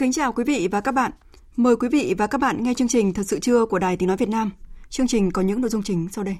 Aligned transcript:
Kính 0.00 0.12
chào 0.12 0.32
quý 0.32 0.44
vị 0.44 0.68
và 0.72 0.80
các 0.80 0.92
bạn. 0.92 1.10
Mời 1.56 1.76
quý 1.76 1.88
vị 1.88 2.14
và 2.18 2.26
các 2.26 2.40
bạn 2.40 2.62
nghe 2.62 2.74
chương 2.74 2.88
trình 2.88 3.12
Thật 3.12 3.22
sự 3.26 3.38
trưa 3.38 3.64
của 3.66 3.78
Đài 3.78 3.96
Tiếng 3.96 4.06
Nói 4.06 4.16
Việt 4.16 4.28
Nam. 4.28 4.50
Chương 4.90 5.06
trình 5.06 5.30
có 5.30 5.42
những 5.42 5.60
nội 5.60 5.70
dung 5.70 5.82
chính 5.82 6.08
sau 6.12 6.24
đây. 6.24 6.36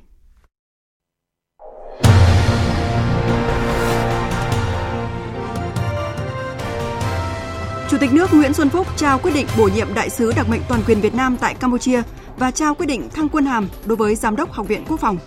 Chủ 7.90 7.98
tịch 8.00 8.12
nước 8.12 8.34
Nguyễn 8.34 8.54
Xuân 8.54 8.68
Phúc 8.68 8.86
trao 8.96 9.18
quyết 9.18 9.34
định 9.34 9.46
bổ 9.58 9.68
nhiệm 9.74 9.94
đại 9.94 10.10
sứ 10.10 10.32
đặc 10.36 10.46
mệnh 10.50 10.60
toàn 10.68 10.82
quyền 10.86 11.00
Việt 11.00 11.14
Nam 11.14 11.36
tại 11.40 11.54
Campuchia 11.54 12.02
và 12.36 12.50
trao 12.50 12.74
quyết 12.74 12.86
định 12.86 13.08
thăng 13.08 13.28
quân 13.28 13.46
hàm 13.46 13.68
đối 13.86 13.96
với 13.96 14.14
Giám 14.14 14.36
đốc 14.36 14.52
Học 14.52 14.68
viện 14.68 14.84
Quốc 14.88 15.00
phòng. 15.00 15.18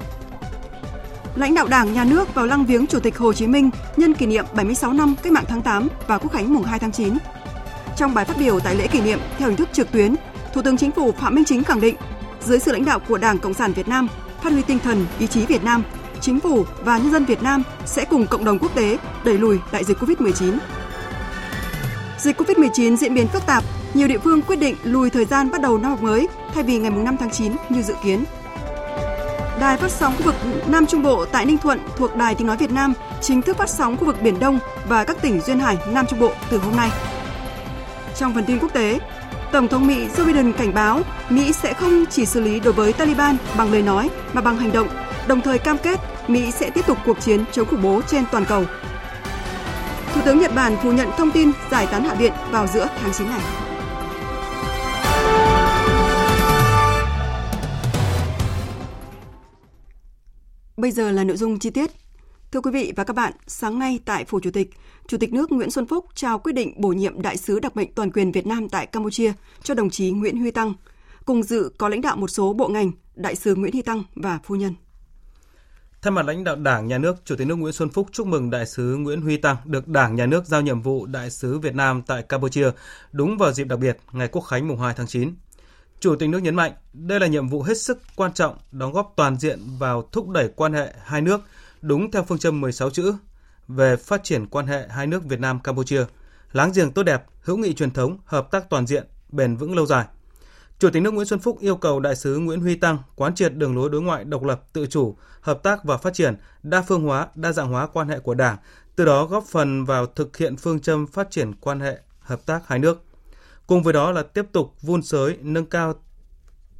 Lãnh 1.36 1.56
đạo 1.56 1.68
Đảng, 1.68 1.94
Nhà 1.94 2.04
nước 2.04 2.36
vào 2.36 2.46
lăng 2.46 2.66
viếng 2.66 2.88
Chủ 2.88 3.00
tịch 3.00 3.18
Hồ 3.18 3.34
Chí 3.34 3.48
Minh 3.48 3.70
nhân 3.98 4.14
kỷ 4.14 4.26
niệm 4.26 4.46
76 4.56 4.94
năm 4.94 5.16
Cách 5.24 5.34
mạng 5.34 5.46
tháng 5.48 5.62
8 5.62 5.88
và 6.08 6.18
Quốc 6.18 6.32
khánh 6.32 6.54
mùng 6.54 6.64
2 6.64 6.80
tháng 6.80 6.92
9 6.92 7.14
trong 7.98 8.14
bài 8.14 8.26
phát 8.26 8.38
biểu 8.40 8.60
tại 8.60 8.76
lễ 8.76 8.88
kỷ 8.88 9.02
niệm 9.02 9.20
theo 9.38 9.48
hình 9.48 9.58
thức 9.58 9.70
trực 9.74 9.92
tuyến, 9.92 10.16
Thủ 10.54 10.62
tướng 10.62 10.78
Chính 10.78 10.92
phủ 10.92 11.12
Phạm 11.12 11.36
Minh 11.36 11.46
Chính 11.46 11.64
khẳng 11.64 11.82
định, 11.82 11.96
dưới 12.46 12.60
sự 12.60 12.72
lãnh 12.72 12.86
đạo 12.86 13.00
của 13.00 13.18
Đảng 13.18 13.40
Cộng 13.40 13.54
sản 13.54 13.74
Việt 13.74 13.88
Nam, 13.88 14.08
phát 14.42 14.54
huy 14.54 14.62
tinh 14.62 14.80
thần, 14.80 15.06
ý 15.20 15.28
chí 15.28 15.46
Việt 15.46 15.64
Nam, 15.64 15.84
chính 16.22 16.40
phủ 16.40 16.66
và 16.84 16.98
nhân 16.98 17.12
dân 17.12 17.26
Việt 17.26 17.44
Nam 17.44 17.64
sẽ 17.86 18.06
cùng 18.06 18.28
cộng 18.28 18.46
đồng 18.46 18.60
quốc 18.60 18.76
tế 18.76 18.98
đẩy 19.24 19.38
lùi 19.38 19.60
đại 19.72 19.84
dịch 19.84 19.98
Covid-19. 20.00 20.58
Dịch 22.18 22.42
Covid-19 22.42 22.96
diễn 22.96 23.14
biến 23.14 23.28
phức 23.28 23.46
tạp, 23.46 23.64
nhiều 23.94 24.08
địa 24.08 24.18
phương 24.18 24.42
quyết 24.42 24.60
định 24.60 24.76
lùi 24.84 25.10
thời 25.10 25.26
gian 25.26 25.52
bắt 25.52 25.62
đầu 25.62 25.78
năm 25.78 25.92
học 25.92 26.02
mới 26.02 26.28
thay 26.54 26.64
vì 26.64 26.78
ngày 26.78 26.92
5 26.92 27.18
tháng 27.18 27.32
9 27.32 27.52
như 27.70 27.82
dự 27.82 27.94
kiến. 28.04 28.24
Đài 29.60 29.78
phát 29.78 29.92
sóng 29.92 30.14
khu 30.18 30.24
vực 30.24 30.36
Nam 30.68 30.86
Trung 30.86 31.04
Bộ 31.04 31.26
tại 31.26 31.46
Ninh 31.46 31.58
Thuận 31.58 31.80
thuộc 31.98 32.16
Đài 32.16 32.36
Tiếng 32.36 32.48
Nói 32.48 32.58
Việt 32.58 32.72
Nam 32.72 32.94
chính 33.22 33.42
thức 33.42 33.58
phát 33.58 33.70
sóng 33.70 33.98
khu 33.98 34.06
vực 34.06 34.22
Biển 34.22 34.40
Đông 34.40 34.60
và 34.88 35.04
các 35.04 35.22
tỉnh 35.22 35.42
Duyên 35.42 35.60
Hải, 35.60 35.78
Nam 35.88 36.06
Trung 36.10 36.20
Bộ 36.20 36.32
từ 36.50 36.58
hôm 36.58 36.76
nay. 36.76 36.90
Trong 38.18 38.34
phần 38.34 38.46
tin 38.46 38.60
quốc 38.60 38.74
tế, 38.74 39.00
Tổng 39.52 39.68
thống 39.68 39.88
Mỹ 39.88 40.08
Joe 40.08 40.26
Biden 40.26 40.54
cảnh 40.54 40.74
báo 40.74 41.02
Mỹ 41.30 41.54
sẽ 41.54 41.74
không 41.74 42.06
chỉ 42.10 42.26
xử 42.26 42.42
lý 42.42 42.60
đối 42.60 42.74
với 42.74 42.94
Taliban 42.94 43.38
bằng 43.58 43.72
lời 43.72 43.82
nói 43.82 44.10
mà 44.34 44.42
bằng 44.42 44.58
hành 44.58 44.72
động, 44.72 44.88
đồng 45.28 45.42
thời 45.42 45.60
cam 45.60 45.78
kết 45.78 46.00
Mỹ 46.28 46.52
sẽ 46.52 46.70
tiếp 46.70 46.86
tục 46.88 46.98
cuộc 47.06 47.20
chiến 47.20 47.46
chống 47.52 47.68
khủng 47.68 47.82
bố 47.82 48.02
trên 48.08 48.24
toàn 48.32 48.46
cầu. 48.46 48.66
Thủ 50.14 50.22
tướng 50.26 50.40
Nhật 50.40 50.56
Bản 50.56 50.76
phủ 50.84 50.92
nhận 50.92 51.10
thông 51.18 51.32
tin 51.32 51.52
giải 51.72 51.88
tán 51.92 52.04
Hạ 52.04 52.16
viện 52.16 52.34
vào 52.52 52.68
giữa 52.68 52.88
tháng 53.02 53.14
9 53.14 53.28
này. 53.28 53.42
Bây 60.78 60.92
giờ 60.92 61.12
là 61.12 61.24
nội 61.24 61.38
dung 61.38 61.60
chi 61.60 61.70
tiết. 61.70 61.92
Thưa 62.52 62.62
quý 62.62 62.72
vị 62.72 62.94
và 62.96 63.04
các 63.04 63.16
bạn, 63.16 63.34
sáng 63.48 63.80
nay 63.80 64.00
tại 64.06 64.26
Phủ 64.26 64.40
Chủ 64.40 64.52
tịch, 64.52 64.70
Chủ 65.08 65.18
tịch 65.18 65.34
nước 65.34 65.52
Nguyễn 65.52 65.72
Xuân 65.72 65.88
Phúc 65.88 66.06
trao 66.16 66.40
quyết 66.40 66.54
định 66.54 66.74
bổ 66.78 66.90
nhiệm 66.90 67.22
đại 67.22 67.38
sứ 67.38 67.60
đặc 67.60 67.76
mệnh 67.76 67.94
toàn 67.94 68.12
quyền 68.12 68.32
Việt 68.32 68.48
Nam 68.48 68.70
tại 68.70 68.86
Campuchia 68.86 69.34
cho 69.64 69.74
đồng 69.74 69.90
chí 69.90 70.12
Nguyễn 70.12 70.40
Huy 70.40 70.52
Tăng. 70.52 70.74
Cùng 71.26 71.44
dự 71.44 71.72
có 71.78 71.90
lãnh 71.90 72.02
đạo 72.02 72.16
một 72.16 72.28
số 72.28 72.54
bộ 72.54 72.68
ngành, 72.68 72.92
đại 73.16 73.36
sứ 73.36 73.56
Nguyễn 73.56 73.72
Huy 73.72 73.82
Tăng 73.82 74.04
và 74.16 74.40
phu 74.44 74.56
nhân. 74.56 74.74
Thay 76.02 76.12
mặt 76.12 76.26
lãnh 76.26 76.44
đạo 76.44 76.56
Đảng, 76.56 76.88
Nhà 76.88 76.98
nước, 76.98 77.16
Chủ 77.26 77.36
tịch 77.36 77.48
nước 77.48 77.56
Nguyễn 77.56 77.74
Xuân 77.74 77.90
Phúc 77.90 78.08
chúc 78.12 78.28
mừng 78.28 78.50
đại 78.50 78.66
sứ 78.66 78.96
Nguyễn 78.96 79.22
Huy 79.22 79.38
Tăng 79.38 79.58
được 79.66 79.88
Đảng, 79.88 80.16
Nhà 80.16 80.26
nước 80.26 80.46
giao 80.46 80.62
nhiệm 80.62 80.82
vụ 80.82 81.06
đại 81.06 81.30
sứ 81.30 81.60
Việt 81.60 81.76
Nam 81.76 82.02
tại 82.08 82.24
Campuchia 82.24 82.72
đúng 83.12 83.38
vào 83.38 83.54
dịp 83.54 83.64
đặc 83.64 83.80
biệt 83.80 83.98
ngày 84.12 84.28
Quốc 84.28 84.42
khánh 84.42 84.68
mùng 84.68 84.80
2 84.80 84.94
tháng 84.98 85.08
9. 85.08 85.36
Chủ 86.00 86.16
tịch 86.16 86.30
nước 86.30 86.40
nhấn 86.40 86.56
mạnh, 86.56 86.72
đây 86.94 87.20
là 87.20 87.28
nhiệm 87.28 87.48
vụ 87.48 87.62
hết 87.62 87.78
sức 87.78 88.02
quan 88.16 88.34
trọng, 88.34 88.58
đóng 88.72 88.94
góp 88.94 89.14
toàn 89.16 89.38
diện 89.40 89.60
vào 89.80 90.02
thúc 90.12 90.30
đẩy 90.30 90.50
quan 90.56 90.74
hệ 90.74 90.94
hai 91.04 91.22
nước 91.22 91.42
đúng 91.82 92.12
theo 92.12 92.24
phương 92.24 92.38
châm 92.38 92.62
16 92.62 92.90
chữ 92.90 93.14
về 93.68 93.96
phát 93.96 94.24
triển 94.24 94.46
quan 94.46 94.68
hệ 94.68 94.88
hai 94.90 95.08
nước 95.08 95.24
Việt 95.26 95.40
Nam 95.40 95.60
Campuchia, 95.60 96.06
láng 96.52 96.72
giềng 96.76 96.92
tốt 96.92 97.04
đẹp, 97.04 97.26
hữu 97.42 97.58
nghị 97.58 97.74
truyền 97.74 97.92
thống, 97.92 98.18
hợp 98.26 98.52
tác 98.52 98.70
toàn 98.70 98.88
diện, 98.88 99.08
bền 99.30 99.56
vững 99.56 99.76
lâu 99.76 99.86
dài. 99.86 100.06
Chủ 100.80 100.90
tịch 100.90 101.04
nước 101.04 101.14
Nguyễn 101.14 101.28
Xuân 101.28 101.40
Phúc 101.40 101.60
yêu 101.60 101.76
cầu 101.76 102.00
đại 102.00 102.16
sứ 102.16 102.38
Nguyễn 102.38 102.62
Huy 102.62 102.76
Tăng 102.76 102.98
quán 103.16 103.36
triệt 103.36 103.56
đường 103.56 103.76
lối 103.76 103.90
đối 103.90 104.02
ngoại 104.02 104.24
độc 104.24 104.44
lập, 104.44 104.64
tự 104.74 104.86
chủ, 104.86 105.18
hợp 105.42 105.64
tác 105.64 105.84
và 105.84 105.98
phát 105.98 106.14
triển, 106.14 106.36
đa 106.64 106.82
phương 106.82 107.04
hóa, 107.04 107.28
đa 107.36 107.52
dạng 107.52 107.70
hóa 107.70 107.88
quan 107.88 108.10
hệ 108.10 108.20
của 108.20 108.34
Đảng, 108.34 108.58
từ 108.96 109.06
đó 109.06 109.26
góp 109.26 109.44
phần 109.46 109.86
vào 109.86 110.06
thực 110.06 110.38
hiện 110.38 110.58
phương 110.58 110.80
châm 110.80 111.08
phát 111.08 111.32
triển 111.32 111.54
quan 111.56 111.80
hệ 111.80 112.00
hợp 112.20 112.46
tác 112.46 112.68
hai 112.68 112.80
nước. 112.80 113.04
Cùng 113.68 113.84
với 113.84 113.94
đó 113.94 114.12
là 114.12 114.24
tiếp 114.24 114.46
tục 114.52 114.74
vun 114.82 115.02
sới, 115.02 115.38
nâng 115.42 115.66
cao 115.66 115.94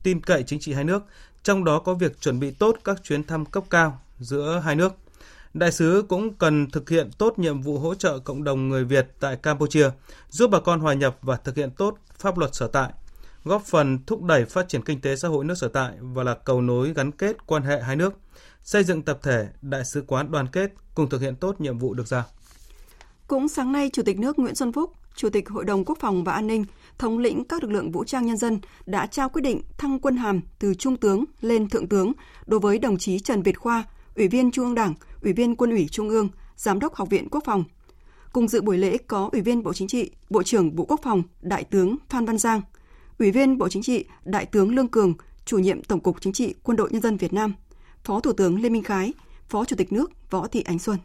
tin 0.04 0.22
cậy 0.22 0.44
chính 0.44 0.60
trị 0.60 0.74
hai 0.74 0.84
nước, 0.84 1.04
trong 1.44 1.64
đó 1.64 1.80
có 1.80 1.94
việc 1.94 2.22
chuẩn 2.22 2.40
bị 2.40 2.52
tốt 2.52 2.78
các 2.84 3.04
chuyến 3.04 3.24
thăm 3.24 3.46
cấp 3.46 3.64
cao 3.70 4.02
giữa 4.20 4.62
hai 4.66 4.76
nước. 4.76 4.94
Đại 5.54 5.72
sứ 5.72 6.06
cũng 6.10 6.34
cần 6.34 6.70
thực 6.70 6.90
hiện 6.90 7.10
tốt 7.18 7.40
nhiệm 7.40 7.62
vụ 7.62 7.80
hỗ 7.80 7.96
trợ 7.96 8.20
cộng 8.20 8.44
đồng 8.44 8.70
người 8.70 8.84
Việt 8.84 9.08
tại 9.20 9.36
Campuchia, 9.36 9.90
giúp 10.30 10.52
bà 10.52 10.60
con 10.60 10.80
hòa 10.80 10.94
nhập 10.94 11.18
và 11.22 11.36
thực 11.36 11.56
hiện 11.56 11.72
tốt 11.72 11.98
pháp 12.20 12.38
luật 12.38 12.56
sở 12.56 12.68
tại, 12.68 12.92
góp 13.44 13.64
phần 13.66 14.06
thúc 14.06 14.24
đẩy 14.24 14.46
phát 14.46 14.70
triển 14.70 14.82
kinh 14.82 15.02
tế 15.02 15.16
xã 15.16 15.28
hội 15.28 15.46
nước 15.46 15.56
sở 15.56 15.68
tại 15.68 15.94
và 16.00 16.24
là 16.24 16.36
cầu 16.46 16.62
nối 16.62 16.94
gắn 16.94 17.12
kết 17.12 17.48
quan 17.48 17.64
hệ 17.64 17.82
hai 17.82 17.96
nước, 17.96 18.14
xây 18.64 18.84
dựng 18.84 19.02
tập 19.02 19.20
thể 19.24 19.48
đại 19.62 19.86
sứ 19.86 20.04
quán 20.08 20.32
đoàn 20.32 20.48
kết 20.48 20.72
cùng 20.96 21.10
thực 21.10 21.22
hiện 21.22 21.36
tốt 21.36 21.62
nhiệm 21.62 21.78
vụ 21.78 21.94
được 21.94 22.08
giao. 22.08 22.24
Cũng 23.28 23.48
sáng 23.48 23.72
nay, 23.72 23.90
Chủ 23.94 24.04
tịch 24.04 24.20
nước 24.20 24.40
Nguyễn 24.40 24.56
Xuân 24.56 24.74
Phúc, 24.74 24.94
Chủ 25.16 25.30
tịch 25.30 25.50
Hội 25.50 25.66
đồng 25.66 25.86
Quốc 25.86 25.98
phòng 26.02 26.24
và 26.24 26.34
An 26.34 26.48
ninh, 26.48 26.66
thống 26.98 27.18
lĩnh 27.18 27.44
các 27.44 27.64
lực 27.64 27.72
lượng 27.72 27.92
vũ 27.92 28.04
trang 28.04 28.26
nhân 28.26 28.38
dân 28.38 28.60
đã 28.86 29.08
trao 29.08 29.30
quyết 29.30 29.42
định 29.42 29.62
thăng 29.78 30.00
quân 30.00 30.18
hàm 30.18 30.42
từ 30.60 30.74
trung 30.74 30.98
tướng 30.98 31.26
lên 31.42 31.70
thượng 31.70 31.88
tướng 31.88 32.12
đối 32.46 32.60
với 32.60 32.80
đồng 32.80 32.98
chí 32.98 33.20
Trần 33.20 33.42
Việt 33.42 33.58
Khoa, 33.58 33.84
Ủy 34.16 34.28
viên 34.28 34.52
Trung 34.52 34.66
ương 34.66 34.76
Đảng, 34.76 34.94
Ủy 35.22 35.34
viên 35.34 35.56
Quân 35.56 35.72
ủy 35.72 35.88
Trung 35.92 36.10
ương, 36.10 36.30
Giám 36.56 36.80
đốc 36.80 36.96
Học 36.96 37.10
viện 37.10 37.28
Quốc 37.32 37.44
phòng. 37.46 37.64
Cùng 38.34 38.48
dự 38.48 38.62
buổi 38.62 38.78
lễ 38.78 38.98
có 39.08 39.30
Ủy 39.32 39.42
viên 39.42 39.64
Bộ 39.64 39.74
Chính 39.74 39.88
trị, 39.88 40.12
Bộ 40.30 40.44
trưởng 40.44 40.76
Bộ 40.76 40.86
Quốc 40.86 41.00
phòng, 41.04 41.24
Đại 41.42 41.64
tướng 41.64 41.96
Phan 42.10 42.26
Văn 42.26 42.38
Giang, 42.38 42.62
Ủy 43.20 43.32
viên 43.32 43.58
Bộ 43.58 43.70
Chính 43.70 43.84
trị, 43.84 44.06
Đại 44.26 44.46
tướng 44.46 44.76
Lương 44.76 44.88
Cường, 44.88 45.14
Chủ 45.46 45.60
nhiệm 45.60 45.84
Tổng 45.84 46.00
cục 46.00 46.22
Chính 46.22 46.34
trị 46.34 46.54
Quân 46.64 46.78
đội 46.78 46.90
Nhân 46.92 47.02
dân 47.02 47.18
Việt 47.18 47.34
Nam, 47.34 47.54
Phó 48.04 48.20
Thủ 48.20 48.34
tướng 48.34 48.62
Lê 48.62 48.70
Minh 48.70 48.84
Khái, 48.84 49.14
Phó 49.50 49.66
Chủ 49.66 49.76
tịch 49.76 49.94
nước 49.94 50.12
Võ 50.30 50.48
Thị 50.48 50.62
Ánh 50.62 50.80
Xuân. 50.80 50.98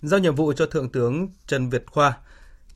Giao 0.00 0.20
nhiệm 0.20 0.34
vụ 0.34 0.52
cho 0.52 0.66
Thượng 0.66 0.88
tướng 0.88 1.28
Trần 1.46 1.70
Việt 1.70 1.84
Khoa, 1.86 2.18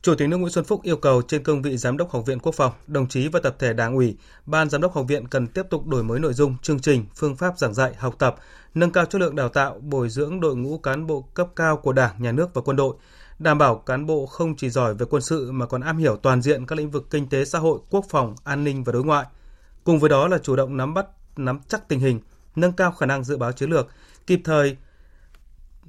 Chủ 0.03 0.15
tịch 0.15 0.29
nước 0.29 0.37
Nguyễn 0.37 0.53
Xuân 0.53 0.65
Phúc 0.65 0.83
yêu 0.83 0.97
cầu 0.97 1.23
trên 1.23 1.43
cương 1.43 1.63
vị 1.63 1.77
Giám 1.77 1.97
đốc 1.97 2.11
Học 2.11 2.27
viện 2.27 2.39
Quốc 2.39 2.55
phòng, 2.55 2.73
đồng 2.87 3.09
chí 3.09 3.29
và 3.29 3.41
tập 3.41 3.57
thể 3.59 3.73
Đảng 3.73 3.95
ủy, 3.95 4.17
Ban 4.47 4.71
Giám 4.71 4.81
đốc 4.81 4.95
Học 4.95 5.07
viện 5.09 5.29
cần 5.29 5.47
tiếp 5.47 5.63
tục 5.71 5.87
đổi 5.87 6.03
mới 6.03 6.21
nội 6.21 6.33
dung, 6.33 6.57
chương 6.63 6.81
trình, 6.81 7.07
phương 7.17 7.37
pháp 7.37 7.59
giảng 7.59 7.75
dạy, 7.75 7.95
học 7.99 8.15
tập, 8.19 8.37
nâng 8.75 8.91
cao 8.91 9.05
chất 9.05 9.21
lượng 9.21 9.37
đào 9.37 9.49
tạo, 9.49 9.79
bồi 9.81 10.09
dưỡng 10.09 10.41
đội 10.41 10.57
ngũ 10.57 10.79
cán 10.79 11.07
bộ 11.07 11.23
cấp 11.35 11.49
cao 11.57 11.77
của 11.77 11.93
Đảng, 11.93 12.23
Nhà 12.23 12.33
nước 12.33 12.55
và 12.55 12.63
quân 12.63 12.77
đội, 12.77 12.97
đảm 13.39 13.59
bảo 13.59 13.77
cán 13.77 14.06
bộ 14.06 14.27
không 14.27 14.56
chỉ 14.56 14.71
giỏi 14.71 14.95
về 14.95 15.06
quân 15.11 15.23
sự 15.23 15.53
mà 15.53 15.67
còn 15.67 15.81
am 15.81 15.99
hiểu 15.99 16.17
toàn 16.17 16.43
diện 16.43 16.67
các 16.67 16.79
lĩnh 16.79 16.91
vực 16.91 17.06
kinh 17.11 17.29
tế 17.29 17.44
xã 17.44 17.59
hội, 17.59 17.79
quốc 17.91 18.05
phòng, 18.09 18.35
an 18.44 18.65
ninh 18.65 18.85
và 18.85 18.93
đối 18.93 19.05
ngoại. 19.05 19.27
Cùng 19.85 19.99
với 19.99 20.11
đó 20.11 20.29
là 20.29 20.39
chủ 20.39 20.56
động 20.56 20.77
nắm 20.77 20.94
bắt, 20.94 21.06
nắm 21.37 21.61
chắc 21.69 21.89
tình 21.89 22.01
hình, 22.01 22.21
nâng 22.56 22.73
cao 22.73 22.93
khả 22.93 23.06
năng 23.06 23.25
dự 23.25 23.37
báo 23.37 23.53
chiến 23.53 23.71
lược, 23.71 23.89
kịp 24.27 24.41
thời 24.44 24.77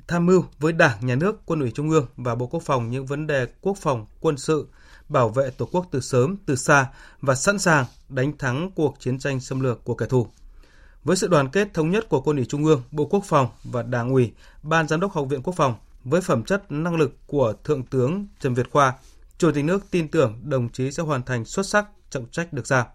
tham 0.09 0.25
mưu 0.25 0.45
với 0.59 0.73
Đảng, 0.73 1.05
Nhà 1.05 1.15
nước, 1.15 1.41
Quân 1.45 1.59
ủy 1.59 1.71
Trung 1.71 1.89
ương 1.89 2.05
và 2.17 2.35
Bộ 2.35 2.47
Quốc 2.47 2.63
phòng 2.63 2.91
những 2.91 3.05
vấn 3.05 3.27
đề 3.27 3.47
quốc 3.61 3.77
phòng, 3.77 4.05
quân 4.19 4.37
sự, 4.37 4.67
bảo 5.09 5.29
vệ 5.29 5.49
Tổ 5.49 5.69
quốc 5.71 5.85
từ 5.91 6.01
sớm, 6.01 6.35
từ 6.45 6.55
xa 6.55 6.87
và 7.21 7.35
sẵn 7.35 7.59
sàng 7.59 7.85
đánh 8.09 8.37
thắng 8.37 8.71
cuộc 8.75 8.95
chiến 8.99 9.19
tranh 9.19 9.39
xâm 9.39 9.59
lược 9.59 9.83
của 9.83 9.95
kẻ 9.95 10.05
thù. 10.05 10.27
Với 11.03 11.17
sự 11.17 11.27
đoàn 11.27 11.49
kết 11.49 11.73
thống 11.73 11.91
nhất 11.91 12.09
của 12.09 12.21
Quân 12.21 12.37
ủy 12.37 12.45
Trung 12.45 12.65
ương, 12.65 12.83
Bộ 12.91 13.05
Quốc 13.05 13.23
phòng 13.25 13.47
và 13.63 13.83
Đảng 13.83 14.09
ủy, 14.09 14.31
Ban 14.63 14.87
Giám 14.87 14.99
đốc 14.99 15.13
Học 15.13 15.27
viện 15.29 15.41
Quốc 15.43 15.53
phòng, 15.55 15.75
với 16.03 16.21
phẩm 16.21 16.43
chất 16.43 16.71
năng 16.71 16.95
lực 16.95 17.17
của 17.27 17.53
Thượng 17.63 17.83
tướng 17.83 18.27
Trần 18.39 18.53
Việt 18.53 18.71
Khoa, 18.71 18.93
Chủ 19.37 19.51
tịch 19.51 19.65
nước 19.65 19.91
tin 19.91 20.07
tưởng 20.07 20.39
đồng 20.43 20.69
chí 20.69 20.91
sẽ 20.91 21.03
hoàn 21.03 21.23
thành 21.23 21.45
xuất 21.45 21.65
sắc 21.65 21.85
trọng 22.09 22.25
trách 22.31 22.53
được 22.53 22.67
giao. 22.67 22.87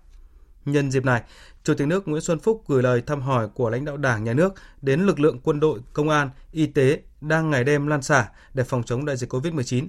Nhân 0.65 0.91
dịp 0.91 1.05
này, 1.05 1.23
Chủ 1.65 1.75
tịch 1.75 1.89
nước 1.89 2.09
Nguyễn 2.09 2.23
Xuân 2.23 2.39
Phúc 2.39 2.65
gửi 2.67 2.83
lời 2.83 3.03
thăm 3.07 3.21
hỏi 3.21 3.49
của 3.55 3.71
lãnh 3.71 3.85
đạo 3.85 3.97
Đảng, 3.97 4.25
Nhà 4.25 4.33
nước 4.33 4.55
đến 4.83 5.01
lực 5.01 5.21
lượng 5.21 5.41
quân 5.43 5.61
đội, 5.61 5.81
công 5.93 6.09
an, 6.09 6.31
y 6.53 6.67
tế 6.67 7.01
đang 7.21 7.51
ngày 7.51 7.65
đêm 7.65 7.87
lan 7.87 8.03
xả 8.03 8.29
để 8.55 8.65
phòng 8.65 8.83
chống 8.83 9.05
đại 9.05 9.17
dịch 9.17 9.33
COVID-19. 9.33 9.89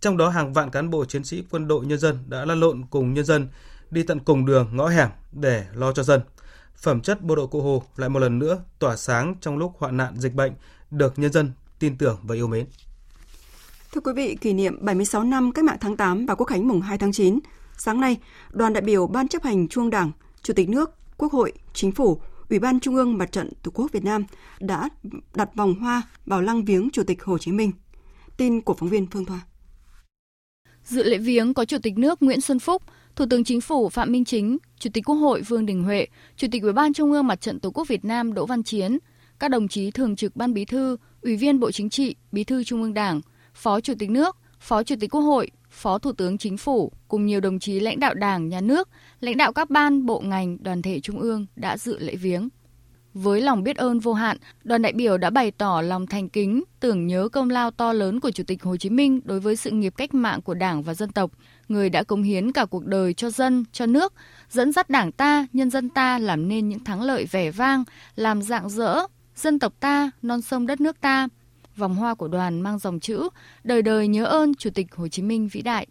Trong 0.00 0.16
đó 0.16 0.28
hàng 0.28 0.52
vạn 0.52 0.70
cán 0.70 0.90
bộ 0.90 1.04
chiến 1.04 1.24
sĩ 1.24 1.44
quân 1.50 1.68
đội 1.68 1.86
nhân 1.86 1.98
dân 1.98 2.18
đã 2.26 2.44
lăn 2.44 2.60
lộn 2.60 2.84
cùng 2.90 3.14
nhân 3.14 3.24
dân 3.24 3.48
đi 3.90 4.02
tận 4.02 4.20
cùng 4.20 4.46
đường 4.46 4.68
ngõ 4.72 4.88
hẻm 4.88 5.08
để 5.32 5.66
lo 5.74 5.92
cho 5.92 6.02
dân. 6.02 6.20
Phẩm 6.76 7.00
chất 7.00 7.22
bộ 7.22 7.36
đội 7.36 7.46
Cụ 7.46 7.62
Hồ 7.62 7.82
lại 7.96 8.08
một 8.08 8.18
lần 8.18 8.38
nữa 8.38 8.64
tỏa 8.78 8.96
sáng 8.96 9.34
trong 9.40 9.58
lúc 9.58 9.72
hoạn 9.78 9.96
nạn 9.96 10.14
dịch 10.16 10.34
bệnh 10.34 10.52
được 10.90 11.18
nhân 11.18 11.32
dân 11.32 11.52
tin 11.78 11.98
tưởng 11.98 12.18
và 12.22 12.34
yêu 12.34 12.46
mến. 12.46 12.66
Thưa 13.92 14.00
quý 14.00 14.12
vị, 14.16 14.36
kỷ 14.40 14.52
niệm 14.52 14.78
76 14.80 15.24
năm 15.24 15.52
Cách 15.52 15.64
mạng 15.64 15.78
tháng 15.80 15.96
8 15.96 16.26
và 16.26 16.34
Quốc 16.34 16.46
khánh 16.46 16.68
mùng 16.68 16.80
2 16.80 16.98
tháng 16.98 17.12
9, 17.12 17.38
sáng 17.78 18.00
nay, 18.00 18.16
đoàn 18.50 18.72
đại 18.72 18.82
biểu 18.82 19.06
Ban 19.06 19.28
chấp 19.28 19.42
hành 19.42 19.68
Trung 19.68 19.90
Đảng, 19.90 20.12
Chủ 20.42 20.54
tịch 20.54 20.68
nước, 20.68 20.90
Quốc 21.18 21.32
hội, 21.32 21.52
Chính 21.72 21.92
phủ, 21.92 22.20
Ủy 22.50 22.58
ban 22.58 22.80
Trung 22.80 22.94
ương 22.94 23.18
Mặt 23.18 23.32
trận 23.32 23.50
Tổ 23.62 23.70
quốc 23.74 23.92
Việt 23.92 24.04
Nam 24.04 24.24
đã 24.60 24.88
đặt 25.34 25.54
vòng 25.54 25.74
hoa 25.74 26.02
vào 26.26 26.40
lăng 26.40 26.64
viếng 26.64 26.90
Chủ 26.92 27.02
tịch 27.02 27.22
Hồ 27.24 27.38
Chí 27.38 27.52
Minh. 27.52 27.72
Tin 28.36 28.60
của 28.60 28.74
phóng 28.74 28.88
viên 28.88 29.06
Phương 29.06 29.24
Thoa. 29.24 29.40
Dự 30.84 31.02
lễ 31.02 31.18
viếng 31.18 31.54
có 31.54 31.64
Chủ 31.64 31.78
tịch 31.82 31.98
nước 31.98 32.22
Nguyễn 32.22 32.40
Xuân 32.40 32.58
Phúc, 32.58 32.82
Thủ 33.16 33.24
tướng 33.30 33.44
Chính 33.44 33.60
phủ 33.60 33.88
Phạm 33.88 34.12
Minh 34.12 34.24
Chính, 34.24 34.58
Chủ 34.78 34.90
tịch 34.92 35.04
Quốc 35.04 35.16
hội 35.16 35.42
Vương 35.42 35.66
Đình 35.66 35.82
Huệ, 35.82 36.06
Chủ 36.36 36.48
tịch 36.50 36.62
Ủy 36.62 36.72
ban 36.72 36.92
Trung 36.92 37.12
ương 37.12 37.26
Mặt 37.26 37.40
trận 37.40 37.60
Tổ 37.60 37.70
quốc 37.70 37.88
Việt 37.88 38.04
Nam 38.04 38.34
Đỗ 38.34 38.46
Văn 38.46 38.62
Chiến, 38.62 38.98
các 39.38 39.48
đồng 39.48 39.68
chí 39.68 39.90
thường 39.90 40.16
trực 40.16 40.36
Ban 40.36 40.54
Bí 40.54 40.64
thư, 40.64 40.96
Ủy 41.22 41.36
viên 41.36 41.60
Bộ 41.60 41.70
Chính 41.70 41.90
trị, 41.90 42.16
Bí 42.32 42.44
thư 42.44 42.64
Trung 42.64 42.82
ương 42.82 42.94
Đảng, 42.94 43.20
Phó 43.54 43.80
Chủ 43.80 43.94
tịch 43.98 44.10
nước, 44.10 44.36
Phó 44.60 44.82
Chủ 44.82 44.94
tịch 45.00 45.10
Quốc 45.10 45.20
hội, 45.20 45.50
Phó 45.74 45.98
Thủ 45.98 46.12
tướng 46.12 46.38
Chính 46.38 46.56
phủ 46.56 46.92
cùng 47.08 47.26
nhiều 47.26 47.40
đồng 47.40 47.58
chí 47.58 47.80
lãnh 47.80 48.00
đạo 48.00 48.14
Đảng, 48.14 48.48
Nhà 48.48 48.60
nước, 48.60 48.88
lãnh 49.20 49.36
đạo 49.36 49.52
các 49.52 49.70
ban, 49.70 50.06
bộ 50.06 50.20
ngành, 50.20 50.62
đoàn 50.62 50.82
thể 50.82 51.00
trung 51.00 51.20
ương 51.20 51.46
đã 51.56 51.78
dự 51.78 51.98
lễ 51.98 52.16
viếng. 52.16 52.48
Với 53.14 53.40
lòng 53.40 53.62
biết 53.62 53.76
ơn 53.76 54.00
vô 54.00 54.12
hạn, 54.12 54.36
đoàn 54.64 54.82
đại 54.82 54.92
biểu 54.92 55.18
đã 55.18 55.30
bày 55.30 55.50
tỏ 55.50 55.80
lòng 55.80 56.06
thành 56.06 56.28
kính, 56.28 56.64
tưởng 56.80 57.06
nhớ 57.06 57.28
công 57.28 57.50
lao 57.50 57.70
to 57.70 57.92
lớn 57.92 58.20
của 58.20 58.30
Chủ 58.30 58.44
tịch 58.46 58.62
Hồ 58.62 58.76
Chí 58.76 58.90
Minh 58.90 59.20
đối 59.24 59.40
với 59.40 59.56
sự 59.56 59.70
nghiệp 59.70 59.94
cách 59.96 60.14
mạng 60.14 60.42
của 60.42 60.54
Đảng 60.54 60.82
và 60.82 60.94
dân 60.94 61.12
tộc, 61.12 61.30
người 61.68 61.90
đã 61.90 62.02
cống 62.02 62.22
hiến 62.22 62.52
cả 62.52 62.64
cuộc 62.64 62.86
đời 62.86 63.14
cho 63.14 63.30
dân, 63.30 63.64
cho 63.72 63.86
nước, 63.86 64.12
dẫn 64.50 64.72
dắt 64.72 64.90
Đảng 64.90 65.12
ta, 65.12 65.46
nhân 65.52 65.70
dân 65.70 65.88
ta 65.88 66.18
làm 66.18 66.48
nên 66.48 66.68
những 66.68 66.84
thắng 66.84 67.02
lợi 67.02 67.24
vẻ 67.30 67.50
vang, 67.50 67.84
làm 68.16 68.42
dạng 68.42 68.68
dỡ 68.68 69.06
dân 69.36 69.58
tộc 69.58 69.72
ta, 69.80 70.10
non 70.22 70.42
sông 70.42 70.66
đất 70.66 70.80
nước 70.80 71.00
ta. 71.00 71.28
Vòng 71.76 71.94
hoa 71.94 72.14
của 72.14 72.28
đoàn 72.28 72.60
mang 72.60 72.78
dòng 72.78 73.00
chữ 73.00 73.28
Đời 73.64 73.82
đời 73.82 74.08
nhớ 74.08 74.24
ơn 74.24 74.54
Chủ 74.54 74.70
tịch 74.70 74.94
Hồ 74.94 75.08
Chí 75.08 75.22
Minh 75.22 75.48
vĩ 75.52 75.62
đại. 75.62 75.86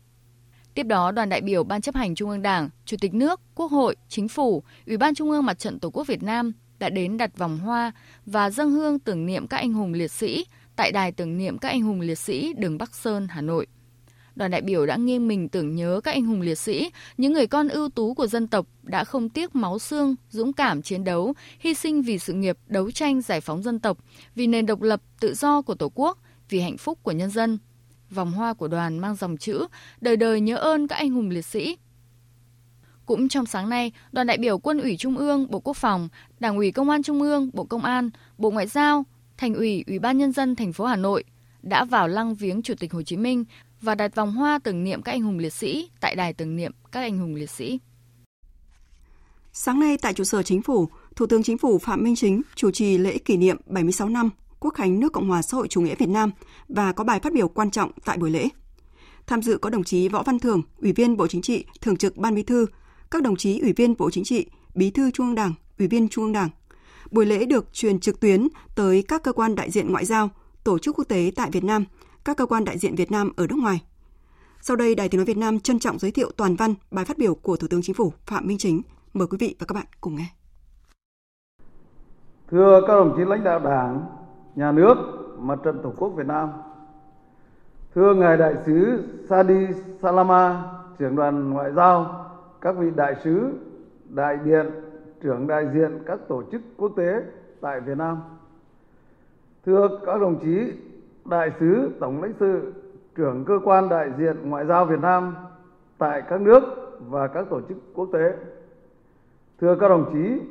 Tiếp 0.73 0.83
đó, 0.83 1.11
đoàn 1.11 1.29
đại 1.29 1.41
biểu 1.41 1.63
Ban 1.63 1.81
chấp 1.81 1.95
hành 1.95 2.15
Trung 2.15 2.29
ương 2.29 2.41
Đảng, 2.41 2.69
Chủ 2.85 2.97
tịch 3.01 3.13
nước, 3.13 3.41
Quốc 3.55 3.71
hội, 3.71 3.95
Chính 4.09 4.27
phủ, 4.27 4.63
Ủy 4.87 4.97
ban 4.97 5.15
Trung 5.15 5.31
ương 5.31 5.45
Mặt 5.45 5.59
trận 5.59 5.79
Tổ 5.79 5.89
quốc 5.89 6.07
Việt 6.07 6.23
Nam 6.23 6.51
đã 6.79 6.89
đến 6.89 7.17
đặt 7.17 7.37
vòng 7.37 7.57
hoa 7.57 7.91
và 8.25 8.49
dâng 8.49 8.71
hương 8.71 8.99
tưởng 8.99 9.25
niệm 9.25 9.47
các 9.47 9.57
anh 9.57 9.73
hùng 9.73 9.93
liệt 9.93 10.11
sĩ 10.11 10.45
tại 10.75 10.91
đài 10.91 11.11
tưởng 11.11 11.37
niệm 11.37 11.57
các 11.57 11.69
anh 11.69 11.81
hùng 11.81 12.01
liệt 12.01 12.19
sĩ 12.19 12.53
đường 12.53 12.77
Bắc 12.77 12.95
Sơn, 12.95 13.27
Hà 13.29 13.41
Nội. 13.41 13.67
Đoàn 14.35 14.51
đại 14.51 14.61
biểu 14.61 14.85
đã 14.85 14.95
nghiêng 14.95 15.27
mình 15.27 15.49
tưởng 15.49 15.75
nhớ 15.75 16.01
các 16.03 16.11
anh 16.11 16.25
hùng 16.25 16.41
liệt 16.41 16.55
sĩ, 16.55 16.91
những 17.17 17.33
người 17.33 17.47
con 17.47 17.67
ưu 17.67 17.89
tú 17.89 18.13
của 18.13 18.27
dân 18.27 18.47
tộc 18.47 18.67
đã 18.83 19.03
không 19.03 19.29
tiếc 19.29 19.55
máu 19.55 19.79
xương, 19.79 20.15
dũng 20.29 20.53
cảm 20.53 20.81
chiến 20.81 21.03
đấu, 21.03 21.33
hy 21.59 21.73
sinh 21.73 22.01
vì 22.01 22.19
sự 22.19 22.33
nghiệp 22.33 22.57
đấu 22.67 22.91
tranh 22.91 23.21
giải 23.21 23.41
phóng 23.41 23.63
dân 23.63 23.79
tộc, 23.79 23.97
vì 24.35 24.47
nền 24.47 24.65
độc 24.65 24.81
lập, 24.81 25.01
tự 25.19 25.33
do 25.33 25.61
của 25.61 25.75
Tổ 25.75 25.91
quốc, 25.95 26.17
vì 26.49 26.59
hạnh 26.59 26.77
phúc 26.77 26.99
của 27.03 27.11
nhân 27.11 27.29
dân. 27.29 27.59
Vòng 28.09 28.31
hoa 28.31 28.53
của 28.53 28.67
đoàn 28.67 28.99
mang 28.99 29.15
dòng 29.15 29.37
chữ 29.37 29.67
Đời 30.01 30.17
đời 30.17 30.41
nhớ 30.41 30.57
ơn 30.57 30.87
các 30.87 30.95
anh 30.95 31.11
hùng 31.11 31.29
liệt 31.29 31.45
sĩ. 31.45 31.77
Cũng 33.05 33.29
trong 33.29 33.45
sáng 33.45 33.69
nay, 33.69 33.91
đoàn 34.11 34.27
đại 34.27 34.37
biểu 34.37 34.57
Quân 34.57 34.81
ủy 34.81 34.97
Trung 34.97 35.17
ương, 35.17 35.51
Bộ 35.51 35.59
Quốc 35.59 35.77
phòng, 35.77 36.09
Đảng 36.39 36.57
ủy 36.57 36.71
Công 36.71 36.89
an 36.89 37.03
Trung 37.03 37.21
ương, 37.21 37.49
Bộ 37.53 37.63
Công 37.63 37.81
an, 37.81 38.09
Bộ 38.37 38.51
Ngoại 38.51 38.67
giao, 38.67 39.05
Thành 39.37 39.53
ủy, 39.53 39.83
Ủy 39.87 39.99
ban 39.99 40.17
Nhân 40.17 40.31
dân 40.31 40.55
thành 40.55 40.73
phố 40.73 40.85
Hà 40.85 40.95
Nội 40.95 41.23
đã 41.61 41.85
vào 41.85 42.07
lăng 42.07 42.35
viếng 42.35 42.61
Chủ 42.61 42.73
tịch 42.79 42.93
Hồ 42.93 43.01
Chí 43.01 43.17
Minh 43.17 43.45
và 43.83 43.95
đặt 43.95 44.15
vòng 44.15 44.31
hoa 44.31 44.59
tưởng 44.63 44.83
niệm 44.83 45.01
các 45.01 45.11
anh 45.11 45.21
hùng 45.21 45.39
liệt 45.39 45.53
sĩ 45.53 45.89
tại 45.99 46.15
đài 46.15 46.33
tưởng 46.33 46.55
niệm 46.55 46.71
các 46.91 46.99
anh 46.99 47.17
hùng 47.17 47.35
liệt 47.35 47.49
sĩ. 47.49 47.79
Sáng 49.53 49.79
nay 49.79 49.97
tại 50.01 50.13
trụ 50.13 50.23
sở 50.23 50.43
chính 50.43 50.61
phủ, 50.61 50.87
Thủ 51.15 51.25
tướng 51.25 51.43
Chính 51.43 51.57
phủ 51.57 51.77
Phạm 51.77 52.03
Minh 52.03 52.15
Chính 52.15 52.41
chủ 52.55 52.71
trì 52.71 52.97
lễ 52.97 53.17
kỷ 53.17 53.37
niệm 53.37 53.57
76 53.65 54.09
năm 54.09 54.29
Quốc 54.59 54.73
khánh 54.73 54.99
nước 54.99 55.13
Cộng 55.13 55.29
hòa 55.29 55.41
xã 55.41 55.57
hội 55.57 55.67
chủ 55.67 55.81
nghĩa 55.81 55.95
Việt 55.95 56.09
Nam 56.09 56.31
và 56.67 56.91
có 56.91 57.03
bài 57.03 57.19
phát 57.19 57.33
biểu 57.33 57.47
quan 57.47 57.71
trọng 57.71 57.91
tại 58.05 58.17
buổi 58.17 58.31
lễ. 58.31 58.47
Tham 59.27 59.41
dự 59.41 59.57
có 59.57 59.69
đồng 59.69 59.83
chí 59.83 60.07
Võ 60.09 60.23
Văn 60.23 60.39
Thưởng, 60.39 60.61
Ủy 60.81 60.91
viên 60.91 61.17
Bộ 61.17 61.27
Chính 61.27 61.41
trị, 61.41 61.65
Thường 61.81 61.97
trực 61.97 62.17
Ban 62.17 62.35
Bí 62.35 62.43
thư, 62.43 62.65
các 63.11 63.21
đồng 63.21 63.35
chí 63.35 63.59
Ủy 63.59 63.73
viên 63.73 63.97
Bộ 63.97 64.09
Chính 64.09 64.23
trị, 64.23 64.45
Bí 64.75 64.91
thư 64.91 65.11
Trung 65.11 65.25
ương 65.25 65.35
Đảng, 65.35 65.53
Ủy 65.79 65.87
viên 65.87 66.09
Trung 66.09 66.23
ương 66.23 66.33
Đảng. 66.33 66.49
Buổi 67.11 67.25
lễ 67.25 67.45
được 67.45 67.73
truyền 67.73 67.99
trực 67.99 68.19
tuyến 68.19 68.47
tới 68.75 69.03
các 69.07 69.23
cơ 69.23 69.33
quan 69.33 69.55
đại 69.55 69.71
diện 69.71 69.91
ngoại 69.91 70.05
giao, 70.05 70.29
tổ 70.63 70.79
chức 70.79 70.95
quốc 70.97 71.05
tế 71.07 71.31
tại 71.35 71.51
Việt 71.51 71.63
Nam, 71.63 71.85
các 72.25 72.37
cơ 72.37 72.45
quan 72.45 72.65
đại 72.65 72.77
diện 72.77 72.95
Việt 72.95 73.11
Nam 73.11 73.31
ở 73.37 73.47
nước 73.49 73.57
ngoài. 73.61 73.83
Sau 74.61 74.77
đây, 74.77 74.95
Đài 74.95 75.09
Tiếng 75.09 75.19
Nói 75.19 75.25
Việt 75.25 75.37
Nam 75.37 75.59
trân 75.59 75.79
trọng 75.79 75.99
giới 75.99 76.11
thiệu 76.11 76.31
toàn 76.37 76.55
văn 76.55 76.73
bài 76.91 77.05
phát 77.05 77.17
biểu 77.17 77.35
của 77.35 77.55
Thủ 77.55 77.67
tướng 77.69 77.81
Chính 77.81 77.95
phủ 77.95 78.13
Phạm 78.25 78.47
Minh 78.47 78.57
Chính. 78.57 78.81
Mời 79.13 79.27
quý 79.27 79.37
vị 79.41 79.55
và 79.59 79.65
các 79.65 79.73
bạn 79.75 79.85
cùng 80.01 80.15
nghe. 80.15 80.25
Thưa 82.51 82.81
các 82.87 82.93
đồng 82.93 83.13
chí 83.17 83.23
lãnh 83.25 83.43
đạo 83.43 83.59
Đảng, 83.59 84.05
Nhà 84.55 84.71
nước, 84.71 84.95
Mặt 85.39 85.59
trận 85.63 85.79
Tổ 85.83 85.93
quốc 85.97 86.09
Việt 86.09 86.27
Nam, 86.27 86.49
Thưa 87.95 88.13
Ngài 88.13 88.37
Đại 88.37 88.53
sứ 88.65 89.03
Sadi 89.29 89.67
Salama, 90.01 90.63
trưởng 90.99 91.15
đoàn 91.15 91.49
ngoại 91.49 91.71
giao, 91.73 92.25
các 92.61 92.75
vị 92.77 92.87
đại 92.95 93.15
sứ, 93.23 93.53
đại 94.09 94.37
biện, 94.37 94.71
trưởng 95.21 95.47
đại 95.47 95.65
diện 95.73 96.03
các 96.05 96.19
tổ 96.27 96.43
chức 96.51 96.61
quốc 96.77 96.91
tế 96.97 97.21
tại 97.61 97.81
Việt 97.81 97.97
Nam. 97.97 98.17
Thưa 99.65 99.99
các 100.05 100.21
đồng 100.21 100.39
chí 100.43 100.71
đại 101.25 101.51
sứ, 101.59 101.91
tổng 101.99 102.21
lãnh 102.21 102.33
sự, 102.39 102.73
trưởng 103.15 103.45
cơ 103.45 103.59
quan 103.63 103.89
đại 103.89 104.11
diện 104.17 104.49
ngoại 104.49 104.65
giao 104.65 104.85
Việt 104.85 104.99
Nam 105.01 105.35
tại 105.97 106.21
các 106.29 106.41
nước 106.41 106.63
và 107.09 107.27
các 107.27 107.45
tổ 107.49 107.61
chức 107.61 107.77
quốc 107.95 108.09
tế. 108.13 108.33
Thưa 109.61 109.75
các 109.79 109.89
đồng 109.89 110.13
chí, 110.13 110.41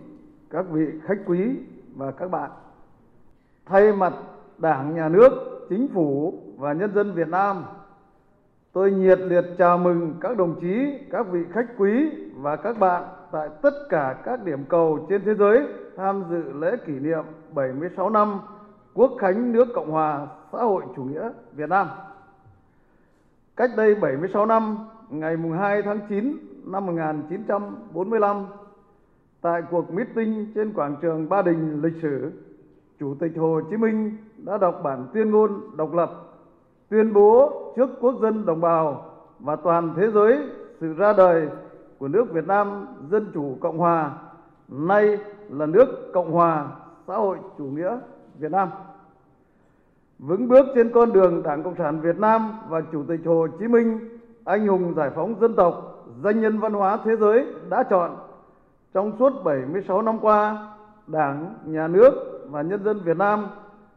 các 0.51 0.65
vị 0.71 0.87
khách 1.05 1.19
quý 1.27 1.57
và 1.97 2.11
các 2.11 2.31
bạn, 2.31 2.51
thay 3.67 3.93
mặt 3.93 4.13
Đảng, 4.59 4.95
Nhà 4.95 5.09
nước, 5.09 5.31
Chính 5.69 5.89
phủ 5.95 6.35
và 6.59 6.73
nhân 6.73 6.95
dân 6.95 7.15
Việt 7.15 7.29
Nam, 7.29 7.65
tôi 8.73 8.91
nhiệt 8.91 9.19
liệt 9.21 9.45
chào 9.59 9.79
mừng 9.79 10.15
các 10.21 10.37
đồng 10.37 10.61
chí, 10.61 10.99
các 11.11 11.27
vị 11.31 11.45
khách 11.53 11.67
quý 11.79 12.11
và 12.35 12.57
các 12.57 12.79
bạn 12.79 13.03
tại 13.33 13.49
tất 13.63 13.75
cả 13.89 14.17
các 14.25 14.45
điểm 14.45 14.65
cầu 14.69 15.07
trên 15.09 15.23
thế 15.25 15.35
giới 15.35 15.67
tham 15.97 16.25
dự 16.31 16.53
lễ 16.53 16.77
kỷ 16.87 16.93
niệm 16.93 17.25
76 17.55 18.11
năm 18.11 18.41
Quốc 18.95 19.13
khánh 19.19 19.53
nước 19.53 19.69
Cộng 19.75 19.91
hòa 19.91 20.27
xã 20.53 20.59
hội 20.59 20.83
chủ 20.97 21.05
nghĩa 21.05 21.31
Việt 21.53 21.69
Nam. 21.69 21.89
Cách 23.57 23.71
đây 23.77 23.95
76 23.95 24.47
năm, 24.47 24.79
ngày 25.11 25.37
2 25.59 25.83
tháng 25.83 26.01
9 26.09 26.37
năm 26.65 26.87
1945, 26.87 28.47
tại 29.41 29.63
cuộc 29.71 29.95
meeting 29.95 30.47
trên 30.55 30.73
quảng 30.73 30.97
trường 31.03 31.29
Ba 31.29 31.43
Đình 31.43 31.83
lịch 31.83 32.03
sử, 32.03 32.33
Chủ 33.01 33.15
tịch 33.21 33.33
Hồ 33.37 33.61
Chí 33.71 33.77
Minh 33.77 34.17
đã 34.37 34.59
đọc 34.59 34.81
bản 34.85 35.07
tuyên 35.15 35.31
ngôn 35.31 35.77
độc 35.77 35.95
lập, 35.95 36.11
tuyên 36.89 37.13
bố 37.13 37.53
trước 37.77 37.91
quốc 38.01 38.15
dân 38.23 38.47
đồng 38.47 38.61
bào 38.61 39.11
và 39.39 39.57
toàn 39.57 39.95
thế 39.97 40.11
giới 40.11 40.39
sự 40.81 40.95
ra 40.95 41.13
đời 41.13 41.49
của 41.99 42.09
nước 42.09 42.33
Việt 42.33 42.47
Nam 42.47 42.87
Dân 43.11 43.31
Chủ 43.35 43.57
Cộng 43.61 43.79
Hòa, 43.79 44.13
nay 44.69 45.19
là 45.49 45.67
nước 45.67 46.11
Cộng 46.13 46.33
Hòa 46.33 46.69
xã 47.07 47.17
hội 47.17 47.39
chủ 47.59 47.65
nghĩa 47.65 47.99
Việt 48.39 48.53
Nam. 48.53 48.69
Vững 50.19 50.49
bước 50.49 50.67
trên 50.75 50.93
con 50.93 51.13
đường 51.13 51.43
Đảng 51.43 51.63
Cộng 51.63 51.75
sản 51.79 52.01
Việt 52.01 52.19
Nam 52.19 52.53
và 52.69 52.81
Chủ 52.93 53.05
tịch 53.09 53.21
Hồ 53.25 53.47
Chí 53.59 53.69
Minh, 53.69 54.19
anh 54.45 54.67
hùng 54.67 54.95
giải 54.97 55.11
phóng 55.15 55.41
dân 55.41 55.55
tộc, 55.55 56.05
danh 56.25 56.41
nhân 56.41 56.59
văn 56.59 56.73
hóa 56.73 56.99
thế 57.05 57.17
giới 57.17 57.47
đã 57.71 57.83
chọn 57.83 58.17
trong 58.95 59.13
suốt 59.19 59.33
76 59.45 60.03
năm 60.03 60.19
qua, 60.21 60.69
Đảng, 61.07 61.55
Nhà 61.65 61.89
nước 61.89 62.41
và 62.51 62.63
nhân 62.63 62.85
dân 62.85 63.01
Việt 63.05 63.17
Nam 63.17 63.47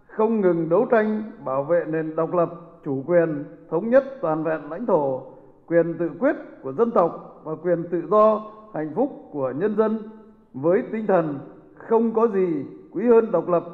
không 0.07 0.41
ngừng 0.41 0.69
đấu 0.69 0.85
tranh 0.91 1.23
bảo 1.45 1.63
vệ 1.63 1.85
nền 1.87 2.15
độc 2.15 2.33
lập, 2.33 2.49
chủ 2.85 3.03
quyền, 3.07 3.43
thống 3.69 3.89
nhất 3.89 4.03
toàn 4.21 4.43
vẹn 4.43 4.61
lãnh 4.69 4.85
thổ, 4.85 5.21
quyền 5.67 5.97
tự 5.97 6.09
quyết 6.19 6.35
của 6.63 6.73
dân 6.73 6.91
tộc 6.91 7.41
và 7.43 7.55
quyền 7.63 7.83
tự 7.91 8.01
do, 8.09 8.41
hạnh 8.73 8.91
phúc 8.95 9.29
của 9.31 9.53
nhân 9.57 9.75
dân 9.75 10.09
với 10.53 10.83
tinh 10.91 11.07
thần 11.07 11.39
không 11.75 12.13
có 12.13 12.27
gì 12.27 12.65
quý 12.91 13.07
hơn 13.07 13.31
độc 13.31 13.49
lập, 13.49 13.65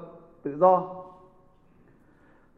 tự 0.43 0.57
do. 0.57 0.83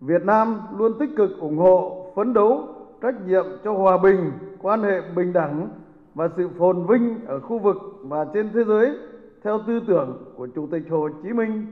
Việt 0.02 0.26
Nam 0.26 0.62
luôn 0.78 0.94
tích 1.00 1.10
cực 1.18 1.40
ủng 1.40 1.58
hộ, 1.58 2.08
phấn 2.16 2.34
đấu, 2.34 2.68
trách 3.02 3.16
nhiệm 3.28 3.46
cho 3.64 3.74
hòa 3.74 3.98
bình, 3.98 4.32
quan 4.62 4.84
hệ 4.84 5.02
bình 5.16 5.34
đẳng 5.34 5.70
và 6.16 6.30
sự 6.38 6.50
phồn 6.60 6.86
vinh 6.88 7.26
ở 7.28 7.40
khu 7.40 7.60
vực 7.60 7.78
và 8.02 8.26
trên 8.34 8.50
thế 8.54 8.64
giới 8.64 8.98
theo 9.44 9.60
tư 9.68 9.80
tưởng 9.88 10.34
của 10.36 10.48
Chủ 10.56 10.68
tịch 10.72 10.84
Hồ 10.90 11.10
Chí 11.24 11.34
Minh. 11.34 11.66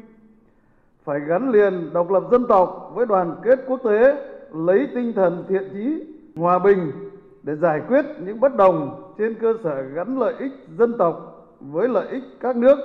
Phải 1.03 1.20
gắn 1.20 1.51
liền 1.51 1.94
độc 1.94 2.12
lập 2.12 2.24
dân 2.32 2.48
tộc 2.48 2.91
với 2.96 3.06
đoàn 3.06 3.36
kết 3.44 3.60
quốc 3.68 3.80
tế, 3.84 4.27
lấy 4.53 4.88
tinh 4.96 5.13
thần 5.13 5.46
thiện 5.48 5.70
chí, 5.74 6.06
hòa 6.36 6.60
bình 6.60 6.91
để 7.44 7.56
giải 7.56 7.82
quyết 7.88 8.06
những 8.25 8.39
bất 8.39 8.56
đồng 8.56 9.03
trên 9.18 9.36
cơ 9.41 9.53
sở 9.63 9.82
gắn 9.82 10.20
lợi 10.20 10.34
ích 10.39 10.51
dân 10.77 10.98
tộc, 10.98 11.48
với 11.60 11.88
lợi 11.88 12.08
ích 12.08 12.24
các 12.39 12.56
nước 12.56 12.77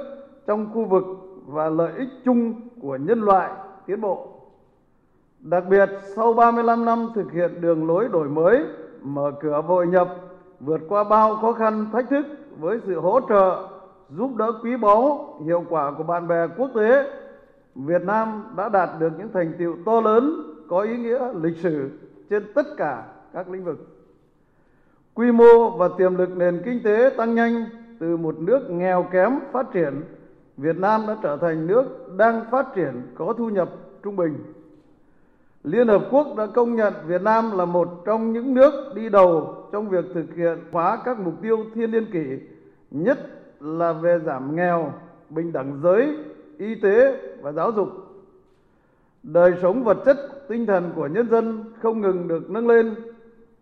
trong 0.46 0.66
khu 0.74 0.84
vực 0.84 1.04
và 1.46 1.68
lợi 1.68 1.92
ích 1.96 2.08
chung 2.24 2.54
của 2.80 2.96
nhân 2.96 3.20
loại 3.20 3.50
tiến 3.86 4.00
bộ. 4.00 4.28
Đặc 5.40 5.64
biệt, 5.70 5.90
sau 6.16 6.32
35 6.32 6.84
năm 6.84 7.08
thực 7.14 7.32
hiện 7.32 7.60
đường 7.60 7.86
lối 7.86 8.08
đổi 8.08 8.28
mới, 8.28 8.64
mở 9.02 9.32
cửa 9.40 9.62
hội 9.66 9.86
nhập, 9.86 10.16
vượt 10.60 10.80
qua 10.88 11.04
bao 11.04 11.36
khó 11.36 11.52
khăn 11.52 11.86
thách 11.92 12.10
thức 12.10 12.26
với 12.58 12.80
sự 12.86 13.00
hỗ 13.00 13.20
trợ, 13.28 13.68
giúp 14.10 14.30
đỡ 14.36 14.52
quý 14.62 14.76
báu, 14.76 15.34
hiệu 15.44 15.64
quả 15.68 15.92
của 15.98 16.04
bạn 16.04 16.28
bè 16.28 16.46
quốc 16.56 16.70
tế, 16.74 17.10
Việt 17.74 18.02
Nam 18.02 18.44
đã 18.56 18.68
đạt 18.68 18.88
được 18.98 19.12
những 19.18 19.32
thành 19.32 19.52
tiệu 19.58 19.76
to 19.86 20.00
lớn 20.00 20.42
có 20.68 20.80
ý 20.80 20.96
nghĩa 20.96 21.32
lịch 21.42 21.56
sử 21.56 21.90
trên 22.30 22.52
tất 22.54 22.66
cả 22.76 23.04
các 23.32 23.48
lĩnh 23.50 23.64
vực. 23.64 23.86
Quy 25.14 25.32
mô 25.32 25.70
và 25.70 25.88
tiềm 25.98 26.16
lực 26.16 26.36
nền 26.36 26.62
kinh 26.64 26.82
tế 26.84 27.10
tăng 27.16 27.34
nhanh 27.34 27.64
từ 28.00 28.16
một 28.16 28.38
nước 28.38 28.70
nghèo 28.70 29.02
kém 29.02 29.38
phát 29.52 29.66
triển, 29.72 30.02
Việt 30.56 30.78
Nam 30.78 31.04
đã 31.06 31.16
trở 31.22 31.36
thành 31.36 31.66
nước 31.66 31.84
đang 32.16 32.44
phát 32.50 32.66
triển 32.74 33.02
có 33.14 33.34
thu 33.38 33.48
nhập 33.48 33.68
trung 34.02 34.16
bình. 34.16 34.34
Liên 35.64 35.88
Hợp 35.88 36.02
Quốc 36.10 36.26
đã 36.36 36.46
công 36.46 36.76
nhận 36.76 36.94
Việt 37.06 37.22
Nam 37.22 37.58
là 37.58 37.64
một 37.64 38.02
trong 38.04 38.32
những 38.32 38.54
nước 38.54 38.92
đi 38.94 39.08
đầu 39.08 39.54
trong 39.72 39.88
việc 39.88 40.04
thực 40.14 40.34
hiện 40.36 40.58
hóa 40.72 40.98
các 41.04 41.20
mục 41.20 41.34
tiêu 41.42 41.64
thiên 41.74 41.90
niên 41.90 42.10
kỷ, 42.12 42.26
nhất 42.90 43.18
là 43.60 43.92
về 43.92 44.18
giảm 44.26 44.56
nghèo, 44.56 44.92
bình 45.30 45.52
đẳng 45.52 45.80
giới, 45.82 46.16
y 46.58 46.74
tế 46.74 47.20
và 47.40 47.52
giáo 47.52 47.70
dục. 47.72 47.88
Đời 49.22 49.52
sống 49.62 49.84
vật 49.84 49.98
chất, 50.04 50.16
tinh 50.48 50.66
thần 50.66 50.92
của 50.96 51.06
nhân 51.06 51.30
dân 51.30 51.64
không 51.82 52.00
ngừng 52.00 52.28
được 52.28 52.50
nâng 52.50 52.68
lên. 52.68 52.94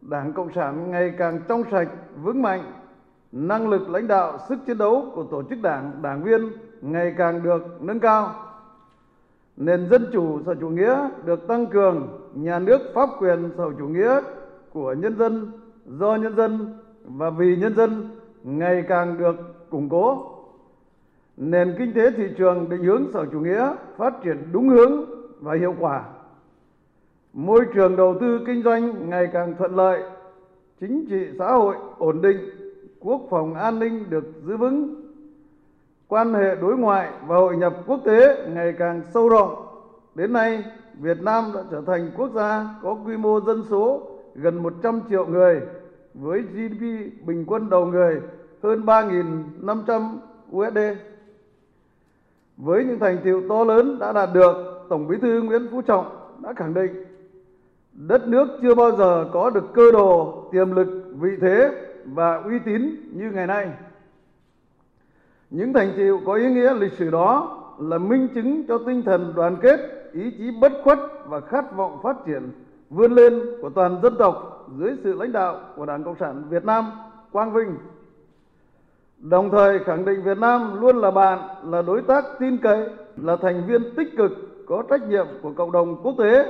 Đảng 0.01 0.33
Cộng 0.33 0.53
sản 0.55 0.91
ngày 0.91 1.15
càng 1.19 1.41
trong 1.49 1.63
sạch, 1.71 1.89
vững 2.23 2.43
mạnh, 2.43 2.73
năng 3.33 3.69
lực 3.69 3.89
lãnh 3.89 4.09
đạo, 4.09 4.39
sức 4.49 4.59
chiến 4.67 4.79
đấu 4.79 5.13
của 5.15 5.25
tổ 5.25 5.43
chức 5.43 5.63
đảng, 5.63 5.93
đảng 6.03 6.23
viên 6.23 6.53
ngày 6.85 7.15
càng 7.19 7.43
được 7.43 7.83
nâng 7.83 8.01
cao. 8.01 8.35
Nền 9.57 9.89
dân 9.91 10.07
chủ 10.13 10.41
xã 10.47 10.53
chủ 10.61 10.69
nghĩa 10.69 11.09
được 11.25 11.47
tăng 11.49 11.67
cường, 11.67 12.09
nhà 12.35 12.59
nước 12.59 12.81
pháp 12.95 13.09
quyền 13.19 13.51
xã 13.57 13.65
chủ 13.79 13.89
nghĩa 13.89 14.21
của 14.73 14.93
nhân 14.93 15.19
dân, 15.19 15.53
do 15.87 16.15
nhân 16.17 16.37
dân 16.37 16.79
và 17.05 17.31
vì 17.31 17.57
nhân 17.57 17.75
dân 17.75 18.09
ngày 18.43 18.85
càng 18.89 19.19
được 19.19 19.71
củng 19.71 19.89
cố. 19.89 20.31
Nền 21.37 21.75
kinh 21.79 21.93
tế 21.93 22.11
thị 22.11 22.25
trường 22.39 22.69
định 22.69 22.85
hướng 22.85 23.07
xã 23.15 23.21
chủ 23.33 23.41
nghĩa 23.41 23.75
phát 23.97 24.15
triển 24.25 24.37
đúng 24.53 24.69
hướng 24.69 25.05
và 25.41 25.55
hiệu 25.55 25.75
quả. 25.81 26.05
Môi 27.33 27.67
trường 27.75 27.97
đầu 27.97 28.17
tư 28.21 28.45
kinh 28.47 28.63
doanh 28.63 29.11
ngày 29.11 29.29
càng 29.33 29.55
thuận 29.59 29.77
lợi, 29.77 30.03
chính 30.81 31.07
trị 31.11 31.27
xã 31.39 31.53
hội 31.53 31.77
ổn 31.99 32.23
định, 32.23 32.39
quốc 33.01 33.23
phòng 33.31 33.55
an 33.55 33.79
ninh 33.79 34.11
được 34.11 34.25
giữ 34.47 34.57
vững 34.57 35.04
quan 36.15 36.35
hệ 36.35 36.57
đối 36.57 36.77
ngoại 36.77 37.11
và 37.27 37.37
hội 37.37 37.57
nhập 37.57 37.75
quốc 37.87 38.01
tế 38.05 38.47
ngày 38.49 38.75
càng 38.79 39.03
sâu 39.15 39.29
rộng. 39.29 39.67
Đến 40.15 40.33
nay, 40.33 40.65
Việt 41.01 41.23
Nam 41.23 41.45
đã 41.55 41.61
trở 41.71 41.83
thành 41.87 42.11
quốc 42.17 42.31
gia 42.35 42.67
có 42.83 42.97
quy 43.07 43.17
mô 43.17 43.41
dân 43.41 43.63
số 43.71 44.03
gần 44.35 44.63
100 44.63 45.01
triệu 45.09 45.27
người 45.27 45.61
với 46.15 46.43
GDP 46.43 46.81
bình 47.27 47.45
quân 47.47 47.71
đầu 47.71 47.87
người 47.87 48.21
hơn 48.63 48.83
3.500 48.87 50.17
USD. 50.53 50.79
Với 52.57 52.85
những 52.85 52.99
thành 52.99 53.19
tiệu 53.25 53.43
to 53.49 53.65
lớn 53.65 53.99
đã 53.99 54.13
đạt 54.13 54.29
được, 54.35 54.87
Tổng 54.89 55.09
Bí 55.09 55.17
thư 55.23 55.43
Nguyễn 55.43 55.69
Phú 55.71 55.83
Trọng 55.83 56.07
đã 56.43 56.53
khẳng 56.53 56.75
định 56.75 57.05
đất 57.93 58.29
nước 58.29 58.49
chưa 58.63 58.75
bao 58.75 58.97
giờ 58.97 59.29
có 59.33 59.51
được 59.51 59.75
cơ 59.75 59.93
đồ, 59.93 60.45
tiềm 60.53 60.75
lực, 60.75 60.89
vị 61.21 61.31
thế 61.41 61.71
và 62.05 62.37
uy 62.37 62.59
tín 62.59 62.97
như 63.13 63.31
ngày 63.31 63.47
nay. 63.47 63.69
Những 65.55 65.73
thành 65.73 65.93
tiệu 65.97 66.21
có 66.27 66.35
ý 66.35 66.51
nghĩa 66.51 66.75
lịch 66.75 66.93
sử 66.93 67.11
đó 67.11 67.59
là 67.79 67.99
minh 67.99 68.29
chứng 68.35 68.67
cho 68.69 68.79
tinh 68.79 69.03
thần 69.03 69.33
đoàn 69.37 69.57
kết, 69.63 69.81
ý 70.13 70.31
chí 70.39 70.51
bất 70.61 70.73
khuất 70.85 70.99
và 71.27 71.41
khát 71.41 71.77
vọng 71.77 71.99
phát 72.03 72.17
triển 72.27 72.51
vươn 72.91 73.13
lên 73.13 73.41
của 73.63 73.71
toàn 73.71 74.01
dân 74.03 74.15
tộc 74.19 74.67
dưới 74.79 74.97
sự 75.05 75.13
lãnh 75.13 75.33
đạo 75.33 75.61
của 75.77 75.87
Đảng 75.87 76.05
Cộng 76.05 76.17
sản 76.21 76.43
Việt 76.51 76.65
Nam 76.65 76.85
quang 77.33 77.53
vinh. 77.53 77.77
Đồng 79.19 79.51
thời 79.51 79.79
khẳng 79.79 80.05
định 80.05 80.23
Việt 80.23 80.39
Nam 80.39 80.81
luôn 80.81 80.97
là 80.97 81.11
bạn, 81.11 81.39
là 81.65 81.83
đối 81.83 82.03
tác 82.03 82.25
tin 82.41 82.57
cậy, 82.57 82.89
là 83.17 83.37
thành 83.37 83.63
viên 83.67 83.95
tích 83.97 84.17
cực 84.17 84.33
có 84.67 84.83
trách 84.91 85.09
nhiệm 85.09 85.27
của 85.43 85.53
cộng 85.57 85.73
đồng 85.73 86.03
quốc 86.03 86.15
tế 86.19 86.47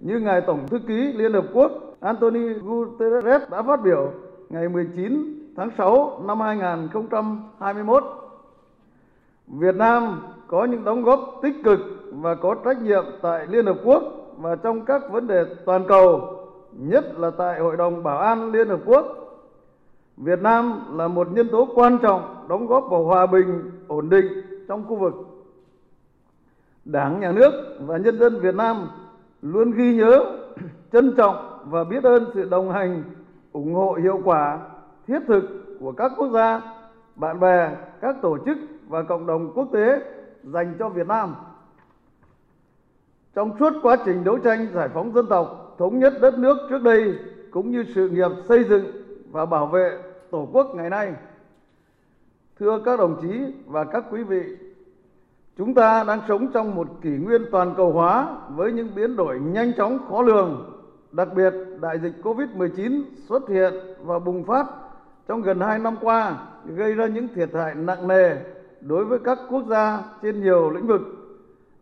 như 0.00 0.20
Ngài 0.20 0.40
Tổng 0.40 0.68
Thư 0.68 0.78
ký 0.78 1.12
Liên 1.12 1.32
Hợp 1.32 1.44
Quốc 1.52 1.72
Anthony 2.00 2.48
Guterres 2.48 3.50
đã 3.50 3.62
phát 3.62 3.82
biểu 3.82 4.12
ngày 4.48 4.68
19 4.68 5.34
tháng 5.56 5.70
6 5.78 6.22
năm 6.26 6.40
2021. 6.40 8.23
Việt 9.46 9.74
Nam 9.74 10.22
có 10.46 10.64
những 10.64 10.84
đóng 10.84 11.02
góp 11.02 11.38
tích 11.42 11.54
cực 11.64 11.78
và 12.12 12.34
có 12.34 12.54
trách 12.64 12.82
nhiệm 12.82 13.04
tại 13.22 13.46
Liên 13.46 13.66
Hợp 13.66 13.76
Quốc 13.84 14.02
và 14.36 14.56
trong 14.56 14.84
các 14.84 15.02
vấn 15.10 15.26
đề 15.26 15.44
toàn 15.64 15.84
cầu, 15.88 16.38
nhất 16.72 17.04
là 17.18 17.30
tại 17.38 17.60
Hội 17.60 17.76
đồng 17.76 18.02
Bảo 18.02 18.18
an 18.18 18.52
Liên 18.52 18.68
Hợp 18.68 18.80
Quốc. 18.86 19.06
Việt 20.16 20.42
Nam 20.42 20.80
là 20.98 21.08
một 21.08 21.28
nhân 21.32 21.48
tố 21.52 21.68
quan 21.74 21.98
trọng 21.98 22.46
đóng 22.48 22.66
góp 22.66 22.84
vào 22.90 23.04
hòa 23.04 23.26
bình, 23.26 23.70
ổn 23.88 24.10
định 24.10 24.26
trong 24.68 24.84
khu 24.88 24.96
vực. 24.96 25.14
Đảng, 26.84 27.20
Nhà 27.20 27.32
nước 27.32 27.78
và 27.80 27.96
nhân 27.96 28.18
dân 28.18 28.40
Việt 28.40 28.54
Nam 28.54 28.88
luôn 29.42 29.70
ghi 29.70 29.94
nhớ, 29.94 30.24
trân 30.92 31.14
trọng 31.16 31.58
và 31.64 31.84
biết 31.84 32.04
ơn 32.04 32.30
sự 32.34 32.48
đồng 32.48 32.72
hành, 32.72 33.04
ủng 33.52 33.74
hộ 33.74 33.98
hiệu 34.02 34.20
quả, 34.24 34.58
thiết 35.06 35.18
thực 35.26 35.44
của 35.80 35.92
các 35.92 36.12
quốc 36.16 36.28
gia, 36.28 36.60
bạn 37.16 37.40
bè, 37.40 37.70
các 38.00 38.16
tổ 38.22 38.38
chức 38.46 38.58
và 38.88 39.02
cộng 39.02 39.26
đồng 39.26 39.52
quốc 39.54 39.68
tế 39.72 40.00
dành 40.42 40.74
cho 40.78 40.88
Việt 40.88 41.06
Nam. 41.06 41.34
Trong 43.34 43.58
suốt 43.58 43.72
quá 43.82 43.96
trình 44.04 44.24
đấu 44.24 44.38
tranh 44.38 44.66
giải 44.74 44.88
phóng 44.94 45.12
dân 45.12 45.26
tộc, 45.26 45.74
thống 45.78 45.98
nhất 45.98 46.14
đất 46.20 46.38
nước 46.38 46.56
trước 46.70 46.82
đây 46.82 47.18
cũng 47.50 47.70
như 47.70 47.84
sự 47.94 48.08
nghiệp 48.08 48.30
xây 48.48 48.64
dựng 48.64 48.84
và 49.30 49.46
bảo 49.46 49.66
vệ 49.66 49.98
Tổ 50.30 50.48
quốc 50.52 50.74
ngày 50.74 50.90
nay. 50.90 51.14
Thưa 52.58 52.80
các 52.84 52.98
đồng 52.98 53.16
chí 53.22 53.40
và 53.66 53.84
các 53.84 54.04
quý 54.10 54.22
vị, 54.22 54.42
chúng 55.56 55.74
ta 55.74 56.04
đang 56.04 56.20
sống 56.28 56.48
trong 56.52 56.74
một 56.74 56.88
kỷ 57.02 57.10
nguyên 57.10 57.42
toàn 57.52 57.74
cầu 57.76 57.92
hóa 57.92 58.36
với 58.48 58.72
những 58.72 58.94
biến 58.94 59.16
đổi 59.16 59.40
nhanh 59.40 59.72
chóng 59.76 59.98
khó 60.08 60.22
lường. 60.22 60.70
Đặc 61.12 61.28
biệt, 61.34 61.52
đại 61.80 61.98
dịch 61.98 62.12
COVID-19 62.22 63.02
xuất 63.28 63.48
hiện 63.48 63.74
và 64.02 64.18
bùng 64.18 64.44
phát 64.44 64.66
trong 65.28 65.42
gần 65.42 65.60
2 65.60 65.78
năm 65.78 65.96
qua 66.00 66.36
gây 66.64 66.94
ra 66.94 67.06
những 67.06 67.28
thiệt 67.34 67.50
hại 67.54 67.74
nặng 67.74 68.08
nề 68.08 68.36
đối 68.86 69.04
với 69.04 69.18
các 69.18 69.38
quốc 69.50 69.64
gia 69.68 70.04
trên 70.22 70.42
nhiều 70.42 70.70
lĩnh 70.70 70.86
vực, 70.86 71.00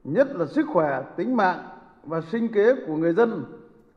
nhất 0.05 0.37
là 0.37 0.47
sức 0.47 0.67
khỏe, 0.73 1.03
tính 1.17 1.37
mạng 1.37 1.59
và 2.05 2.21
sinh 2.21 2.49
kế 2.49 2.75
của 2.87 2.97
người 2.97 3.13
dân, 3.13 3.45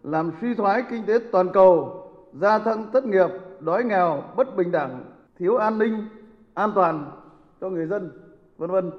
làm 0.03 0.31
suy 0.41 0.55
thoái 0.55 0.83
kinh 0.89 1.05
tế 1.05 1.19
toàn 1.31 1.49
cầu, 1.53 2.03
gia 2.33 2.57
tăng 2.57 2.85
thất 2.93 3.05
nghiệp, 3.05 3.27
đói 3.59 3.83
nghèo, 3.83 4.23
bất 4.35 4.55
bình 4.55 4.71
đẳng, 4.71 5.03
thiếu 5.39 5.57
an 5.57 5.77
ninh, 5.77 6.07
an 6.53 6.71
toàn 6.75 7.11
cho 7.61 7.69
người 7.69 7.85
dân, 7.85 8.11
vân 8.57 8.71
vân. 8.71 8.91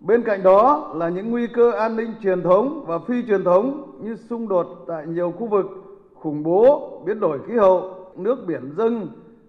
Bên 0.00 0.22
cạnh 0.22 0.42
đó 0.42 0.92
là 0.94 1.08
những 1.08 1.30
nguy 1.30 1.46
cơ 1.46 1.70
an 1.70 1.96
ninh 1.96 2.12
truyền 2.22 2.42
thống 2.42 2.84
và 2.86 2.98
phi 2.98 3.26
truyền 3.26 3.44
thống 3.44 3.98
như 4.00 4.16
xung 4.16 4.48
đột 4.48 4.84
tại 4.86 5.06
nhiều 5.06 5.32
khu 5.38 5.46
vực, 5.46 5.66
khủng 6.14 6.42
bố, 6.42 6.92
biến 7.06 7.20
đổi 7.20 7.38
khí 7.46 7.56
hậu, 7.56 7.94
nước 8.16 8.36
biển 8.46 8.72
dâng, 8.76 9.08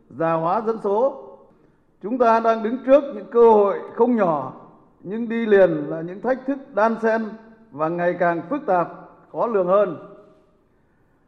già 0.09 0.33
hóa 0.33 0.61
dân 0.61 0.77
số, 0.83 1.23
Chúng 2.03 2.17
ta 2.17 2.39
đang 2.39 2.63
đứng 2.63 2.77
trước 2.85 3.03
những 3.15 3.25
cơ 3.31 3.51
hội 3.51 3.79
không 3.95 4.15
nhỏ 4.15 4.53
nhưng 5.03 5.29
đi 5.29 5.45
liền 5.45 5.69
là 5.71 6.01
những 6.01 6.21
thách 6.21 6.45
thức 6.47 6.57
đan 6.75 6.95
xen 7.01 7.25
và 7.71 7.89
ngày 7.89 8.15
càng 8.19 8.41
phức 8.49 8.65
tạp, 8.65 8.89
khó 9.31 9.47
lường 9.47 9.67
hơn. 9.67 9.97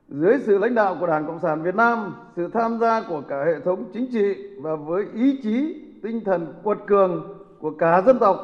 Dưới 0.07 0.39
sự 0.39 0.57
lãnh 0.57 0.75
đạo 0.75 0.97
của 0.99 1.07
Đảng 1.07 1.27
Cộng 1.27 1.39
sản 1.39 1.61
Việt 1.61 1.75
Nam, 1.75 2.15
sự 2.35 2.47
tham 2.53 2.79
gia 2.79 3.01
của 3.09 3.21
cả 3.27 3.43
hệ 3.45 3.59
thống 3.59 3.85
chính 3.93 4.11
trị 4.11 4.35
và 4.61 4.75
với 4.75 5.05
ý 5.13 5.39
chí, 5.43 5.81
tinh 6.03 6.23
thần 6.25 6.53
quật 6.63 6.77
cường 6.87 7.37
của 7.59 7.71
cả 7.71 8.01
dân 8.05 8.19
tộc, 8.19 8.37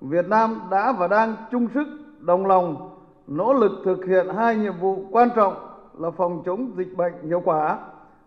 Việt 0.00 0.28
Nam 0.28 0.60
đã 0.70 0.92
và 0.92 1.08
đang 1.08 1.34
chung 1.50 1.68
sức, 1.74 1.86
đồng 2.20 2.46
lòng, 2.46 2.90
nỗ 3.26 3.52
lực 3.52 3.72
thực 3.84 4.04
hiện 4.04 4.26
hai 4.36 4.56
nhiệm 4.56 4.74
vụ 4.80 5.04
quan 5.10 5.28
trọng 5.36 5.54
là 5.98 6.10
phòng 6.10 6.42
chống 6.46 6.70
dịch 6.76 6.96
bệnh 6.96 7.12
hiệu 7.22 7.42
quả 7.44 7.78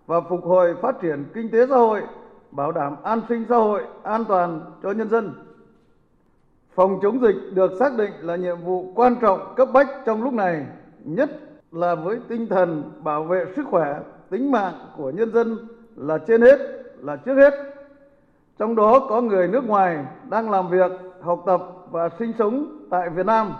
và 0.07 0.21
phục 0.21 0.43
hồi 0.43 0.75
phát 0.81 1.01
triển 1.01 1.25
kinh 1.33 1.49
tế 1.49 1.67
xã 1.67 1.75
hội 1.75 2.01
bảo 2.55 2.71
đảm 2.71 2.95
an 3.03 3.21
sinh 3.29 3.45
xã 3.49 3.55
hội 3.55 3.81
an 4.03 4.25
toàn 4.27 4.61
cho 4.83 4.91
nhân 4.91 5.09
dân. 5.09 5.33
Phòng 6.75 6.99
chống 7.01 7.21
dịch 7.21 7.35
được 7.53 7.71
xác 7.79 7.97
định 7.97 8.11
là 8.21 8.35
nhiệm 8.35 8.57
vụ 8.61 8.91
quan 8.95 9.15
trọng 9.21 9.53
cấp 9.55 9.67
bách 9.73 9.89
trong 10.05 10.23
lúc 10.23 10.33
này, 10.33 10.65
nhất 11.03 11.29
là 11.71 11.95
với 11.95 12.19
tinh 12.27 12.47
thần 12.47 12.91
bảo 13.03 13.23
vệ 13.23 13.45
sức 13.55 13.65
khỏe, 13.71 13.99
tính 14.29 14.51
mạng 14.51 14.73
của 14.97 15.09
nhân 15.09 15.31
dân 15.33 15.57
là 15.95 16.17
trên 16.17 16.41
hết, 16.41 16.59
là 16.97 17.15
trước 17.15 17.35
hết. 17.35 17.53
Trong 18.59 18.75
đó 18.75 18.99
có 19.09 19.21
người 19.21 19.47
nước 19.47 19.63
ngoài 19.67 20.05
đang 20.29 20.49
làm 20.49 20.69
việc, 20.69 20.91
học 21.21 21.43
tập 21.45 21.61
và 21.91 22.09
sinh 22.19 22.33
sống 22.39 22.87
tại 22.89 23.09
Việt 23.09 23.25
Nam. 23.25 23.53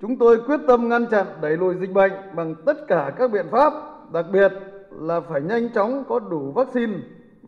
Chúng 0.00 0.18
tôi 0.18 0.40
quyết 0.46 0.60
tâm 0.66 0.88
ngăn 0.88 1.06
chặn 1.06 1.26
đẩy 1.40 1.56
lùi 1.56 1.74
dịch 1.74 1.92
bệnh 1.92 2.12
bằng 2.36 2.54
tất 2.66 2.88
cả 2.88 3.12
các 3.16 3.30
biện 3.30 3.46
pháp, 3.50 3.72
đặc 4.12 4.26
biệt 4.32 4.52
là 4.90 5.20
phải 5.20 5.40
nhanh 5.40 5.68
chóng 5.74 6.04
có 6.08 6.18
đủ 6.18 6.52
vaccine 6.52 6.94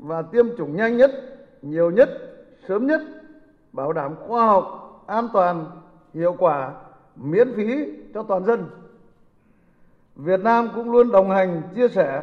và 0.04 0.22
tiêm 0.22 0.56
chủng 0.56 0.76
nhanh 0.76 0.96
nhất 0.96 1.10
nhiều 1.62 1.90
nhất, 1.90 2.08
sớm 2.68 2.86
nhất, 2.86 3.00
bảo 3.72 3.92
đảm 3.92 4.14
khoa 4.26 4.46
học, 4.46 5.04
an 5.06 5.28
toàn, 5.32 5.64
hiệu 6.14 6.36
quả, 6.38 6.72
miễn 7.16 7.54
phí 7.56 7.92
cho 8.14 8.22
toàn 8.22 8.44
dân. 8.44 8.64
Việt 10.16 10.40
Nam 10.40 10.68
cũng 10.74 10.90
luôn 10.90 11.12
đồng 11.12 11.30
hành, 11.30 11.62
chia 11.74 11.88
sẻ 11.88 12.22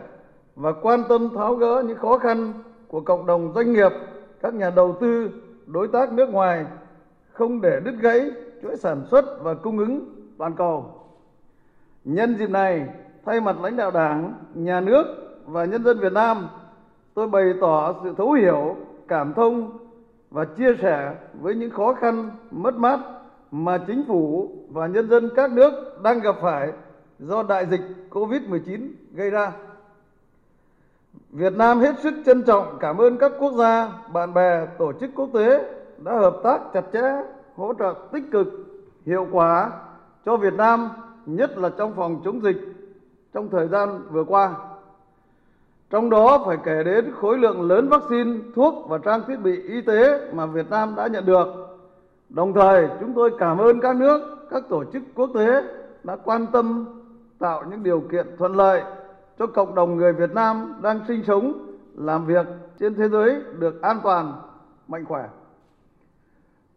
và 0.55 0.71
quan 0.81 1.03
tâm 1.09 1.29
tháo 1.35 1.55
gỡ 1.55 1.83
những 1.87 1.97
khó 1.97 2.17
khăn 2.17 2.53
của 2.87 3.01
cộng 3.01 3.25
đồng 3.25 3.51
doanh 3.55 3.73
nghiệp, 3.73 3.91
các 4.41 4.53
nhà 4.53 4.69
đầu 4.69 4.97
tư, 5.01 5.29
đối 5.65 5.87
tác 5.87 6.13
nước 6.13 6.29
ngoài, 6.29 6.65
không 7.33 7.61
để 7.61 7.79
đứt 7.85 7.95
gãy 8.01 8.31
chuỗi 8.61 8.77
sản 8.77 9.03
xuất 9.11 9.25
và 9.41 9.53
cung 9.53 9.77
ứng 9.77 10.15
toàn 10.37 10.53
cầu. 10.55 11.01
Nhân 12.03 12.35
dịp 12.37 12.49
này, 12.49 12.87
thay 13.25 13.41
mặt 13.41 13.61
lãnh 13.61 13.77
đạo 13.77 13.91
Đảng, 13.91 14.33
Nhà 14.53 14.81
nước 14.81 15.05
và 15.45 15.65
nhân 15.65 15.83
dân 15.83 15.99
Việt 15.99 16.13
Nam, 16.13 16.47
tôi 17.13 17.27
bày 17.27 17.53
tỏ 17.61 17.95
sự 18.03 18.13
thấu 18.17 18.31
hiểu, 18.31 18.75
cảm 19.07 19.33
thông 19.33 19.77
và 20.31 20.45
chia 20.45 20.75
sẻ 20.81 21.15
với 21.41 21.55
những 21.55 21.71
khó 21.71 21.93
khăn, 21.93 22.29
mất 22.51 22.75
mát 22.75 22.99
mà 23.51 23.77
chính 23.87 24.03
phủ 24.07 24.51
và 24.69 24.87
nhân 24.87 25.09
dân 25.09 25.29
các 25.35 25.51
nước 25.51 26.01
đang 26.03 26.19
gặp 26.19 26.35
phải 26.41 26.71
do 27.19 27.43
đại 27.43 27.65
dịch 27.65 27.81
COVID-19 28.09 28.87
gây 29.13 29.29
ra. 29.29 29.51
Việt 31.29 31.53
Nam 31.53 31.79
hết 31.79 31.99
sức 31.99 32.13
trân 32.25 32.43
trọng 32.43 32.77
cảm 32.79 32.97
ơn 32.97 33.17
các 33.17 33.31
quốc 33.39 33.53
gia, 33.53 33.89
bạn 34.13 34.33
bè, 34.33 34.65
tổ 34.77 34.93
chức 34.93 35.11
quốc 35.15 35.29
tế 35.33 35.73
đã 35.97 36.13
hợp 36.13 36.37
tác 36.43 36.61
chặt 36.73 36.83
chẽ, 36.93 37.23
hỗ 37.55 37.73
trợ 37.79 37.95
tích 38.11 38.23
cực, 38.31 38.47
hiệu 39.05 39.27
quả 39.31 39.71
cho 40.25 40.37
Việt 40.37 40.53
Nam, 40.53 40.89
nhất 41.25 41.57
là 41.57 41.69
trong 41.77 41.93
phòng 41.95 42.21
chống 42.25 42.41
dịch 42.41 42.57
trong 43.33 43.49
thời 43.49 43.67
gian 43.67 44.01
vừa 44.11 44.23
qua. 44.23 44.55
Trong 45.91 46.09
đó 46.09 46.43
phải 46.45 46.57
kể 46.63 46.83
đến 46.83 47.11
khối 47.21 47.37
lượng 47.37 47.61
lớn 47.61 47.89
vaccine, 47.89 48.39
thuốc 48.55 48.89
và 48.89 48.97
trang 48.97 49.21
thiết 49.27 49.35
bị 49.43 49.61
y 49.67 49.81
tế 49.81 50.31
mà 50.33 50.45
Việt 50.45 50.69
Nam 50.69 50.93
đã 50.95 51.07
nhận 51.07 51.25
được. 51.25 51.47
Đồng 52.29 52.53
thời, 52.53 52.87
chúng 52.99 53.13
tôi 53.13 53.31
cảm 53.39 53.57
ơn 53.57 53.79
các 53.79 53.95
nước, 53.95 54.37
các 54.49 54.63
tổ 54.69 54.83
chức 54.93 55.03
quốc 55.15 55.29
tế 55.35 55.63
đã 56.03 56.15
quan 56.15 56.45
tâm 56.47 56.85
tạo 57.39 57.63
những 57.69 57.83
điều 57.83 57.99
kiện 57.99 58.27
thuận 58.37 58.55
lợi 58.55 58.81
cho 59.39 59.47
cộng 59.47 59.75
đồng 59.75 59.95
người 59.95 60.13
Việt 60.13 60.31
Nam 60.33 60.73
đang 60.81 60.99
sinh 61.07 61.23
sống, 61.27 61.53
làm 61.95 62.25
việc 62.25 62.45
trên 62.79 62.95
thế 62.95 63.09
giới 63.09 63.41
được 63.59 63.81
an 63.81 63.99
toàn, 64.03 64.33
mạnh 64.87 65.05
khỏe. 65.05 65.23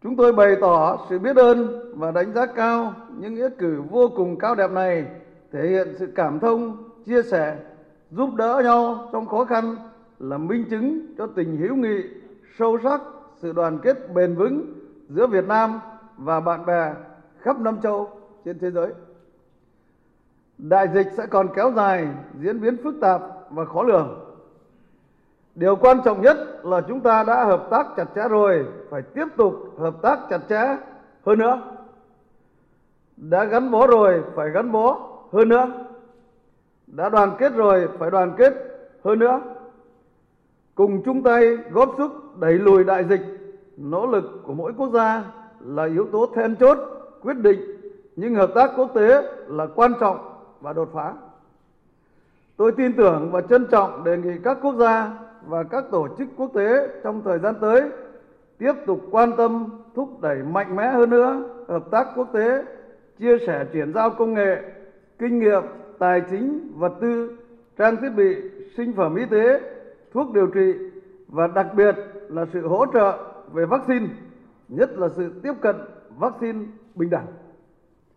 Chúng 0.03 0.15
tôi 0.15 0.33
bày 0.33 0.55
tỏ 0.61 1.05
sự 1.09 1.19
biết 1.19 1.35
ơn 1.35 1.93
và 1.95 2.11
đánh 2.11 2.33
giá 2.33 2.45
cao 2.45 2.93
những 3.17 3.35
nghĩa 3.35 3.49
cử 3.57 3.81
vô 3.89 4.09
cùng 4.15 4.39
cao 4.39 4.55
đẹp 4.55 4.71
này, 4.71 5.05
thể 5.51 5.67
hiện 5.67 5.87
sự 5.99 6.07
cảm 6.15 6.39
thông, 6.39 6.77
chia 7.05 7.21
sẻ, 7.23 7.57
giúp 8.11 8.29
đỡ 8.35 8.61
nhau 8.63 9.09
trong 9.11 9.25
khó 9.25 9.45
khăn 9.45 9.75
là 10.19 10.37
minh 10.37 10.65
chứng 10.69 11.15
cho 11.17 11.27
tình 11.27 11.57
hữu 11.57 11.75
nghị 11.75 12.03
sâu 12.57 12.77
sắc, 12.83 13.01
sự 13.35 13.51
đoàn 13.51 13.79
kết 13.83 14.13
bền 14.13 14.35
vững 14.35 14.73
giữa 15.09 15.27
Việt 15.27 15.47
Nam 15.47 15.79
và 16.17 16.39
bạn 16.39 16.65
bè 16.65 16.93
khắp 17.39 17.59
năm 17.59 17.81
châu 17.81 18.09
trên 18.45 18.59
thế 18.59 18.71
giới. 18.71 18.93
Đại 20.57 20.87
dịch 20.93 21.07
sẽ 21.17 21.25
còn 21.25 21.47
kéo 21.55 21.71
dài, 21.75 22.07
diễn 22.39 22.61
biến 22.61 22.77
phức 22.83 22.95
tạp 23.01 23.21
và 23.49 23.65
khó 23.65 23.83
lường. 23.83 24.19
Điều 25.55 25.75
quan 25.75 25.97
trọng 26.05 26.21
nhất 26.21 26.37
là 26.63 26.81
chúng 26.87 26.99
ta 26.99 27.23
đã 27.23 27.45
hợp 27.45 27.67
tác 27.71 27.87
chặt 27.97 28.05
chẽ 28.15 28.27
rồi, 28.29 28.65
phải 28.89 29.01
tiếp 29.01 29.25
tục 29.37 29.53
hợp 29.79 29.95
tác 30.01 30.19
chặt 30.29 30.39
chẽ 30.49 30.77
hơn 31.25 31.39
nữa. 31.39 31.61
Đã 33.17 33.43
gắn 33.43 33.71
bó 33.71 33.87
rồi, 33.87 34.23
phải 34.35 34.49
gắn 34.49 34.71
bó 34.71 34.99
hơn 35.33 35.49
nữa. 35.49 35.84
Đã 36.87 37.09
đoàn 37.09 37.31
kết 37.39 37.53
rồi, 37.55 37.87
phải 37.99 38.11
đoàn 38.11 38.33
kết 38.37 38.53
hơn 39.03 39.19
nữa. 39.19 39.41
Cùng 40.75 41.01
chung 41.05 41.23
tay 41.23 41.57
góp 41.71 41.95
sức 41.97 42.11
đẩy 42.39 42.53
lùi 42.53 42.83
đại 42.83 43.03
dịch, 43.03 43.21
nỗ 43.77 44.07
lực 44.07 44.41
của 44.43 44.53
mỗi 44.53 44.73
quốc 44.77 44.89
gia 44.93 45.23
là 45.59 45.85
yếu 45.85 46.07
tố 46.11 46.25
then 46.35 46.55
chốt, 46.55 46.77
quyết 47.21 47.37
định, 47.37 47.59
nhưng 48.15 48.35
hợp 48.35 48.51
tác 48.55 48.71
quốc 48.77 48.91
tế 48.95 49.23
là 49.47 49.67
quan 49.75 49.93
trọng 49.99 50.17
và 50.61 50.73
đột 50.73 50.89
phá. 50.93 51.13
Tôi 52.57 52.71
tin 52.71 52.93
tưởng 52.93 53.29
và 53.31 53.41
trân 53.41 53.65
trọng 53.71 54.03
đề 54.03 54.17
nghị 54.17 54.37
các 54.43 54.57
quốc 54.61 54.75
gia 54.75 55.11
và 55.47 55.63
các 55.63 55.83
tổ 55.91 56.07
chức 56.17 56.27
quốc 56.37 56.51
tế 56.53 56.87
trong 57.03 57.21
thời 57.21 57.39
gian 57.39 57.55
tới 57.61 57.81
tiếp 58.57 58.73
tục 58.85 59.01
quan 59.11 59.31
tâm 59.37 59.65
thúc 59.95 60.21
đẩy 60.21 60.37
mạnh 60.37 60.75
mẽ 60.75 60.87
hơn 60.87 61.09
nữa 61.09 61.43
hợp 61.67 61.83
tác 61.91 62.07
quốc 62.15 62.27
tế, 62.33 62.63
chia 63.19 63.37
sẻ 63.47 63.65
chuyển 63.73 63.93
giao 63.93 64.09
công 64.09 64.33
nghệ, 64.33 64.61
kinh 65.19 65.39
nghiệm, 65.39 65.63
tài 65.99 66.21
chính, 66.29 66.71
vật 66.75 66.93
tư, 67.01 67.37
trang 67.77 67.97
thiết 68.01 68.09
bị, 68.09 68.35
sinh 68.77 68.93
phẩm 68.93 69.15
y 69.15 69.25
tế, 69.25 69.61
thuốc 70.13 70.33
điều 70.33 70.47
trị 70.47 70.73
và 71.27 71.47
đặc 71.47 71.67
biệt 71.75 71.95
là 72.29 72.45
sự 72.53 72.67
hỗ 72.67 72.85
trợ 72.93 73.17
về 73.53 73.65
vaccine, 73.65 74.07
nhất 74.69 74.99
là 74.99 75.09
sự 75.09 75.31
tiếp 75.43 75.53
cận 75.61 75.75
vaccine 76.17 76.59
bình 76.95 77.09
đẳng. 77.09 77.27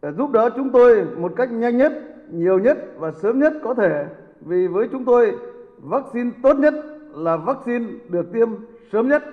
Để 0.02 0.12
giúp 0.12 0.30
đỡ 0.30 0.50
chúng 0.56 0.70
tôi 0.70 1.06
một 1.16 1.32
cách 1.36 1.52
nhanh 1.52 1.76
nhất, 1.76 1.92
nhiều 2.30 2.58
nhất 2.58 2.78
và 2.98 3.12
sớm 3.12 3.38
nhất 3.38 3.52
có 3.62 3.74
thể 3.74 4.06
vì 4.40 4.66
với 4.66 4.88
chúng 4.92 5.04
tôi 5.04 5.38
vaccine 5.82 6.30
tốt 6.42 6.56
nhất 6.56 6.74
là 7.14 7.36
vaccine 7.36 7.86
được 8.08 8.32
tiêm 8.32 8.48
sớm 8.92 9.08
nhất. 9.08 9.24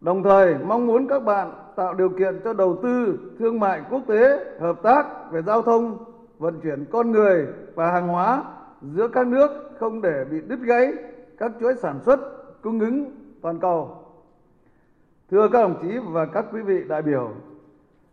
Đồng 0.00 0.22
thời 0.22 0.54
mong 0.66 0.86
muốn 0.86 1.08
các 1.08 1.24
bạn 1.24 1.52
tạo 1.76 1.94
điều 1.94 2.08
kiện 2.08 2.40
cho 2.44 2.52
đầu 2.52 2.78
tư 2.82 3.18
thương 3.38 3.60
mại 3.60 3.82
quốc 3.90 4.02
tế, 4.06 4.44
hợp 4.60 4.82
tác 4.82 5.32
về 5.32 5.42
giao 5.42 5.62
thông, 5.62 5.98
vận 6.42 6.60
chuyển 6.60 6.84
con 6.92 7.10
người 7.12 7.46
và 7.74 7.90
hàng 7.90 8.08
hóa 8.08 8.42
giữa 8.82 9.08
các 9.08 9.26
nước 9.26 9.50
không 9.80 10.02
để 10.02 10.24
bị 10.30 10.40
đứt 10.40 10.60
gãy 10.60 10.92
các 11.38 11.52
chuỗi 11.60 11.74
sản 11.74 12.00
xuất, 12.04 12.20
cung 12.62 12.80
ứng 12.80 13.10
toàn 13.42 13.58
cầu. 13.58 14.04
Thưa 15.30 15.48
các 15.48 15.62
đồng 15.62 15.74
chí 15.82 15.98
và 15.98 16.26
các 16.26 16.44
quý 16.52 16.62
vị 16.62 16.84
đại 16.88 17.02
biểu, 17.02 17.30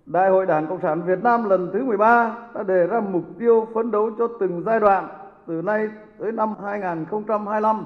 Đại 0.06 0.30
hội 0.30 0.46
Đảng 0.46 0.68
Cộng 0.68 0.82
sản 0.82 1.02
Việt 1.02 1.24
Nam 1.24 1.50
lần 1.50 1.70
thứ 1.74 1.84
13 1.84 2.38
đã 2.56 2.64
đề 2.64 2.88
ra 2.88 3.00
mục 3.00 3.24
tiêu 3.40 3.68
phấn 3.74 3.92
đấu 3.92 4.12
cho 4.18 4.28
từng 4.40 4.64
giai 4.66 4.80
đoạn 4.80 5.08
từ 5.48 5.62
nay 5.62 5.90
tới 6.20 6.32
năm 6.32 6.54
2025 6.66 7.86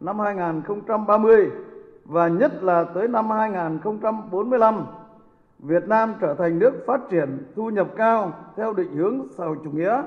năm 0.00 0.18
2030 0.18 1.50
và 2.04 2.28
nhất 2.28 2.62
là 2.62 2.84
tới 2.84 3.08
năm 3.08 3.30
2045, 3.30 4.86
Việt 5.58 5.88
Nam 5.88 6.14
trở 6.20 6.34
thành 6.34 6.58
nước 6.58 6.72
phát 6.86 7.00
triển 7.10 7.52
thu 7.56 7.70
nhập 7.70 7.88
cao 7.96 8.32
theo 8.56 8.72
định 8.72 8.96
hướng 8.96 9.26
xã 9.30 9.44
hội 9.44 9.56
chủ 9.64 9.70
nghĩa. 9.70 10.02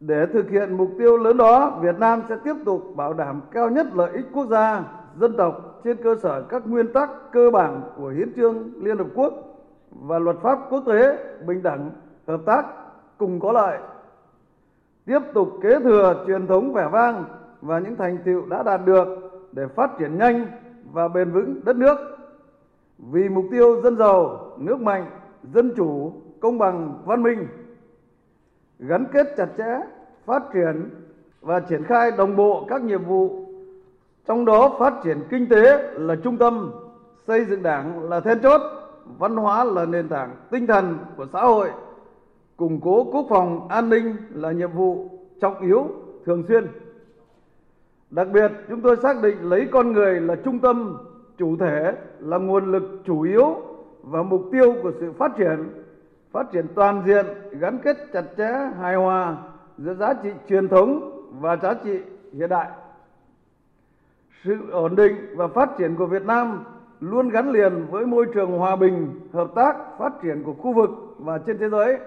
Để 0.00 0.26
thực 0.32 0.50
hiện 0.50 0.76
mục 0.76 0.90
tiêu 0.98 1.16
lớn 1.16 1.36
đó, 1.36 1.78
Việt 1.82 1.98
Nam 1.98 2.22
sẽ 2.28 2.36
tiếp 2.44 2.54
tục 2.64 2.82
bảo 2.96 3.14
đảm 3.14 3.40
cao 3.50 3.70
nhất 3.70 3.86
lợi 3.94 4.10
ích 4.12 4.26
quốc 4.32 4.46
gia, 4.46 4.84
dân 5.16 5.36
tộc 5.36 5.80
trên 5.84 5.96
cơ 6.02 6.14
sở 6.22 6.42
các 6.42 6.66
nguyên 6.66 6.92
tắc 6.92 7.10
cơ 7.32 7.50
bản 7.50 7.82
của 7.96 8.08
Hiến 8.08 8.32
trương 8.36 8.84
Liên 8.84 8.98
Hợp 8.98 9.06
Quốc 9.14 9.32
và 9.90 10.18
luật 10.18 10.36
pháp 10.42 10.58
quốc 10.70 10.82
tế 10.86 11.18
bình 11.46 11.62
đẳng, 11.62 11.90
hợp 12.26 12.40
tác 12.46 12.66
cùng 13.18 13.40
có 13.40 13.52
lợi. 13.52 13.78
Tiếp 15.04 15.20
tục 15.34 15.48
kế 15.62 15.80
thừa 15.80 16.24
truyền 16.26 16.46
thống 16.46 16.72
vẻ 16.72 16.88
vang 16.92 17.24
và 17.60 17.78
những 17.78 17.96
thành 17.96 18.18
tựu 18.24 18.46
đã 18.46 18.62
đạt 18.62 18.80
được 18.84 19.08
để 19.52 19.66
phát 19.66 19.90
triển 19.98 20.18
nhanh 20.18 20.46
và 20.92 21.08
bền 21.08 21.30
vững 21.30 21.64
đất 21.64 21.76
nước. 21.76 22.11
Vì 23.10 23.28
mục 23.28 23.44
tiêu 23.50 23.80
dân 23.82 23.96
giàu, 23.96 24.50
nước 24.58 24.80
mạnh, 24.80 25.06
dân 25.42 25.72
chủ, 25.76 26.12
công 26.40 26.58
bằng, 26.58 27.02
văn 27.04 27.22
minh, 27.22 27.46
gắn 28.78 29.06
kết 29.12 29.26
chặt 29.36 29.48
chẽ, 29.58 29.80
phát 30.24 30.42
triển 30.54 30.90
và 31.40 31.60
triển 31.60 31.84
khai 31.84 32.10
đồng 32.18 32.36
bộ 32.36 32.66
các 32.68 32.82
nhiệm 32.82 33.04
vụ, 33.04 33.46
trong 34.26 34.44
đó 34.44 34.76
phát 34.78 34.94
triển 35.04 35.18
kinh 35.30 35.48
tế 35.48 35.92
là 35.94 36.16
trung 36.24 36.36
tâm, 36.36 36.72
xây 37.26 37.44
dựng 37.44 37.62
đảng 37.62 38.10
là 38.10 38.20
then 38.20 38.40
chốt, 38.42 38.60
văn 39.18 39.36
hóa 39.36 39.64
là 39.64 39.84
nền 39.84 40.08
tảng 40.08 40.36
tinh 40.50 40.66
thần 40.66 40.98
của 41.16 41.26
xã 41.32 41.40
hội, 41.40 41.70
củng 42.56 42.80
cố 42.80 43.04
quốc 43.04 43.26
phòng 43.28 43.68
an 43.68 43.88
ninh 43.88 44.16
là 44.34 44.52
nhiệm 44.52 44.72
vụ 44.72 45.08
trọng 45.40 45.60
yếu 45.60 45.86
thường 46.24 46.42
xuyên. 46.48 46.66
Đặc 48.10 48.28
biệt, 48.32 48.52
chúng 48.68 48.80
tôi 48.80 48.96
xác 48.96 49.22
định 49.22 49.36
lấy 49.42 49.68
con 49.72 49.92
người 49.92 50.20
là 50.20 50.34
trung 50.34 50.58
tâm, 50.58 50.98
chủ 51.42 51.56
thể 51.56 51.92
là 52.20 52.38
nguồn 52.38 52.72
lực 52.72 52.82
chủ 53.04 53.20
yếu 53.20 53.56
và 54.02 54.22
mục 54.22 54.42
tiêu 54.52 54.74
của 54.82 54.92
sự 55.00 55.12
phát 55.12 55.32
triển, 55.36 55.68
phát 56.32 56.46
triển 56.52 56.66
toàn 56.74 57.02
diện, 57.06 57.26
gắn 57.60 57.78
kết 57.84 57.96
chặt 58.12 58.24
chẽ, 58.36 58.70
hài 58.80 58.94
hòa 58.94 59.36
giữa 59.78 59.94
giá 59.94 60.14
trị 60.14 60.30
truyền 60.48 60.68
thống 60.68 61.20
và 61.40 61.56
giá 61.56 61.74
trị 61.74 61.98
hiện 62.32 62.48
đại. 62.48 62.68
Sự 64.44 64.70
ổn 64.70 64.96
định 64.96 65.16
và 65.36 65.48
phát 65.48 65.70
triển 65.78 65.94
của 65.96 66.06
Việt 66.06 66.22
Nam 66.22 66.64
luôn 67.00 67.28
gắn 67.28 67.50
liền 67.50 67.86
với 67.90 68.06
môi 68.06 68.26
trường 68.34 68.58
hòa 68.58 68.76
bình, 68.76 69.20
hợp 69.32 69.48
tác, 69.54 69.76
phát 69.98 70.12
triển 70.22 70.42
của 70.42 70.54
khu 70.54 70.72
vực 70.72 70.90
và 71.18 71.38
trên 71.38 71.58
thế 71.58 71.68
giới. 71.68 71.98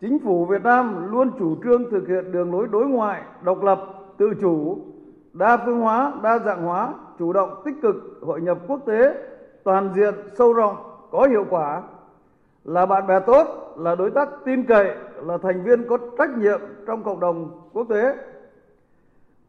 Chính 0.00 0.18
phủ 0.18 0.44
Việt 0.44 0.62
Nam 0.62 1.10
luôn 1.10 1.30
chủ 1.38 1.56
trương 1.64 1.90
thực 1.90 2.08
hiện 2.08 2.32
đường 2.32 2.52
lối 2.52 2.68
đối 2.72 2.86
ngoại 2.86 3.22
độc 3.42 3.62
lập, 3.62 3.80
tự 4.18 4.34
chủ, 4.40 4.78
đa 5.38 5.56
phương 5.56 5.80
hóa, 5.80 6.12
đa 6.22 6.38
dạng 6.38 6.62
hóa, 6.62 6.94
chủ 7.18 7.32
động 7.32 7.62
tích 7.64 7.74
cực 7.82 7.96
hội 8.22 8.40
nhập 8.40 8.58
quốc 8.68 8.80
tế, 8.86 9.14
toàn 9.64 9.90
diện, 9.94 10.14
sâu 10.38 10.52
rộng, 10.52 10.76
có 11.10 11.26
hiệu 11.30 11.44
quả, 11.50 11.82
là 12.64 12.86
bạn 12.86 13.06
bè 13.06 13.20
tốt, 13.20 13.74
là 13.76 13.94
đối 13.94 14.10
tác 14.10 14.28
tin 14.44 14.64
cậy, 14.64 14.90
là 15.22 15.38
thành 15.38 15.62
viên 15.62 15.88
có 15.88 15.98
trách 16.18 16.38
nhiệm 16.38 16.60
trong 16.86 17.04
cộng 17.04 17.20
đồng 17.20 17.68
quốc 17.72 17.86
tế. 17.88 18.14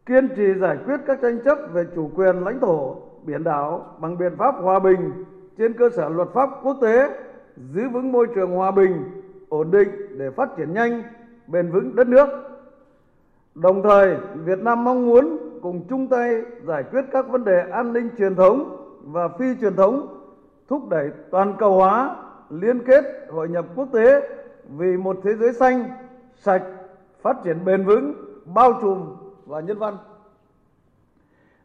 kiên 0.05 0.29
trì 0.35 0.53
giải 0.53 0.77
quyết 0.85 0.97
các 1.07 1.19
tranh 1.21 1.39
chấp 1.45 1.57
về 1.73 1.85
chủ 1.95 2.11
quyền 2.15 2.43
lãnh 2.43 2.59
thổ, 2.59 2.95
biển 3.23 3.43
đảo 3.43 3.85
bằng 3.99 4.17
biện 4.17 4.35
pháp 4.37 4.55
hòa 4.61 4.79
bình 4.79 5.25
trên 5.57 5.73
cơ 5.73 5.89
sở 5.89 6.09
luật 6.09 6.27
pháp 6.33 6.49
quốc 6.63 6.77
tế, 6.81 7.09
giữ 7.73 7.89
vững 7.89 8.11
môi 8.11 8.27
trường 8.35 8.51
hòa 8.51 8.71
bình, 8.71 9.03
ổn 9.49 9.71
định 9.71 9.89
để 10.17 10.29
phát 10.31 10.49
triển 10.57 10.73
nhanh, 10.73 11.03
bền 11.47 11.71
vững 11.71 11.95
đất 11.95 12.07
nước. 12.07 12.27
Đồng 13.55 13.83
thời, 13.83 14.17
Việt 14.35 14.59
Nam 14.59 14.83
mong 14.83 15.05
muốn 15.05 15.46
cùng 15.67 15.87
chung 15.89 16.07
tay 16.07 16.41
giải 16.63 16.83
quyết 16.83 17.01
các 17.11 17.27
vấn 17.27 17.43
đề 17.43 17.69
an 17.71 17.93
ninh 17.93 18.09
truyền 18.17 18.35
thống 18.35 18.77
và 19.03 19.27
phi 19.27 19.45
truyền 19.61 19.75
thống, 19.75 20.07
thúc 20.67 20.89
đẩy 20.89 21.09
toàn 21.31 21.53
cầu 21.59 21.73
hóa, 21.73 22.15
liên 22.49 22.79
kết, 22.85 23.03
hội 23.29 23.49
nhập 23.49 23.65
quốc 23.75 23.87
tế 23.93 24.29
vì 24.77 24.97
một 24.97 25.17
thế 25.23 25.33
giới 25.33 25.53
xanh, 25.53 25.83
sạch, 26.35 26.63
phát 27.21 27.37
triển 27.43 27.65
bền 27.65 27.85
vững, 27.85 28.13
bao 28.45 28.79
trùm 28.81 29.15
và 29.45 29.59
nhân 29.59 29.77
văn. 29.79 29.97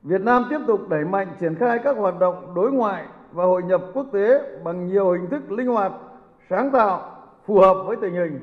Việt 0.02 0.20
Nam 0.20 0.44
tiếp 0.50 0.58
tục 0.66 0.88
đẩy 0.88 1.04
mạnh 1.04 1.28
triển 1.40 1.54
khai 1.54 1.78
các 1.78 1.96
hoạt 1.96 2.18
động 2.18 2.52
đối 2.54 2.72
ngoại 2.72 3.04
và 3.32 3.44
hội 3.44 3.62
nhập 3.62 3.82
quốc 3.94 4.06
tế 4.12 4.58
bằng 4.64 4.86
nhiều 4.86 5.12
hình 5.12 5.30
thức 5.30 5.52
linh 5.52 5.68
hoạt, 5.68 5.92
sáng 6.50 6.70
tạo, 6.70 7.22
phù 7.46 7.58
hợp 7.58 7.76
với 7.86 7.96
tình 8.00 8.14
hình. 8.14 8.40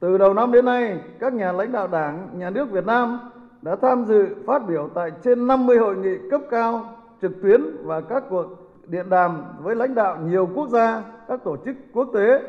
Từ 0.00 0.18
đầu 0.18 0.34
năm 0.34 0.52
đến 0.52 0.64
nay, 0.64 1.00
các 1.20 1.32
nhà 1.32 1.52
lãnh 1.52 1.72
đạo 1.72 1.88
Đảng, 1.88 2.28
Nhà 2.38 2.50
nước 2.50 2.70
Việt 2.70 2.86
Nam 2.86 3.30
đã 3.64 3.76
tham 3.76 4.04
dự 4.04 4.26
phát 4.46 4.58
biểu 4.68 4.88
tại 4.94 5.10
trên 5.22 5.46
50 5.46 5.78
hội 5.78 5.96
nghị 5.96 6.18
cấp 6.30 6.40
cao 6.50 6.84
trực 7.22 7.42
tuyến 7.42 7.60
và 7.84 8.00
các 8.00 8.24
cuộc 8.30 8.46
điện 8.86 9.10
đàm 9.10 9.42
với 9.58 9.76
lãnh 9.76 9.94
đạo 9.94 10.18
nhiều 10.24 10.48
quốc 10.54 10.68
gia, 10.68 11.02
các 11.28 11.44
tổ 11.44 11.56
chức 11.64 11.76
quốc 11.92 12.08
tế 12.14 12.42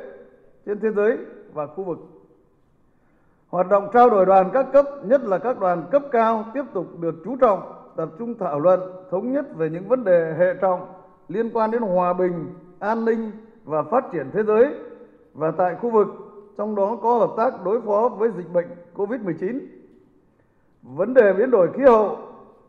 trên 0.65 0.79
thế 0.79 0.91
giới 0.91 1.17
và 1.53 1.67
khu 1.67 1.83
vực. 1.83 1.97
Hoạt 3.47 3.69
động 3.69 3.89
trao 3.93 4.09
đổi 4.09 4.25
đoàn 4.25 4.49
các 4.53 4.65
cấp, 4.73 4.85
nhất 5.03 5.21
là 5.23 5.37
các 5.37 5.59
đoàn 5.59 5.83
cấp 5.91 6.03
cao 6.11 6.45
tiếp 6.53 6.63
tục 6.73 6.99
được 6.99 7.15
chú 7.25 7.35
trọng, 7.41 7.59
tập 7.95 8.09
trung 8.19 8.35
thảo 8.39 8.59
luận, 8.59 8.79
thống 9.11 9.31
nhất 9.31 9.45
về 9.55 9.69
những 9.69 9.87
vấn 9.87 10.03
đề 10.03 10.35
hệ 10.37 10.53
trọng 10.61 10.87
liên 11.27 11.49
quan 11.53 11.71
đến 11.71 11.81
hòa 11.81 12.13
bình, 12.13 12.53
an 12.79 13.05
ninh 13.05 13.31
và 13.63 13.83
phát 13.83 14.05
triển 14.11 14.29
thế 14.33 14.43
giới 14.43 14.73
và 15.33 15.51
tại 15.57 15.75
khu 15.81 15.89
vực, 15.89 16.07
trong 16.57 16.75
đó 16.75 16.97
có 17.01 17.17
hợp 17.17 17.31
tác 17.37 17.63
đối 17.65 17.81
phó 17.81 18.09
với 18.17 18.29
dịch 18.37 18.53
bệnh 18.53 18.67
COVID-19. 18.95 19.59
Vấn 20.93 21.13
đề 21.13 21.33
biến 21.33 21.51
đổi 21.51 21.69
khí 21.73 21.83
hậu, 21.83 22.17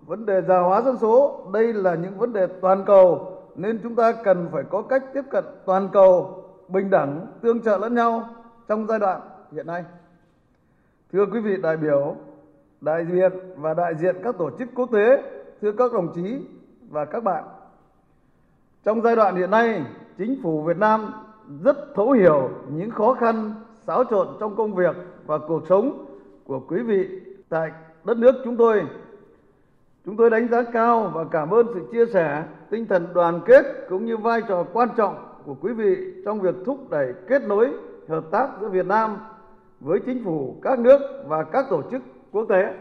vấn 0.07 0.27
đề 0.27 0.43
già 0.43 0.59
hóa 0.59 0.83
dân 0.83 0.97
số, 0.97 1.41
đây 1.53 1.73
là 1.73 1.95
những 1.95 2.19
vấn 2.19 2.33
đề 2.33 2.47
toàn 2.61 2.85
cầu 2.87 3.33
nên 3.57 3.81
chúng 3.83 3.95
ta 3.95 4.13
cần 4.13 4.49
phải 4.53 4.63
có 4.71 4.83
cách 4.83 5.05
tiếp 5.15 5.23
cận 5.31 5.45
toàn 5.67 5.89
cầu, 5.93 6.45
bình 6.69 6.91
đẳng, 6.91 7.27
tương 7.41 7.63
trợ 7.63 7.79
lẫn 7.79 7.95
nhau 7.95 8.29
trong 8.69 8.87
giai 8.87 8.99
đoạn 8.99 9.21
hiện 9.53 9.67
nay. 9.67 9.85
Thưa 11.13 11.27
quý 11.33 11.41
vị 11.41 11.57
đại 11.63 11.77
biểu, 11.77 12.17
đại 12.81 13.07
diện 13.13 13.33
và 13.57 13.75
đại 13.75 13.95
diện 13.95 14.17
các 14.23 14.39
tổ 14.39 14.51
chức 14.59 14.69
quốc 14.75 14.89
tế, 14.93 15.23
thưa 15.61 15.73
các 15.73 15.93
đồng 15.93 16.13
chí 16.15 16.41
và 16.89 17.05
các 17.05 17.25
bạn. 17.25 17.45
Trong 18.85 19.03
giai 19.03 19.17
đoạn 19.17 19.37
hiện 19.37 19.51
nay, 19.51 19.85
chính 20.19 20.43
phủ 20.43 20.63
Việt 20.63 20.77
Nam 20.77 21.13
rất 21.65 21.77
thấu 21.95 22.11
hiểu 22.11 22.51
những 22.69 22.91
khó 22.91 23.15
khăn, 23.15 23.53
xáo 23.87 24.05
trộn 24.05 24.29
trong 24.41 24.57
công 24.57 24.75
việc 24.75 24.97
và 25.27 25.39
cuộc 25.39 25.63
sống 25.69 26.07
của 26.47 26.61
quý 26.69 26.83
vị 26.83 27.09
tại 27.49 27.71
đất 28.07 28.16
nước 28.16 28.35
chúng 28.45 28.57
tôi. 28.57 28.83
Chúng 30.05 30.16
tôi 30.16 30.31
đánh 30.31 30.49
giá 30.49 30.62
cao 30.62 31.11
và 31.14 31.25
cảm 31.31 31.51
ơn 31.51 31.66
sự 31.75 31.81
chia 31.92 32.07
sẻ, 32.07 32.45
tinh 32.71 32.87
thần 32.87 33.07
đoàn 33.14 33.40
kết 33.47 33.64
cũng 33.88 34.05
như 34.05 34.16
vai 34.16 34.42
trò 34.49 34.64
quan 34.73 34.88
trọng 34.97 35.14
của 35.45 35.55
quý 35.61 35.73
vị 35.73 35.97
trong 36.25 36.40
việc 36.40 36.55
thúc 36.66 36.90
đẩy 36.90 37.12
kết 37.29 37.42
nối 37.42 37.71
hợp 38.09 38.25
tác 38.31 38.49
giữa 38.61 38.69
Việt 38.69 38.87
Nam 38.87 39.16
với 39.81 40.01
chính 40.07 40.25
phủ 40.25 40.57
các 40.62 40.79
nước 40.79 41.01
và 41.27 41.45
các 41.45 41.66
tổ 41.71 41.83
chức 41.90 42.03
quốc 42.33 42.47
tế. 42.49 42.75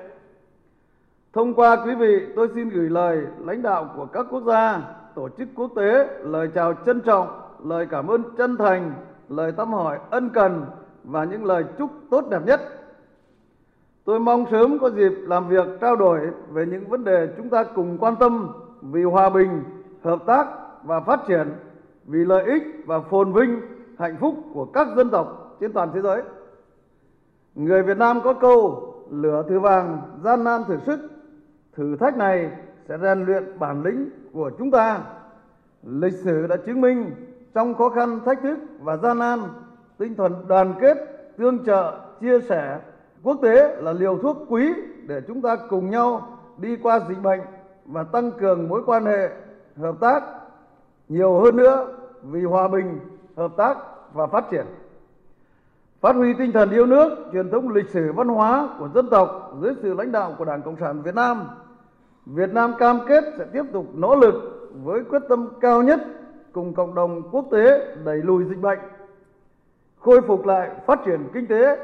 Thông 1.34 1.54
qua 1.54 1.86
quý 1.86 1.96
vị, 1.96 2.26
tôi 2.36 2.50
xin 2.56 2.70
gửi 2.70 2.90
lời 2.90 3.22
lãnh 3.46 3.62
đạo 3.62 3.90
của 3.96 4.06
các 4.06 4.26
quốc 4.32 4.44
gia, 4.44 4.82
tổ 5.16 5.30
chức 5.30 5.48
quốc 5.56 5.72
tế 5.76 6.08
lời 6.22 6.50
chào 6.56 6.74
trân 6.86 7.02
trọng, 7.02 7.28
lời 7.64 7.88
cảm 7.92 8.08
ơn 8.08 8.24
chân 8.38 8.58
thành, 8.58 8.94
lời 9.30 9.52
thăm 9.58 9.74
hỏi 9.74 10.00
ân 10.10 10.30
cần 10.30 10.66
và 11.04 11.24
những 11.24 11.46
lời 11.46 11.64
chúc 11.78 11.90
tốt 12.10 12.30
đẹp 12.30 12.42
nhất. 12.46 12.62
Tôi 14.06 14.20
mong 14.20 14.46
sớm 14.52 14.80
có 14.80 14.90
dịp 14.90 15.14
làm 15.24 15.48
việc 15.48 15.68
trao 15.82 15.96
đổi 15.96 16.20
về 16.52 16.66
những 16.66 16.90
vấn 16.90 17.04
đề 17.04 17.30
chúng 17.38 17.50
ta 17.50 17.64
cùng 17.64 17.98
quan 17.98 18.16
tâm 18.16 18.50
vì 18.82 19.04
hòa 19.04 19.30
bình, 19.30 19.64
hợp 20.04 20.20
tác 20.26 20.48
và 20.84 21.00
phát 21.00 21.20
triển, 21.28 21.48
vì 22.06 22.26
lợi 22.26 22.44
ích 22.44 22.64
và 22.86 23.00
phồn 23.00 23.34
vinh, 23.34 23.62
hạnh 24.00 24.18
phúc 24.20 24.36
của 24.54 24.66
các 24.66 24.88
dân 24.96 25.10
tộc 25.10 25.58
trên 25.60 25.74
toàn 25.74 25.90
thế 25.94 26.02
giới. 26.02 26.22
Người 27.56 27.84
Việt 27.84 27.98
Nam 27.98 28.22
có 28.24 28.34
câu 28.34 28.94
lửa 29.12 29.44
thử 29.50 29.60
vàng, 29.60 30.02
gian 30.24 30.44
nan 30.44 30.62
thử 30.68 30.78
sức. 30.86 31.00
Thử 31.74 31.96
thách 31.96 32.18
này 32.18 32.52
sẽ 32.88 32.98
rèn 32.98 33.26
luyện 33.26 33.60
bản 33.60 33.84
lĩnh 33.84 34.10
của 34.34 34.52
chúng 34.58 34.72
ta. 34.72 35.02
Lịch 35.84 36.14
sử 36.14 36.48
đã 36.48 36.58
chứng 36.58 36.82
minh 36.82 37.12
trong 37.54 37.76
khó 37.76 37.90
khăn, 37.90 38.20
thách 38.26 38.42
thức 38.42 38.60
và 38.80 38.98
gian 38.98 39.20
nan, 39.20 39.40
tinh 39.98 40.16
thần 40.16 40.34
đoàn 40.48 40.74
kết, 40.80 40.98
tương 41.38 41.66
trợ, 41.66 42.00
chia 42.22 42.40
sẻ 42.40 42.80
quốc 43.26 43.40
tế 43.42 43.76
là 43.82 43.94
liều 43.94 44.18
thuốc 44.18 44.38
quý 44.50 44.74
để 45.08 45.22
chúng 45.28 45.42
ta 45.42 45.56
cùng 45.70 45.90
nhau 45.90 46.38
đi 46.58 46.76
qua 46.84 47.00
dịch 47.10 47.22
bệnh 47.24 47.42
và 47.86 48.04
tăng 48.04 48.32
cường 48.32 48.70
mối 48.70 48.84
quan 48.86 49.06
hệ 49.06 49.30
hợp 49.78 49.96
tác 50.00 50.24
nhiều 51.10 51.40
hơn 51.40 51.56
nữa 51.56 51.88
vì 52.24 52.44
hòa 52.44 52.68
bình, 52.68 53.00
hợp 53.38 53.52
tác 53.58 53.78
và 54.14 54.28
phát 54.28 54.46
triển 54.52 54.66
phát 56.02 56.16
huy 56.16 56.34
tinh 56.34 56.52
thần 56.52 56.72
yêu 56.72 56.86
nước, 56.86 57.30
truyền 57.34 57.52
thống 57.52 57.70
lịch 57.70 57.90
sử 57.90 58.12
văn 58.12 58.28
hóa 58.28 58.70
của 58.80 58.90
dân 58.94 59.10
tộc 59.10 59.54
dưới 59.62 59.74
sự 59.82 59.94
lãnh 59.94 60.12
đạo 60.12 60.36
của 60.38 60.46
Đảng 60.46 60.62
Cộng 60.62 60.76
sản 60.80 61.02
Việt 61.02 61.16
Nam. 61.16 61.48
Việt 62.26 62.54
Nam 62.54 62.74
cam 62.80 63.00
kết 63.08 63.24
sẽ 63.38 63.46
tiếp 63.54 63.64
tục 63.74 63.86
nỗ 63.94 64.16
lực 64.16 64.70
với 64.84 65.04
quyết 65.04 65.22
tâm 65.30 65.50
cao 65.62 65.84
nhất 65.84 66.00
cùng 66.52 66.74
cộng 66.74 66.96
đồng 66.96 67.22
quốc 67.32 67.46
tế 67.52 67.96
đẩy 68.06 68.18
lùi 68.18 68.44
dịch 68.44 68.62
bệnh, 68.62 68.80
khôi 70.00 70.22
phục 70.22 70.46
lại 70.46 70.70
phát 70.86 71.00
triển 71.06 71.20
kinh 71.34 71.48
tế 71.48 71.78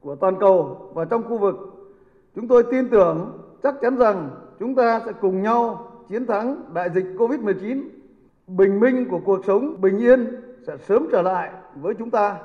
của 0.00 0.14
toàn 0.14 0.36
cầu 0.40 0.90
và 0.94 1.04
trong 1.04 1.22
khu 1.22 1.38
vực. 1.38 1.56
Chúng 2.34 2.48
tôi 2.48 2.62
tin 2.70 2.88
tưởng 2.88 3.38
chắc 3.62 3.74
chắn 3.80 3.96
rằng 3.96 4.30
chúng 4.58 4.74
ta 4.74 5.00
sẽ 5.06 5.12
cùng 5.20 5.42
nhau 5.42 5.92
chiến 6.08 6.26
thắng 6.26 6.62
đại 6.74 6.90
dịch 6.94 7.06
Covid-19. 7.18 7.82
Bình 8.46 8.80
minh 8.80 9.08
của 9.10 9.20
cuộc 9.24 9.44
sống 9.46 9.80
bình 9.80 9.98
yên 9.98 10.26
sẽ 10.66 10.76
sớm 10.76 11.06
trở 11.12 11.22
lại 11.22 11.50
với 11.74 11.94
chúng 11.94 12.10
ta. 12.10 12.36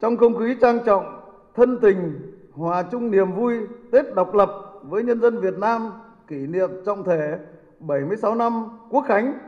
Trong 0.00 0.16
không 0.16 0.38
khí 0.38 0.56
trang 0.60 0.78
trọng, 0.86 1.20
thân 1.54 1.78
tình, 1.80 2.32
hòa 2.52 2.82
chung 2.82 3.10
niềm 3.10 3.32
vui 3.32 3.58
Tết 3.92 4.14
độc 4.14 4.34
lập 4.34 4.50
với 4.82 5.02
nhân 5.02 5.20
dân 5.20 5.40
Việt 5.40 5.58
Nam 5.58 5.90
kỷ 6.26 6.46
niệm 6.46 6.70
trọng 6.86 7.04
thể 7.04 7.38
76 7.80 8.34
năm 8.34 8.68
Quốc 8.90 9.04
khánh, 9.08 9.38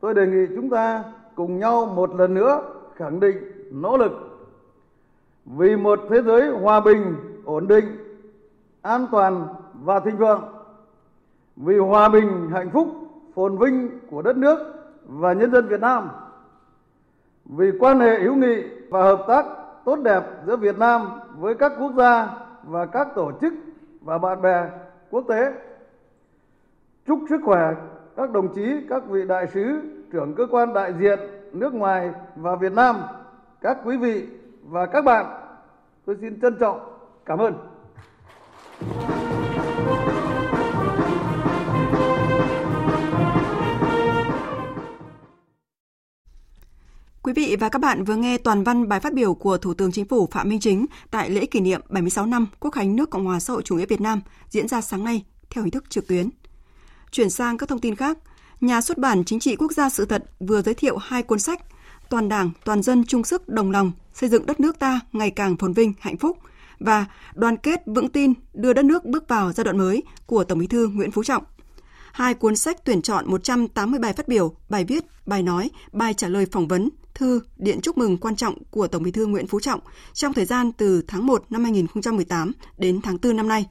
tôi 0.00 0.14
đề 0.14 0.26
nghị 0.26 0.46
chúng 0.56 0.70
ta 0.70 1.04
cùng 1.34 1.58
nhau 1.58 1.86
một 1.86 2.14
lần 2.14 2.34
nữa 2.34 2.62
khẳng 2.94 3.20
định 3.20 3.36
nỗ 3.70 3.96
lực 3.96 4.31
vì 5.44 5.76
một 5.76 6.00
thế 6.10 6.22
giới 6.22 6.48
hòa 6.48 6.80
bình, 6.80 7.16
ổn 7.44 7.68
định, 7.68 7.84
an 8.82 9.06
toàn 9.12 9.46
và 9.74 10.00
thịnh 10.00 10.16
vượng, 10.16 10.42
vì 11.56 11.78
hòa 11.78 12.08
bình, 12.08 12.50
hạnh 12.52 12.70
phúc, 12.70 12.88
phồn 13.34 13.58
vinh 13.58 13.98
của 14.10 14.22
đất 14.22 14.36
nước 14.36 14.58
và 15.04 15.32
nhân 15.32 15.52
dân 15.52 15.68
Việt 15.68 15.80
Nam, 15.80 16.08
vì 17.44 17.72
quan 17.80 18.00
hệ 18.00 18.20
hữu 18.20 18.34
nghị 18.34 18.62
và 18.90 19.02
hợp 19.02 19.24
tác 19.28 19.46
tốt 19.84 19.96
đẹp 19.96 20.22
giữa 20.46 20.56
Việt 20.56 20.78
Nam 20.78 21.20
với 21.38 21.54
các 21.54 21.72
quốc 21.78 21.92
gia 21.96 22.28
và 22.62 22.86
các 22.86 23.08
tổ 23.14 23.32
chức 23.40 23.52
và 24.00 24.18
bạn 24.18 24.42
bè 24.42 24.70
quốc 25.10 25.24
tế. 25.28 25.52
Chúc 27.06 27.20
sức 27.28 27.40
khỏe 27.44 27.74
các 28.16 28.32
đồng 28.32 28.54
chí, 28.54 28.86
các 28.88 29.02
vị 29.08 29.26
đại 29.26 29.46
sứ, 29.46 29.80
trưởng 30.12 30.34
cơ 30.34 30.46
quan 30.50 30.74
đại 30.74 30.92
diện 31.00 31.18
nước 31.52 31.74
ngoài 31.74 32.10
và 32.36 32.56
Việt 32.56 32.72
Nam, 32.72 32.96
các 33.60 33.78
quý 33.84 33.96
vị 33.96 34.26
và 34.62 34.86
các 34.86 35.02
bạn. 35.04 35.26
Tôi 36.06 36.16
xin 36.20 36.40
trân 36.40 36.56
trọng 36.60 36.80
cảm 37.26 37.38
ơn. 37.38 37.54
Quý 47.22 47.32
vị 47.32 47.56
và 47.60 47.68
các 47.68 47.78
bạn 47.78 48.04
vừa 48.04 48.16
nghe 48.16 48.38
toàn 48.38 48.64
văn 48.64 48.88
bài 48.88 49.00
phát 49.00 49.14
biểu 49.14 49.34
của 49.34 49.58
Thủ 49.58 49.74
tướng 49.74 49.92
Chính 49.92 50.04
phủ 50.04 50.28
Phạm 50.30 50.48
Minh 50.48 50.60
Chính 50.60 50.86
tại 51.10 51.30
lễ 51.30 51.46
kỷ 51.46 51.60
niệm 51.60 51.80
76 51.88 52.26
năm 52.26 52.46
Quốc 52.60 52.70
khánh 52.70 52.96
nước 52.96 53.10
Cộng 53.10 53.24
hòa 53.24 53.40
xã 53.40 53.52
hội 53.52 53.62
chủ 53.62 53.76
nghĩa 53.76 53.86
Việt 53.86 54.00
Nam 54.00 54.20
diễn 54.48 54.68
ra 54.68 54.80
sáng 54.80 55.04
nay 55.04 55.24
theo 55.50 55.64
hình 55.64 55.70
thức 55.70 55.90
trực 55.90 56.08
tuyến. 56.08 56.28
Chuyển 57.10 57.30
sang 57.30 57.58
các 57.58 57.68
thông 57.68 57.80
tin 57.80 57.96
khác, 57.96 58.18
nhà 58.60 58.80
xuất 58.80 58.98
bản 58.98 59.24
Chính 59.24 59.40
trị 59.40 59.56
Quốc 59.56 59.72
gia 59.72 59.90
sự 59.90 60.04
thật 60.04 60.24
vừa 60.40 60.62
giới 60.62 60.74
thiệu 60.74 60.96
hai 60.96 61.22
cuốn 61.22 61.38
sách 61.38 61.60
Toàn 62.12 62.28
Đảng, 62.28 62.50
Toàn 62.64 62.82
dân 62.82 63.04
chung 63.04 63.24
sức 63.24 63.48
đồng 63.48 63.70
lòng 63.70 63.92
xây 64.14 64.30
dựng 64.30 64.46
đất 64.46 64.60
nước 64.60 64.78
ta 64.78 65.00
ngày 65.12 65.30
càng 65.30 65.56
phồn 65.56 65.72
vinh, 65.72 65.92
hạnh 66.00 66.16
phúc 66.16 66.38
và 66.78 67.06
Đoàn 67.34 67.56
kết 67.56 67.82
vững 67.86 68.08
tin 68.08 68.32
đưa 68.54 68.72
đất 68.72 68.84
nước 68.84 69.04
bước 69.04 69.28
vào 69.28 69.52
giai 69.52 69.64
đoạn 69.64 69.78
mới 69.78 70.02
của 70.26 70.44
Tổng 70.44 70.58
Bí 70.58 70.66
thư 70.66 70.88
Nguyễn 70.88 71.10
Phú 71.10 71.24
Trọng. 71.24 71.44
Hai 72.12 72.34
cuốn 72.34 72.56
sách 72.56 72.84
tuyển 72.84 73.02
chọn 73.02 73.30
180 73.30 74.00
bài 74.00 74.12
phát 74.12 74.28
biểu, 74.28 74.54
bài 74.68 74.84
viết, 74.84 75.04
bài 75.26 75.42
nói, 75.42 75.70
bài 75.92 76.14
trả 76.14 76.28
lời 76.28 76.46
phỏng 76.52 76.68
vấn, 76.68 76.88
thư, 77.14 77.40
điện 77.56 77.80
chúc 77.80 77.98
mừng 77.98 78.18
quan 78.18 78.36
trọng 78.36 78.64
của 78.70 78.86
Tổng 78.86 79.02
Bí 79.02 79.10
thư 79.10 79.26
Nguyễn 79.26 79.46
Phú 79.46 79.60
Trọng 79.60 79.80
trong 80.12 80.32
thời 80.32 80.44
gian 80.44 80.72
từ 80.72 81.02
tháng 81.06 81.26
1 81.26 81.44
năm 81.50 81.64
2018 81.64 82.52
đến 82.78 83.00
tháng 83.02 83.18
4 83.22 83.36
năm 83.36 83.48
nay. 83.48 83.66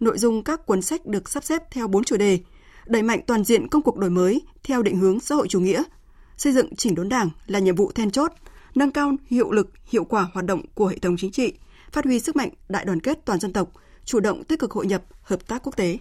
Nội 0.00 0.18
dung 0.18 0.44
các 0.44 0.66
cuốn 0.66 0.82
sách 0.82 1.06
được 1.06 1.28
sắp 1.28 1.44
xếp 1.44 1.62
theo 1.70 1.88
4 1.88 2.04
chủ 2.04 2.16
đề: 2.16 2.38
đẩy 2.86 3.02
mạnh 3.02 3.20
toàn 3.26 3.44
diện 3.44 3.68
công 3.68 3.82
cuộc 3.82 3.96
đổi 3.96 4.10
mới 4.10 4.42
theo 4.62 4.82
định 4.82 4.96
hướng 4.96 5.20
xã 5.20 5.34
hội 5.34 5.48
chủ 5.48 5.60
nghĩa, 5.60 5.82
xây 6.40 6.52
dựng 6.52 6.76
chỉnh 6.76 6.94
đốn 6.94 7.08
Đảng 7.08 7.30
là 7.46 7.58
nhiệm 7.58 7.74
vụ 7.74 7.92
then 7.92 8.10
chốt, 8.10 8.32
nâng 8.74 8.90
cao 8.90 9.12
hiệu 9.26 9.50
lực, 9.50 9.70
hiệu 9.84 10.04
quả 10.04 10.28
hoạt 10.32 10.46
động 10.46 10.62
của 10.74 10.86
hệ 10.86 10.98
thống 10.98 11.16
chính 11.16 11.30
trị, 11.30 11.52
phát 11.92 12.04
huy 12.04 12.20
sức 12.20 12.36
mạnh 12.36 12.50
đại 12.68 12.84
đoàn 12.84 13.00
kết 13.00 13.24
toàn 13.24 13.40
dân 13.40 13.52
tộc, 13.52 13.72
chủ 14.04 14.20
động 14.20 14.44
tích 14.44 14.58
cực 14.58 14.72
hội 14.72 14.86
nhập, 14.86 15.02
hợp 15.22 15.46
tác 15.46 15.62
quốc 15.62 15.76
tế. 15.76 15.98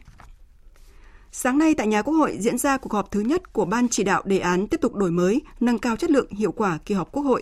Sáng 1.32 1.58
nay 1.58 1.73
tại 1.73 1.88
nhà 1.88 2.02
Quốc 2.02 2.13
hội 2.13 2.38
diễn 2.39 2.58
ra 2.58 2.78
cuộc 2.78 2.93
họp 2.93 3.12
thứ 3.12 3.19
nhất 3.19 3.54
của 3.54 3.65
Ban 3.65 3.88
chỉ 3.89 4.04
đạo 4.04 4.23
đề 4.25 4.39
án 4.39 4.67
tiếp 4.67 4.82
tục 4.82 4.95
đổi 4.95 5.12
mới, 5.12 5.41
nâng 5.60 5.80
cao 5.80 5.95
chất 5.95 6.12
lượng 6.12 6.32
hiệu 6.32 6.52
quả 6.52 6.80
kỳ 6.86 6.95
họp 6.95 7.12
Quốc 7.12 7.23
hội. 7.23 7.41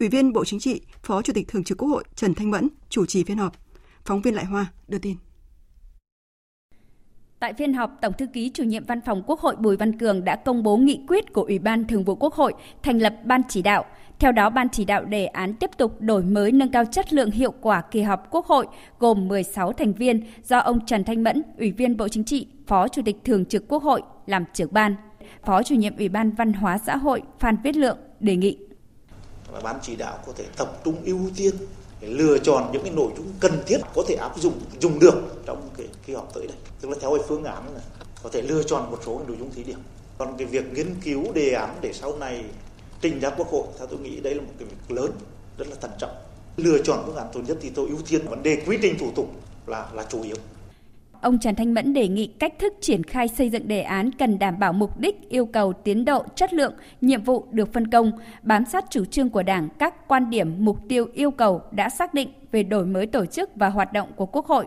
Ủy 0.00 0.08
viên 0.08 0.32
Bộ 0.32 0.44
Chính 0.44 0.60
trị, 0.60 0.80
Phó 1.02 1.22
Chủ 1.22 1.32
tịch 1.32 1.48
Thường 1.48 1.64
trực 1.64 1.78
Quốc 1.78 1.88
hội 1.88 2.04
Trần 2.14 2.34
Thanh 2.34 2.50
Mẫn 2.50 2.68
chủ 2.88 3.06
trì 3.06 3.24
phiên 3.24 3.38
họp. 3.38 3.52
Phóng 4.04 4.22
viên 4.22 4.34
Lại 4.34 4.44
Hoa 4.44 4.66
đưa 4.88 4.98
tin. 4.98 5.16
Tại 7.40 7.54
phiên 7.54 7.72
họp, 7.72 7.98
Tổng 8.00 8.12
thư 8.12 8.26
ký 8.26 8.50
chủ 8.54 8.62
nhiệm 8.64 8.84
Văn 8.84 9.00
phòng 9.00 9.22
Quốc 9.26 9.40
hội 9.40 9.56
Bùi 9.56 9.76
Văn 9.76 9.98
Cường 9.98 10.24
đã 10.24 10.36
công 10.36 10.62
bố 10.62 10.76
nghị 10.76 11.00
quyết 11.08 11.32
của 11.32 11.42
Ủy 11.42 11.58
ban 11.58 11.86
Thường 11.86 12.04
vụ 12.04 12.14
Quốc 12.14 12.34
hội 12.34 12.52
thành 12.82 12.98
lập 12.98 13.14
ban 13.24 13.42
chỉ 13.48 13.62
đạo. 13.62 13.84
Theo 14.18 14.32
đó, 14.32 14.50
ban 14.50 14.68
chỉ 14.68 14.84
đạo 14.84 15.04
đề 15.04 15.26
án 15.26 15.54
tiếp 15.54 15.70
tục 15.76 16.00
đổi 16.00 16.22
mới 16.22 16.52
nâng 16.52 16.70
cao 16.70 16.84
chất 16.84 17.12
lượng 17.12 17.30
hiệu 17.30 17.54
quả 17.60 17.80
kỳ 17.80 18.02
họp 18.02 18.30
Quốc 18.30 18.46
hội 18.46 18.66
gồm 18.98 19.28
16 19.28 19.72
thành 19.72 19.92
viên 19.92 20.22
do 20.44 20.58
ông 20.58 20.86
Trần 20.86 21.04
Thanh 21.04 21.24
Mẫn, 21.24 21.42
Ủy 21.58 21.70
viên 21.72 21.96
Bộ 21.96 22.08
Chính 22.08 22.24
trị, 22.24 22.46
Phó 22.66 22.88
Chủ 22.88 23.02
tịch 23.04 23.16
Thường 23.24 23.44
trực 23.44 23.68
Quốc 23.68 23.82
hội 23.82 24.02
làm 24.26 24.44
trưởng 24.52 24.72
ban. 24.72 24.96
Phó 25.44 25.62
chủ 25.62 25.74
nhiệm 25.74 25.96
Ủy 25.96 26.08
ban 26.08 26.30
Văn 26.30 26.52
hóa 26.52 26.78
xã 26.86 26.96
hội 26.96 27.22
Phan 27.38 27.56
Viết 27.62 27.76
Lượng 27.76 27.98
đề 28.20 28.36
nghị. 28.36 28.58
Ban 29.62 29.76
chỉ 29.82 29.96
đạo 29.96 30.18
có 30.26 30.32
thể 30.36 30.44
tập 30.56 30.80
trung 30.84 30.96
ưu 31.04 31.18
tiên 31.36 31.54
để 32.00 32.08
lựa 32.08 32.38
chọn 32.38 32.72
những 32.72 32.82
cái 32.82 32.92
nội 32.92 33.12
dung 33.16 33.32
cần 33.40 33.52
thiết 33.66 33.78
có 33.94 34.02
thể 34.08 34.14
áp 34.14 34.40
dụng, 34.40 34.60
dùng 34.80 34.98
được 34.98 35.14
trong 35.46 35.68
cái 35.76 35.86
kỳ 36.06 36.14
họp 36.14 36.34
tới 36.34 36.46
đây. 36.46 36.56
Tức 36.80 36.88
là 36.88 36.96
theo 37.00 37.10
cái 37.16 37.26
phương 37.28 37.44
án 37.44 37.74
là 37.74 37.80
có 38.22 38.30
thể 38.32 38.42
lựa 38.42 38.62
chọn 38.62 38.90
một 38.90 38.98
số 39.06 39.20
nội 39.26 39.36
dung 39.40 39.50
thí 39.50 39.64
điểm. 39.64 39.78
Còn 40.18 40.34
cái 40.38 40.46
việc 40.46 40.72
nghiên 40.72 40.94
cứu 41.04 41.32
đề 41.32 41.50
án 41.50 41.76
để 41.80 41.92
sau 41.92 42.16
này 42.16 42.44
trình 43.00 43.20
ra 43.20 43.30
quốc 43.30 43.48
hội, 43.48 43.64
theo 43.78 43.86
tôi 43.86 43.98
nghĩ 43.98 44.20
đây 44.20 44.34
là 44.34 44.42
một 44.42 44.52
cái 44.58 44.68
việc 44.68 44.96
lớn, 44.96 45.10
rất 45.58 45.68
là 45.68 45.76
thận 45.80 45.90
trọng. 45.98 46.16
Lựa 46.56 46.78
chọn 46.82 47.02
phương 47.06 47.16
án 47.16 47.26
tốt 47.32 47.40
nhất 47.46 47.58
thì 47.60 47.70
tôi 47.70 47.88
ưu 47.88 47.98
tiên 48.08 48.28
vấn 48.28 48.42
đề 48.42 48.62
quy 48.66 48.78
trình 48.82 48.98
thủ 48.98 49.10
tục 49.16 49.30
là 49.66 49.88
là 49.94 50.06
chủ 50.08 50.22
yếu. 50.22 50.36
Ông 51.20 51.38
Trần 51.38 51.54
Thanh 51.54 51.74
Mẫn 51.74 51.92
đề 51.92 52.08
nghị 52.08 52.26
cách 52.26 52.58
thức 52.58 52.72
triển 52.80 53.02
khai 53.02 53.28
xây 53.28 53.50
dựng 53.50 53.68
đề 53.68 53.80
án 53.80 54.12
cần 54.12 54.38
đảm 54.38 54.58
bảo 54.58 54.72
mục 54.72 54.98
đích, 54.98 55.28
yêu 55.28 55.46
cầu, 55.46 55.72
tiến 55.72 56.04
độ, 56.04 56.24
chất 56.34 56.52
lượng, 56.52 56.72
nhiệm 57.00 57.22
vụ 57.22 57.46
được 57.50 57.72
phân 57.72 57.90
công, 57.90 58.12
bám 58.42 58.64
sát 58.64 58.84
chủ 58.90 59.04
trương 59.04 59.30
của 59.30 59.42
Đảng, 59.42 59.68
các 59.78 60.08
quan 60.08 60.30
điểm, 60.30 60.64
mục 60.64 60.88
tiêu, 60.88 61.06
yêu 61.12 61.30
cầu 61.30 61.62
đã 61.70 61.88
xác 61.88 62.14
định 62.14 62.28
về 62.52 62.62
đổi 62.62 62.86
mới 62.86 63.06
tổ 63.06 63.26
chức 63.26 63.50
và 63.56 63.68
hoạt 63.68 63.92
động 63.92 64.08
của 64.16 64.26
Quốc 64.26 64.46
hội, 64.46 64.66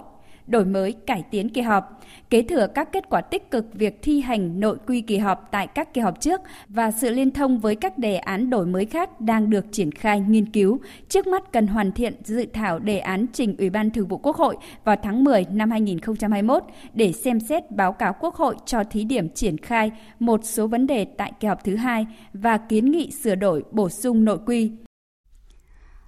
đổi 0.51 0.65
mới, 0.65 0.91
cải 0.91 1.23
tiến 1.31 1.49
kỳ 1.49 1.61
họp, 1.61 2.01
kế 2.29 2.41
thừa 2.41 2.67
các 2.75 2.91
kết 2.91 3.09
quả 3.09 3.21
tích 3.21 3.51
cực 3.51 3.65
việc 3.73 3.99
thi 4.01 4.21
hành 4.21 4.59
nội 4.59 4.77
quy 4.87 5.01
kỳ 5.01 5.17
họp 5.17 5.47
tại 5.51 5.67
các 5.67 5.93
kỳ 5.93 6.01
họp 6.01 6.21
trước 6.21 6.41
và 6.67 6.91
sự 6.91 7.09
liên 7.09 7.31
thông 7.31 7.59
với 7.59 7.75
các 7.75 7.97
đề 7.97 8.15
án 8.15 8.49
đổi 8.49 8.65
mới 8.65 8.85
khác 8.85 9.21
đang 9.21 9.49
được 9.49 9.65
triển 9.71 9.91
khai 9.91 10.19
nghiên 10.19 10.51
cứu. 10.51 10.79
Trước 11.09 11.27
mắt 11.27 11.51
cần 11.51 11.67
hoàn 11.67 11.91
thiện 11.91 12.13
dự 12.23 12.45
thảo 12.53 12.79
đề 12.79 12.99
án 12.99 13.25
trình 13.33 13.55
Ủy 13.57 13.69
ban 13.69 13.91
Thường 13.91 14.07
vụ 14.07 14.17
Quốc 14.17 14.35
hội 14.35 14.57
vào 14.83 14.95
tháng 15.03 15.23
10 15.23 15.45
năm 15.51 15.71
2021 15.71 16.63
để 16.93 17.11
xem 17.11 17.39
xét 17.39 17.71
báo 17.71 17.93
cáo 17.93 18.15
Quốc 18.19 18.35
hội 18.35 18.55
cho 18.65 18.83
thí 18.83 19.03
điểm 19.03 19.29
triển 19.29 19.57
khai 19.57 19.91
một 20.19 20.41
số 20.43 20.67
vấn 20.67 20.87
đề 20.87 21.05
tại 21.17 21.31
kỳ 21.39 21.47
họp 21.47 21.63
thứ 21.63 21.75
hai 21.75 22.05
và 22.33 22.57
kiến 22.57 22.91
nghị 22.91 23.11
sửa 23.11 23.35
đổi 23.35 23.63
bổ 23.71 23.89
sung 23.89 24.25
nội 24.25 24.37
quy. 24.45 24.71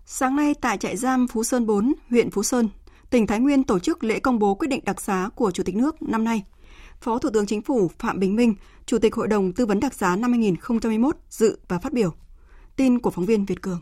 Sáng 0.06 0.36
nay 0.36 0.54
tại 0.62 0.78
trại 0.78 0.98
giam 0.98 1.28
Phú 1.28 1.44
Sơn 1.44 1.66
4, 1.66 1.94
huyện 2.10 2.32
Phú 2.32 2.44
Sơn, 2.44 2.68
tỉnh 3.14 3.28
Thái 3.28 3.40
Nguyên 3.40 3.64
tổ 3.64 3.80
chức 3.80 4.04
lễ 4.04 4.20
công 4.20 4.40
bố 4.40 4.56
quyết 4.56 4.68
định 4.68 4.80
đặc 4.86 5.02
xá 5.02 5.30
của 5.36 5.52
Chủ 5.52 5.64
tịch 5.64 5.76
nước 5.76 6.02
năm 6.02 6.24
nay. 6.24 6.44
Phó 7.02 7.18
Thủ 7.18 7.30
tướng 7.34 7.46
Chính 7.46 7.62
phủ 7.62 7.92
Phạm 8.00 8.20
Bình 8.20 8.36
Minh, 8.36 8.56
Chủ 8.86 9.00
tịch 9.00 9.16
Hội 9.16 9.28
đồng 9.28 9.52
Tư 9.52 9.66
vấn 9.66 9.80
đặc 9.80 9.94
xá 9.94 10.16
năm 10.16 10.32
2021 10.32 11.16
dự 11.30 11.58
và 11.68 11.80
phát 11.80 11.94
biểu. 11.94 12.14
Tin 12.76 13.00
của 13.00 13.10
phóng 13.10 13.26
viên 13.26 13.46
Việt 13.46 13.62
Cường. 13.62 13.82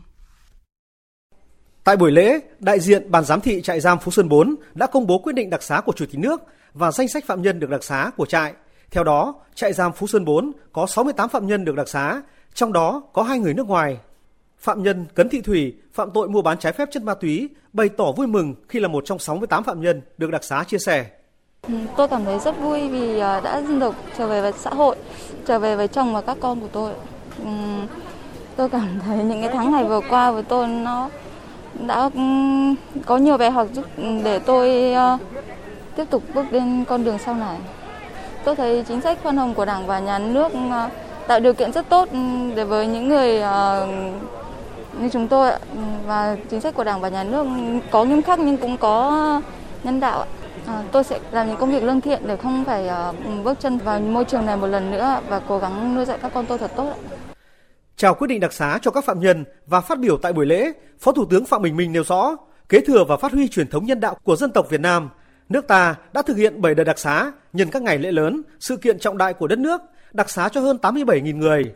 Tại 1.84 1.96
buổi 1.96 2.12
lễ, 2.12 2.40
đại 2.58 2.80
diện 2.80 3.10
ban 3.10 3.24
giám 3.24 3.40
thị 3.40 3.62
trại 3.62 3.80
giam 3.80 3.98
Phú 3.98 4.10
Sơn 4.10 4.28
4 4.28 4.54
đã 4.74 4.86
công 4.86 5.06
bố 5.06 5.18
quyết 5.18 5.32
định 5.32 5.50
đặc 5.50 5.62
xá 5.62 5.80
của 5.80 5.92
Chủ 5.92 6.06
tịch 6.06 6.20
nước 6.20 6.42
và 6.74 6.92
danh 6.92 7.08
sách 7.08 7.24
phạm 7.26 7.42
nhân 7.42 7.60
được 7.60 7.70
đặc 7.70 7.84
xá 7.84 8.10
của 8.16 8.26
trại. 8.26 8.54
Theo 8.90 9.04
đó, 9.04 9.34
trại 9.54 9.72
giam 9.72 9.92
Phú 9.92 10.06
Sơn 10.06 10.24
4 10.24 10.52
có 10.72 10.86
68 10.86 11.28
phạm 11.28 11.46
nhân 11.46 11.64
được 11.64 11.74
đặc 11.76 11.88
xá, 11.88 12.22
trong 12.54 12.72
đó 12.72 13.02
có 13.12 13.22
hai 13.22 13.38
người 13.38 13.54
nước 13.54 13.66
ngoài 13.66 13.98
Phạm 14.62 14.82
nhân 14.82 15.06
Cấn 15.14 15.28
Thị 15.28 15.40
Thủy 15.40 15.74
phạm 15.92 16.10
tội 16.10 16.28
mua 16.28 16.42
bán 16.42 16.58
trái 16.58 16.72
phép 16.72 16.88
chất 16.92 17.02
ma 17.02 17.14
túy 17.14 17.48
bày 17.72 17.88
tỏ 17.88 18.12
vui 18.16 18.26
mừng 18.26 18.54
khi 18.68 18.80
là 18.80 18.88
một 18.88 19.04
trong 19.06 19.18
68 19.18 19.64
phạm 19.64 19.80
nhân 19.80 20.02
được 20.18 20.30
đặc 20.30 20.44
xá 20.44 20.64
chia 20.64 20.78
sẻ. 20.78 21.06
Ừ, 21.68 21.74
tôi 21.96 22.08
cảm 22.08 22.24
thấy 22.24 22.38
rất 22.38 22.60
vui 22.60 22.88
vì 22.88 23.18
à, 23.18 23.40
đã 23.40 23.60
được 23.80 23.94
trở 24.18 24.26
về 24.26 24.40
với 24.40 24.52
xã 24.52 24.70
hội, 24.70 24.96
trở 25.46 25.58
về 25.58 25.76
với 25.76 25.88
chồng 25.88 26.14
và 26.14 26.20
các 26.20 26.36
con 26.40 26.60
của 26.60 26.68
tôi. 26.72 26.92
Ừ, 27.38 27.50
tôi 28.56 28.68
cảm 28.68 28.88
thấy 29.06 29.24
những 29.24 29.40
cái 29.40 29.50
tháng 29.52 29.72
ngày 29.72 29.84
vừa 29.84 30.00
qua 30.10 30.30
với 30.30 30.42
tôi 30.42 30.68
nó 30.68 31.10
đã 31.86 32.10
ừ, 32.14 32.20
có 33.06 33.16
nhiều 33.16 33.38
bài 33.38 33.50
học 33.50 33.68
giúp 33.72 33.84
để 34.24 34.38
tôi 34.38 34.92
à, 34.92 35.18
tiếp 35.96 36.04
tục 36.10 36.22
bước 36.34 36.52
lên 36.52 36.84
con 36.88 37.04
đường 37.04 37.18
sau 37.18 37.34
này. 37.34 37.58
Tôi 38.44 38.56
thấy 38.56 38.84
chính 38.88 39.00
sách 39.00 39.18
khoan 39.22 39.36
hồng 39.36 39.54
của 39.54 39.64
Đảng 39.64 39.86
và 39.86 40.00
Nhà 40.00 40.18
nước 40.18 40.52
à, 40.70 40.90
tạo 41.26 41.40
điều 41.40 41.52
kiện 41.54 41.72
rất 41.72 41.88
tốt 41.88 42.08
để 42.54 42.64
với 42.64 42.86
những 42.86 43.08
người 43.08 43.42
như 45.00 45.08
chúng 45.08 45.28
tôi 45.28 45.52
và 46.06 46.36
chính 46.50 46.60
sách 46.60 46.74
của 46.74 46.84
Đảng 46.84 47.00
và 47.00 47.08
Nhà 47.08 47.24
nước 47.24 47.46
có 47.90 48.04
nghiêm 48.04 48.22
khắc 48.22 48.38
nhưng 48.38 48.56
cũng 48.56 48.76
có 48.76 49.40
nhân 49.84 50.00
đạo. 50.00 50.26
À, 50.66 50.82
tôi 50.92 51.04
sẽ 51.04 51.18
làm 51.30 51.48
những 51.48 51.56
công 51.56 51.72
việc 51.72 51.82
lương 51.82 52.00
thiện 52.00 52.22
để 52.26 52.36
không 52.36 52.64
phải 52.64 52.88
uh, 53.10 53.44
bước 53.44 53.60
chân 53.60 53.78
vào 53.78 54.00
môi 54.00 54.24
trường 54.24 54.46
này 54.46 54.56
một 54.56 54.66
lần 54.66 54.90
nữa 54.90 55.20
và 55.28 55.40
cố 55.48 55.58
gắng 55.58 55.94
nuôi 55.94 56.04
dạy 56.04 56.18
các 56.22 56.32
con 56.34 56.46
tôi 56.46 56.58
thật 56.58 56.70
tốt. 56.76 56.94
Chào 57.96 58.14
quyết 58.14 58.26
định 58.26 58.40
đặc 58.40 58.52
xá 58.52 58.78
cho 58.82 58.90
các 58.90 59.04
phạm 59.04 59.20
nhân 59.20 59.44
và 59.66 59.80
phát 59.80 59.98
biểu 59.98 60.18
tại 60.18 60.32
buổi 60.32 60.46
lễ, 60.46 60.72
Phó 61.00 61.12
Thủ 61.12 61.24
tướng 61.30 61.44
Phạm 61.44 61.62
Bình 61.62 61.76
Minh 61.76 61.92
nêu 61.92 62.04
rõ, 62.04 62.36
kế 62.68 62.80
thừa 62.80 63.04
và 63.04 63.16
phát 63.16 63.32
huy 63.32 63.48
truyền 63.48 63.68
thống 63.68 63.86
nhân 63.86 64.00
đạo 64.00 64.16
của 64.24 64.36
dân 64.36 64.50
tộc 64.50 64.70
Việt 64.70 64.80
Nam, 64.80 65.10
nước 65.48 65.68
ta 65.68 65.94
đã 66.12 66.22
thực 66.22 66.36
hiện 66.36 66.60
7 66.60 66.74
đợt 66.74 66.84
đặc 66.84 66.98
xá 66.98 67.32
nhân 67.52 67.68
các 67.70 67.82
ngày 67.82 67.98
lễ 67.98 68.12
lớn, 68.12 68.42
sự 68.60 68.76
kiện 68.76 68.98
trọng 68.98 69.18
đại 69.18 69.34
của 69.34 69.46
đất 69.46 69.58
nước, 69.58 69.80
đặc 70.12 70.30
xá 70.30 70.48
cho 70.48 70.60
hơn 70.60 70.78
87.000 70.82 71.36
người. 71.36 71.72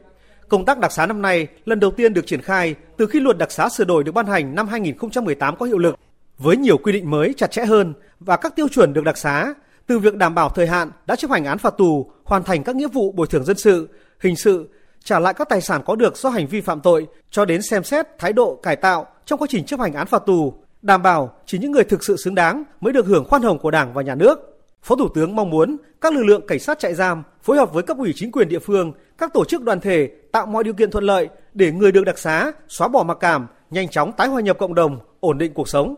Công 0.48 0.64
tác 0.64 0.78
đặc 0.78 0.92
xá 0.92 1.06
năm 1.06 1.22
nay 1.22 1.46
lần 1.64 1.80
đầu 1.80 1.90
tiên 1.90 2.14
được 2.14 2.26
triển 2.26 2.42
khai 2.42 2.74
từ 2.96 3.06
khi 3.06 3.20
luật 3.20 3.38
đặc 3.38 3.52
xá 3.52 3.68
sửa 3.68 3.84
đổi 3.84 4.04
được 4.04 4.12
ban 4.12 4.26
hành 4.26 4.54
năm 4.54 4.68
2018 4.68 5.56
có 5.56 5.66
hiệu 5.66 5.78
lực, 5.78 5.96
với 6.38 6.56
nhiều 6.56 6.78
quy 6.78 6.92
định 6.92 7.10
mới 7.10 7.34
chặt 7.36 7.50
chẽ 7.50 7.64
hơn 7.64 7.94
và 8.20 8.36
các 8.36 8.56
tiêu 8.56 8.68
chuẩn 8.68 8.92
được 8.92 9.04
đặc 9.04 9.18
xá, 9.18 9.54
từ 9.86 9.98
việc 9.98 10.14
đảm 10.14 10.34
bảo 10.34 10.48
thời 10.48 10.66
hạn 10.66 10.90
đã 11.06 11.16
chấp 11.16 11.30
hành 11.30 11.44
án 11.44 11.58
phạt 11.58 11.74
tù, 11.78 12.10
hoàn 12.24 12.42
thành 12.42 12.64
các 12.64 12.76
nghĩa 12.76 12.88
vụ 12.88 13.12
bồi 13.12 13.26
thường 13.26 13.44
dân 13.44 13.56
sự, 13.56 13.88
hình 14.20 14.36
sự, 14.36 14.68
trả 15.04 15.18
lại 15.18 15.34
các 15.34 15.48
tài 15.48 15.60
sản 15.60 15.82
có 15.86 15.96
được 15.96 16.16
do 16.16 16.28
hành 16.30 16.46
vi 16.46 16.60
phạm 16.60 16.80
tội, 16.80 17.06
cho 17.30 17.44
đến 17.44 17.62
xem 17.62 17.84
xét 17.84 18.06
thái 18.18 18.32
độ 18.32 18.60
cải 18.62 18.76
tạo 18.76 19.06
trong 19.24 19.38
quá 19.38 19.46
trình 19.50 19.64
chấp 19.64 19.80
hành 19.80 19.94
án 19.94 20.06
phạt 20.06 20.22
tù, 20.26 20.54
đảm 20.82 21.02
bảo 21.02 21.34
chỉ 21.46 21.58
những 21.58 21.72
người 21.72 21.84
thực 21.84 22.04
sự 22.04 22.16
xứng 22.16 22.34
đáng 22.34 22.64
mới 22.80 22.92
được 22.92 23.06
hưởng 23.06 23.24
khoan 23.24 23.42
hồng 23.42 23.58
của 23.58 23.70
Đảng 23.70 23.94
và 23.94 24.02
Nhà 24.02 24.14
nước. 24.14 24.55
Phó 24.86 24.96
Thủ 24.96 25.08
tướng 25.08 25.36
mong 25.36 25.50
muốn 25.50 25.76
các 26.00 26.12
lực 26.12 26.22
lượng 26.22 26.46
cảnh 26.46 26.58
sát 26.58 26.78
trại 26.78 26.94
giam 26.94 27.22
phối 27.42 27.56
hợp 27.56 27.72
với 27.72 27.82
cấp 27.82 27.98
ủy 27.98 28.12
chính 28.16 28.32
quyền 28.32 28.48
địa 28.48 28.58
phương, 28.58 28.92
các 29.18 29.32
tổ 29.34 29.44
chức 29.44 29.62
đoàn 29.62 29.80
thể 29.80 30.10
tạo 30.32 30.46
mọi 30.46 30.64
điều 30.64 30.74
kiện 30.74 30.90
thuận 30.90 31.04
lợi 31.04 31.28
để 31.54 31.72
người 31.72 31.92
được 31.92 32.04
đặc 32.04 32.18
xá 32.18 32.52
xóa 32.68 32.88
bỏ 32.88 33.02
mặc 33.02 33.16
cảm, 33.20 33.46
nhanh 33.70 33.88
chóng 33.88 34.12
tái 34.12 34.28
hòa 34.28 34.40
nhập 34.40 34.58
cộng 34.58 34.74
đồng, 34.74 34.98
ổn 35.20 35.38
định 35.38 35.54
cuộc 35.54 35.68
sống. 35.68 35.94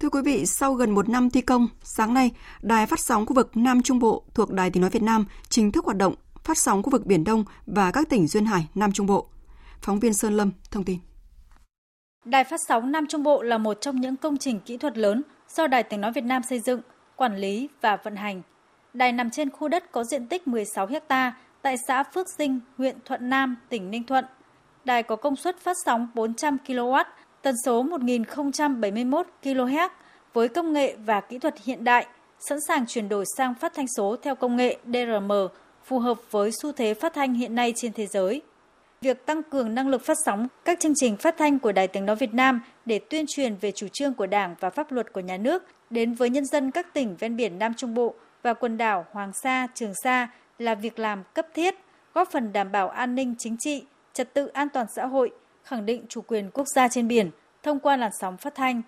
Thưa 0.00 0.08
quý 0.08 0.20
vị, 0.24 0.46
sau 0.46 0.74
gần 0.74 0.90
một 0.90 1.08
năm 1.08 1.30
thi 1.30 1.40
công, 1.40 1.68
sáng 1.82 2.14
nay, 2.14 2.30
Đài 2.62 2.86
phát 2.86 3.00
sóng 3.00 3.26
khu 3.26 3.34
vực 3.34 3.50
Nam 3.56 3.82
Trung 3.82 3.98
Bộ 3.98 4.24
thuộc 4.34 4.50
Đài 4.50 4.70
Tiếng 4.70 4.80
Nói 4.80 4.90
Việt 4.90 5.02
Nam 5.02 5.24
chính 5.48 5.72
thức 5.72 5.84
hoạt 5.84 5.96
động 5.96 6.14
phát 6.44 6.58
sóng 6.58 6.82
khu 6.82 6.90
vực 6.90 7.06
Biển 7.06 7.24
Đông 7.24 7.44
và 7.66 7.90
các 7.90 8.08
tỉnh 8.08 8.26
Duyên 8.26 8.46
Hải, 8.46 8.68
Nam 8.74 8.92
Trung 8.92 9.06
Bộ. 9.06 9.28
Phóng 9.80 10.00
viên 10.00 10.14
Sơn 10.14 10.36
Lâm 10.36 10.50
thông 10.70 10.84
tin. 10.84 10.98
Đài 12.24 12.44
phát 12.44 12.60
sóng 12.68 12.92
Nam 12.92 13.06
Trung 13.08 13.22
Bộ 13.22 13.42
là 13.42 13.58
một 13.58 13.80
trong 13.80 14.00
những 14.00 14.16
công 14.16 14.38
trình 14.38 14.60
kỹ 14.60 14.76
thuật 14.76 14.98
lớn 14.98 15.22
do 15.48 15.66
Đài 15.66 15.82
Tiếng 15.82 16.00
Nói 16.00 16.12
Việt 16.12 16.24
Nam 16.24 16.42
xây 16.42 16.60
dựng– 16.60 16.80
quản 17.16 17.36
lý 17.36 17.68
và 17.80 17.96
vận 17.96 18.16
hành. 18.16 18.42
Đài 18.94 19.12
nằm 19.12 19.30
trên 19.30 19.50
khu 19.50 19.68
đất 19.68 19.92
có 19.92 20.04
diện 20.04 20.26
tích 20.26 20.48
16 20.48 20.88
ha 21.10 21.34
tại 21.62 21.76
xã 21.88 22.02
Phước 22.02 22.26
Sinh, 22.38 22.60
huyện 22.78 22.96
Thuận 23.04 23.30
Nam, 23.30 23.56
tỉnh 23.68 23.90
Ninh 23.90 24.04
Thuận. 24.04 24.24
Đài 24.84 25.02
có 25.02 25.16
công 25.16 25.36
suất 25.36 25.58
phát 25.58 25.76
sóng 25.84 26.08
400 26.14 26.56
kW, 26.66 27.04
tần 27.42 27.54
số 27.64 27.82
1071 27.82 29.26
kHz 29.42 29.88
với 30.32 30.48
công 30.48 30.72
nghệ 30.72 30.96
và 31.06 31.20
kỹ 31.20 31.38
thuật 31.38 31.54
hiện 31.64 31.84
đại, 31.84 32.06
sẵn 32.48 32.58
sàng 32.68 32.86
chuyển 32.86 33.08
đổi 33.08 33.24
sang 33.36 33.54
phát 33.54 33.74
thanh 33.74 33.86
số 33.96 34.16
theo 34.22 34.34
công 34.34 34.56
nghệ 34.56 34.76
DRM 34.86 35.32
phù 35.84 35.98
hợp 35.98 36.18
với 36.30 36.50
xu 36.62 36.72
thế 36.72 36.94
phát 36.94 37.14
thanh 37.14 37.34
hiện 37.34 37.54
nay 37.54 37.72
trên 37.76 37.92
thế 37.92 38.06
giới. 38.06 38.42
Việc 39.00 39.26
tăng 39.26 39.42
cường 39.42 39.74
năng 39.74 39.88
lực 39.88 40.04
phát 40.04 40.16
sóng 40.24 40.48
các 40.64 40.80
chương 40.80 40.94
trình 40.96 41.16
phát 41.16 41.36
thanh 41.38 41.58
của 41.58 41.72
Đài 41.72 41.88
Tiếng 41.88 42.06
Nói 42.06 42.16
Việt 42.16 42.34
Nam 42.34 42.60
để 42.84 42.98
tuyên 42.98 43.24
truyền 43.28 43.54
về 43.60 43.72
chủ 43.72 43.86
trương 43.92 44.14
của 44.14 44.26
Đảng 44.26 44.54
và 44.60 44.70
pháp 44.70 44.92
luật 44.92 45.12
của 45.12 45.20
nhà 45.20 45.36
nước 45.36 45.62
đến 45.94 46.14
với 46.14 46.30
nhân 46.30 46.44
dân 46.44 46.70
các 46.70 46.94
tỉnh 46.94 47.16
ven 47.16 47.36
biển 47.36 47.58
Nam 47.58 47.74
Trung 47.74 47.94
Bộ 47.94 48.14
và 48.42 48.54
quần 48.54 48.76
đảo 48.76 49.06
Hoàng 49.12 49.32
Sa, 49.32 49.66
Trường 49.74 49.92
Sa 50.02 50.28
là 50.58 50.74
việc 50.74 50.98
làm 50.98 51.22
cấp 51.34 51.46
thiết, 51.54 51.74
góp 52.14 52.28
phần 52.30 52.52
đảm 52.52 52.72
bảo 52.72 52.88
an 52.88 53.14
ninh 53.14 53.34
chính 53.38 53.56
trị, 53.58 53.84
trật 54.12 54.34
tự 54.34 54.46
an 54.46 54.68
toàn 54.68 54.86
xã 54.96 55.06
hội, 55.06 55.30
khẳng 55.64 55.86
định 55.86 56.04
chủ 56.08 56.20
quyền 56.20 56.50
quốc 56.50 56.68
gia 56.68 56.88
trên 56.88 57.08
biển 57.08 57.30
thông 57.62 57.80
qua 57.80 57.96
làn 57.96 58.10
sóng 58.20 58.36
phát 58.36 58.54
thanh. 58.54 58.82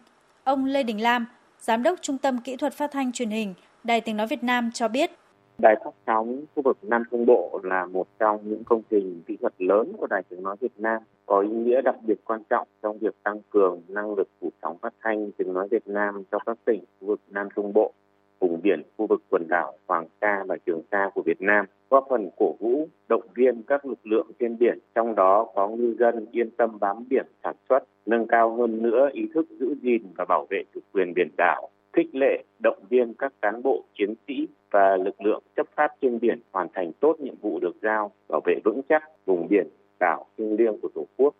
Ông 0.44 0.64
Lê 0.64 0.82
Đình 0.82 1.00
Lam, 1.00 1.26
Giám 1.60 1.82
đốc 1.82 1.98
Trung 2.02 2.18
tâm 2.18 2.38
Kỹ 2.38 2.56
thuật 2.56 2.74
Phát 2.74 2.90
thanh 2.92 3.12
Truyền 3.12 3.30
hình, 3.30 3.54
Đài 3.84 4.00
Tiếng 4.00 4.16
Nói 4.16 4.26
Việt 4.26 4.44
Nam 4.44 4.70
cho 4.74 4.88
biết. 4.88 5.10
Đài 5.58 5.76
phát 5.84 5.90
sóng 6.06 6.44
khu 6.54 6.62
vực 6.62 6.78
Nam 6.82 7.02
Trung 7.10 7.26
Bộ 7.26 7.60
là 7.62 7.86
một 7.86 8.06
trong 8.18 8.40
những 8.44 8.64
công 8.64 8.82
trình 8.90 9.22
kỹ 9.26 9.36
thuật 9.40 9.52
lớn 9.58 9.92
của 9.98 10.06
Đài 10.06 10.22
Tiếng 10.28 10.42
Nói 10.42 10.56
Việt 10.60 10.72
Nam, 10.78 11.02
có 11.26 11.40
ý 11.40 11.48
nghĩa 11.48 11.80
đặc 11.80 11.94
biệt 12.06 12.24
quan 12.24 12.42
trọng 12.50 12.68
trong 12.82 12.98
việc 12.98 13.14
tăng 13.22 13.38
cường 13.50 13.82
năng 13.88 14.14
lực 14.14 14.28
phủ 14.40 14.50
sóng 14.62 14.78
phát 14.78 14.94
thanh 15.02 15.30
tiếng 15.32 15.52
nói 15.52 15.68
Việt 15.70 15.86
Nam 15.86 16.22
cho 16.32 16.38
các 16.46 16.58
tỉnh 16.64 16.84
khu 17.00 17.06
vực 17.06 17.20
Nam 17.30 17.48
Trung 17.56 17.72
Bộ, 17.72 17.92
vùng 18.38 18.60
biển, 18.62 18.82
khu 18.96 19.06
vực 19.06 19.22
quần 19.30 19.48
đảo 19.48 19.72
Hoàng 19.86 20.06
Sa 20.20 20.44
và 20.48 20.56
Trường 20.66 20.82
Sa 20.92 21.10
của 21.14 21.22
Việt 21.22 21.42
Nam, 21.42 21.66
góp 21.90 22.06
phần 22.10 22.30
cổ 22.36 22.54
vũ, 22.58 22.88
động 23.08 23.26
viên 23.34 23.62
các 23.62 23.86
lực 23.86 24.06
lượng 24.06 24.26
trên 24.38 24.58
biển, 24.58 24.78
trong 24.94 25.14
đó 25.14 25.46
có 25.54 25.68
ngư 25.68 25.96
dân 25.98 26.26
yên 26.30 26.50
tâm 26.50 26.78
bám 26.80 27.04
biển 27.10 27.26
sản 27.44 27.54
xuất, 27.68 27.80
nâng 28.06 28.26
cao 28.26 28.56
hơn 28.56 28.82
nữa 28.82 29.08
ý 29.12 29.28
thức 29.34 29.46
giữ 29.60 29.74
gìn 29.82 30.02
và 30.16 30.24
bảo 30.24 30.46
vệ 30.50 30.62
chủ 30.74 30.80
quyền 30.92 31.14
biển 31.14 31.28
đảo, 31.36 31.68
khích 31.96 32.14
lệ, 32.14 32.44
động 32.58 32.84
viên 32.90 33.14
các 33.14 33.32
cán 33.42 33.62
bộ, 33.62 33.84
chiến 33.98 34.14
sĩ 34.28 34.34
và 34.70 34.96
lực 35.04 35.20
lượng 35.20 35.42
chấp 35.56 35.66
pháp 35.76 35.88
trên 36.02 36.20
biển 36.20 36.40
hoàn 36.52 36.68
thành 36.74 36.92
tốt 37.00 37.16
nhiệm 37.20 37.34
vụ 37.40 37.58
được 37.60 37.76
giao, 37.82 38.12
bảo 38.28 38.40
vệ 38.44 38.54
vững 38.64 38.80
chắc 38.88 39.02
vùng 39.26 39.48
biển, 39.48 39.68
đảo 40.00 40.26
thiêng 40.38 40.56
liêng 40.56 40.80
của 40.82 40.88
Tổ 40.94 41.06
quốc 41.16 41.34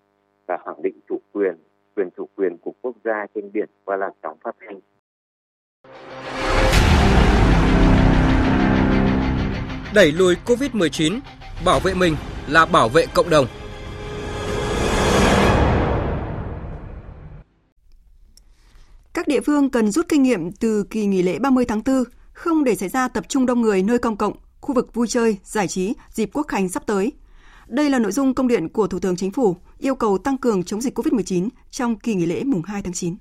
và 0.49 0.59
khẳng 0.64 0.83
định 0.83 0.95
chủ 1.09 1.19
quyền, 1.33 1.55
quyền 1.97 2.09
chủ 2.16 2.29
quyền 2.37 2.57
của 2.59 2.73
quốc 2.83 2.97
gia 3.05 3.27
trên 3.35 3.53
biển 3.53 3.69
qua 3.85 3.97
làn 3.97 4.12
sóng 4.23 4.37
phát 4.45 4.57
thanh. 4.61 4.81
Đẩy 9.95 10.12
lùi 10.12 10.35
COVID-19, 10.47 11.21
bảo 11.66 11.81
vệ 11.85 11.95
mình 11.95 12.14
là 12.49 12.66
bảo 12.73 12.88
vệ 12.88 13.05
cộng 13.14 13.31
đồng. 13.31 13.47
Các 19.26 19.32
địa 19.32 19.40
phương 19.40 19.70
cần 19.70 19.90
rút 19.90 20.06
kinh 20.08 20.22
nghiệm 20.22 20.52
từ 20.52 20.84
kỳ 20.90 21.06
nghỉ 21.06 21.22
lễ 21.22 21.38
30 21.38 21.64
tháng 21.64 21.82
4, 21.86 22.04
không 22.32 22.64
để 22.64 22.74
xảy 22.74 22.88
ra 22.88 23.08
tập 23.08 23.24
trung 23.28 23.46
đông 23.46 23.60
người 23.60 23.82
nơi 23.82 23.98
công 23.98 24.16
cộng, 24.16 24.32
khu 24.60 24.74
vực 24.74 24.94
vui 24.94 25.06
chơi, 25.08 25.38
giải 25.44 25.68
trí 25.68 25.94
dịp 26.12 26.30
quốc 26.32 26.46
khánh 26.48 26.68
sắp 26.68 26.82
tới. 26.86 27.12
Đây 27.68 27.90
là 27.90 27.98
nội 27.98 28.12
dung 28.12 28.34
công 28.34 28.48
điện 28.48 28.68
của 28.68 28.86
Thủ 28.86 28.98
tướng 28.98 29.16
Chính 29.16 29.32
phủ 29.32 29.56
yêu 29.78 29.94
cầu 29.94 30.18
tăng 30.18 30.38
cường 30.38 30.62
chống 30.62 30.80
dịch 30.80 30.98
COVID-19 30.98 31.48
trong 31.70 31.98
kỳ 31.98 32.14
nghỉ 32.14 32.26
lễ 32.26 32.44
mùng 32.44 32.62
2 32.62 32.82
tháng 32.82 32.92
9. 32.92 33.16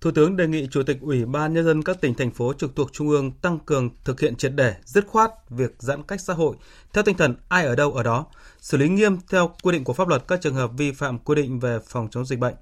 Thủ 0.00 0.10
tướng 0.10 0.36
đề 0.36 0.46
nghị 0.46 0.68
Chủ 0.70 0.82
tịch 0.82 0.98
Ủy 1.00 1.24
ban 1.24 1.54
Nhân 1.54 1.64
dân 1.64 1.82
các 1.82 2.00
tỉnh, 2.00 2.14
thành 2.14 2.30
phố 2.30 2.52
trực 2.52 2.76
thuộc 2.76 2.92
Trung 2.92 3.08
ương 3.08 3.32
tăng 3.32 3.58
cường 3.58 3.90
thực 4.04 4.20
hiện 4.20 4.36
triệt 4.36 4.52
để, 4.54 4.74
dứt 4.84 5.06
khoát 5.06 5.30
việc 5.50 5.74
giãn 5.78 6.02
cách 6.02 6.20
xã 6.20 6.34
hội 6.34 6.56
theo 6.92 7.04
tinh 7.04 7.16
thần 7.16 7.34
ai 7.48 7.66
ở 7.66 7.76
đâu 7.76 7.92
ở 7.92 8.02
đó, 8.02 8.26
xử 8.60 8.76
lý 8.76 8.88
nghiêm 8.88 9.18
theo 9.30 9.50
quy 9.62 9.72
định 9.72 9.84
của 9.84 9.92
pháp 9.92 10.08
luật 10.08 10.28
các 10.28 10.40
trường 10.40 10.54
hợp 10.54 10.70
vi 10.76 10.92
phạm 10.92 11.18
quy 11.18 11.34
định 11.34 11.60
về 11.60 11.78
phòng 11.88 12.08
chống 12.10 12.26
dịch 12.26 12.38
bệnh. 12.38 12.54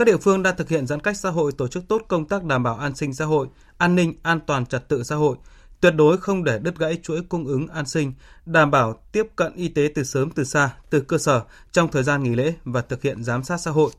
Các 0.00 0.04
địa 0.04 0.16
phương 0.16 0.42
đang 0.42 0.56
thực 0.56 0.68
hiện 0.68 0.86
giãn 0.86 1.00
cách 1.00 1.16
xã 1.16 1.30
hội 1.30 1.52
tổ 1.52 1.68
chức 1.68 1.88
tốt 1.88 2.02
công 2.08 2.24
tác 2.24 2.44
đảm 2.44 2.62
bảo 2.62 2.76
an 2.76 2.94
sinh 2.94 3.14
xã 3.14 3.24
hội, 3.24 3.46
an 3.78 3.96
ninh, 3.96 4.14
an 4.22 4.40
toàn 4.46 4.66
trật 4.66 4.88
tự 4.88 5.02
xã 5.02 5.16
hội, 5.16 5.36
tuyệt 5.80 5.94
đối 5.96 6.18
không 6.18 6.44
để 6.44 6.58
đứt 6.58 6.78
gãy 6.78 6.98
chuỗi 7.02 7.20
cung 7.28 7.46
ứng 7.46 7.68
an 7.68 7.86
sinh, 7.86 8.12
đảm 8.46 8.70
bảo 8.70 9.02
tiếp 9.12 9.26
cận 9.36 9.54
y 9.54 9.68
tế 9.68 9.88
từ 9.94 10.04
sớm 10.04 10.30
từ 10.30 10.44
xa, 10.44 10.70
từ 10.90 11.00
cơ 11.00 11.18
sở 11.18 11.42
trong 11.72 11.90
thời 11.90 12.02
gian 12.02 12.22
nghỉ 12.22 12.34
lễ 12.34 12.54
và 12.64 12.80
thực 12.80 13.02
hiện 13.02 13.24
giám 13.24 13.44
sát 13.44 13.56
xã 13.56 13.70
hội. 13.70 13.90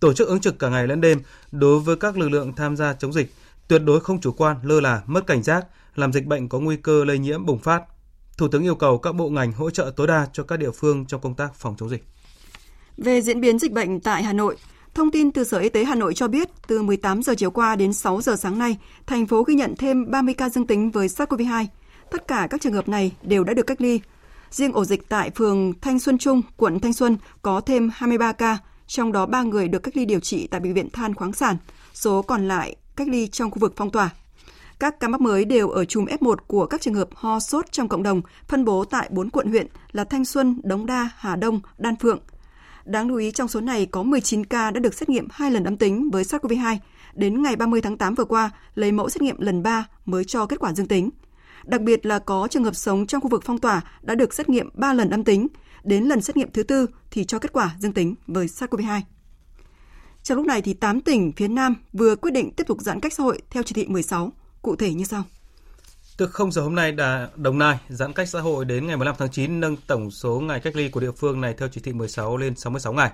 Tổ 0.00 0.12
chức 0.12 0.28
ứng 0.28 0.40
trực 0.40 0.58
cả 0.58 0.68
ngày 0.68 0.86
lẫn 0.86 1.00
đêm 1.00 1.20
đối 1.52 1.80
với 1.80 1.96
các 1.96 2.18
lực 2.18 2.28
lượng 2.28 2.52
tham 2.56 2.76
gia 2.76 2.92
chống 2.92 3.12
dịch, 3.12 3.32
tuyệt 3.68 3.82
đối 3.84 4.00
không 4.00 4.20
chủ 4.20 4.32
quan, 4.32 4.56
lơ 4.62 4.80
là, 4.80 5.02
mất 5.06 5.26
cảnh 5.26 5.42
giác, 5.42 5.66
làm 5.94 6.12
dịch 6.12 6.26
bệnh 6.26 6.48
có 6.48 6.58
nguy 6.58 6.76
cơ 6.76 7.04
lây 7.04 7.18
nhiễm 7.18 7.46
bùng 7.46 7.58
phát. 7.58 7.82
Thủ 8.36 8.48
tướng 8.48 8.62
yêu 8.62 8.74
cầu 8.74 8.98
các 8.98 9.12
bộ 9.12 9.28
ngành 9.28 9.52
hỗ 9.52 9.70
trợ 9.70 9.92
tối 9.96 10.06
đa 10.06 10.26
cho 10.32 10.42
các 10.42 10.58
địa 10.58 10.70
phương 10.70 11.06
trong 11.06 11.20
công 11.20 11.34
tác 11.34 11.54
phòng 11.54 11.74
chống 11.78 11.90
dịch. 11.90 12.04
Về 12.96 13.22
diễn 13.22 13.40
biến 13.40 13.58
dịch 13.58 13.72
bệnh 13.72 14.00
tại 14.00 14.22
Hà 14.22 14.32
Nội, 14.32 14.56
Thông 14.94 15.10
tin 15.10 15.32
từ 15.32 15.44
Sở 15.44 15.58
Y 15.58 15.68
tế 15.68 15.84
Hà 15.84 15.94
Nội 15.94 16.14
cho 16.14 16.28
biết, 16.28 16.48
từ 16.66 16.82
18 16.82 17.22
giờ 17.22 17.34
chiều 17.38 17.50
qua 17.50 17.76
đến 17.76 17.92
6 17.92 18.20
giờ 18.20 18.36
sáng 18.36 18.58
nay, 18.58 18.78
thành 19.06 19.26
phố 19.26 19.42
ghi 19.42 19.54
nhận 19.54 19.74
thêm 19.76 20.10
30 20.10 20.34
ca 20.34 20.48
dương 20.48 20.66
tính 20.66 20.90
với 20.90 21.08
SARS-CoV-2. 21.08 21.66
Tất 22.10 22.28
cả 22.28 22.46
các 22.50 22.60
trường 22.60 22.72
hợp 22.72 22.88
này 22.88 23.12
đều 23.22 23.44
đã 23.44 23.54
được 23.54 23.66
cách 23.66 23.80
ly. 23.80 24.00
Riêng 24.50 24.72
ổ 24.72 24.84
dịch 24.84 25.08
tại 25.08 25.30
phường 25.30 25.72
Thanh 25.80 25.98
Xuân 25.98 26.18
Trung, 26.18 26.42
quận 26.56 26.80
Thanh 26.80 26.92
Xuân 26.92 27.16
có 27.42 27.60
thêm 27.60 27.90
23 27.94 28.32
ca, 28.32 28.58
trong 28.86 29.12
đó 29.12 29.26
3 29.26 29.42
người 29.42 29.68
được 29.68 29.78
cách 29.78 29.96
ly 29.96 30.04
điều 30.04 30.20
trị 30.20 30.46
tại 30.46 30.60
bệnh 30.60 30.74
viện 30.74 30.90
Than 30.90 31.14
khoáng 31.14 31.32
sản, 31.32 31.56
số 31.94 32.22
còn 32.22 32.48
lại 32.48 32.76
cách 32.96 33.08
ly 33.08 33.26
trong 33.26 33.50
khu 33.50 33.58
vực 33.58 33.72
phong 33.76 33.90
tỏa. 33.90 34.10
Các 34.78 35.00
ca 35.00 35.08
mắc 35.08 35.20
mới 35.20 35.44
đều 35.44 35.68
ở 35.68 35.84
chùm 35.84 36.04
F1 36.04 36.36
của 36.46 36.66
các 36.66 36.80
trường 36.80 36.94
hợp 36.94 37.08
ho 37.14 37.40
sốt 37.40 37.72
trong 37.72 37.88
cộng 37.88 38.02
đồng, 38.02 38.22
phân 38.48 38.64
bố 38.64 38.84
tại 38.84 39.08
4 39.10 39.30
quận 39.30 39.48
huyện 39.48 39.66
là 39.92 40.04
Thanh 40.04 40.24
Xuân, 40.24 40.60
Đống 40.64 40.86
Đa, 40.86 41.10
Hà 41.16 41.36
Đông, 41.36 41.60
Đan 41.78 41.96
Phượng, 41.96 42.18
Đáng 42.84 43.08
lưu 43.08 43.18
ý 43.18 43.30
trong 43.30 43.48
số 43.48 43.60
này 43.60 43.86
có 43.86 44.02
19 44.02 44.44
ca 44.44 44.70
đã 44.70 44.80
được 44.80 44.94
xét 44.94 45.08
nghiệm 45.08 45.28
2 45.30 45.50
lần 45.50 45.64
âm 45.64 45.76
tính 45.76 46.10
với 46.10 46.24
SARS-CoV-2. 46.24 46.76
Đến 47.14 47.42
ngày 47.42 47.56
30 47.56 47.80
tháng 47.80 47.96
8 47.96 48.14
vừa 48.14 48.24
qua, 48.24 48.50
lấy 48.74 48.92
mẫu 48.92 49.08
xét 49.08 49.22
nghiệm 49.22 49.40
lần 49.40 49.62
3 49.62 49.84
mới 50.04 50.24
cho 50.24 50.46
kết 50.46 50.60
quả 50.60 50.72
dương 50.72 50.86
tính. 50.88 51.10
Đặc 51.64 51.80
biệt 51.80 52.06
là 52.06 52.18
có 52.18 52.48
trường 52.50 52.64
hợp 52.64 52.76
sống 52.76 53.06
trong 53.06 53.20
khu 53.20 53.28
vực 53.28 53.42
phong 53.44 53.58
tỏa 53.58 53.80
đã 54.02 54.14
được 54.14 54.34
xét 54.34 54.48
nghiệm 54.48 54.68
3 54.74 54.92
lần 54.92 55.10
âm 55.10 55.24
tính. 55.24 55.46
Đến 55.84 56.04
lần 56.04 56.20
xét 56.20 56.36
nghiệm 56.36 56.52
thứ 56.52 56.62
tư 56.62 56.86
thì 57.10 57.24
cho 57.24 57.38
kết 57.38 57.52
quả 57.52 57.70
dương 57.78 57.92
tính 57.92 58.14
với 58.26 58.46
SARS-CoV-2. 58.46 59.00
Trong 60.22 60.36
lúc 60.36 60.46
này 60.46 60.62
thì 60.62 60.74
8 60.74 61.00
tỉnh 61.00 61.32
phía 61.32 61.48
Nam 61.48 61.74
vừa 61.92 62.16
quyết 62.16 62.30
định 62.30 62.52
tiếp 62.52 62.64
tục 62.66 62.80
giãn 62.80 63.00
cách 63.00 63.12
xã 63.12 63.22
hội 63.22 63.42
theo 63.50 63.62
chỉ 63.62 63.72
thị 63.74 63.86
16, 63.86 64.32
cụ 64.62 64.76
thể 64.76 64.94
như 64.94 65.04
sau. 65.04 65.24
Từ 66.20 66.26
0 66.26 66.52
giờ 66.52 66.62
hôm 66.62 66.74
nay, 66.74 66.92
đã 66.92 67.28
Đồng 67.36 67.58
Nai 67.58 67.78
giãn 67.88 68.12
cách 68.12 68.28
xã 68.28 68.40
hội 68.40 68.64
đến 68.64 68.86
ngày 68.86 68.96
15 68.96 69.14
tháng 69.18 69.30
9 69.30 69.60
nâng 69.60 69.76
tổng 69.76 70.10
số 70.10 70.40
ngày 70.40 70.60
cách 70.60 70.76
ly 70.76 70.88
của 70.88 71.00
địa 71.00 71.10
phương 71.10 71.40
này 71.40 71.54
theo 71.58 71.68
chỉ 71.68 71.80
thị 71.80 71.92
16 71.92 72.36
lên 72.36 72.56
66 72.56 72.92
ngày. 72.92 73.10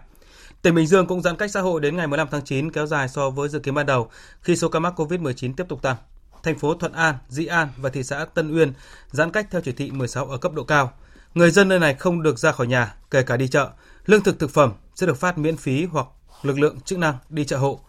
Tỉnh 0.62 0.75
Bình 0.75 0.87
Dương 0.87 1.07
cũng 1.07 1.23
giãn 1.23 1.37
cách 1.37 1.51
xã 1.51 1.61
hội 1.61 1.81
đến 1.81 1.97
ngày 1.97 2.07
15 2.07 2.29
tháng 2.31 2.45
9 2.45 2.71
kéo 2.71 2.87
dài 2.87 3.09
so 3.09 3.31
với 3.31 3.49
dự 3.49 3.59
kiến 3.59 3.75
ban 3.75 3.87
đầu 3.87 4.11
khi 4.40 4.57
số 4.57 4.69
ca 4.69 4.79
mắc 4.79 5.01
COVID-19 5.01 5.55
tiếp 5.57 5.64
tục 5.69 5.83
tăng. 5.83 5.97
Thành 6.42 6.59
phố 6.59 6.75
Thuận 6.75 6.92
An, 6.92 7.14
Dĩ 7.29 7.47
An 7.47 7.69
và 7.77 7.90
thị 7.90 8.03
xã 8.03 8.25
Tân 8.25 8.57
Uyên 8.57 8.73
giãn 9.11 9.31
cách 9.31 9.47
theo 9.51 9.61
chỉ 9.61 9.73
thị 9.73 9.90
16 9.90 10.27
ở 10.27 10.38
cấp 10.38 10.53
độ 10.53 10.64
cao. 10.64 10.92
Người 11.35 11.51
dân 11.51 11.69
nơi 11.69 11.79
này 11.79 11.95
không 11.95 12.23
được 12.23 12.38
ra 12.38 12.53
khỏi 12.53 12.66
nhà, 12.66 12.95
kể 13.11 13.23
cả 13.23 13.37
đi 13.37 13.49
chợ. 13.49 13.71
Lương 14.07 14.23
thực 14.23 14.38
thực 14.38 14.51
phẩm 14.51 14.73
sẽ 14.95 15.07
được 15.07 15.16
phát 15.16 15.38
miễn 15.38 15.57
phí 15.57 15.85
hoặc 15.85 16.07
lực 16.42 16.59
lượng 16.59 16.81
chức 16.81 16.99
năng 16.99 17.14
đi 17.29 17.45
chợ 17.45 17.57
hộ. 17.57 17.81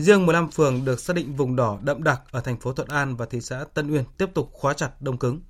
Riêng 0.00 0.26
15 0.26 0.50
phường 0.50 0.84
được 0.84 1.00
xác 1.00 1.16
định 1.16 1.36
vùng 1.36 1.56
đỏ 1.56 1.78
đậm 1.82 2.02
đặc 2.02 2.20
ở 2.30 2.40
thành 2.40 2.60
phố 2.60 2.72
Thuận 2.72 2.88
An 2.88 3.16
và 3.16 3.26
thị 3.26 3.40
xã 3.40 3.64
Tân 3.74 3.92
Uyên 3.92 4.04
tiếp 4.18 4.26
tục 4.34 4.50
khóa 4.52 4.74
chặt 4.74 4.90
đông 5.00 5.18
cứng. 5.18 5.40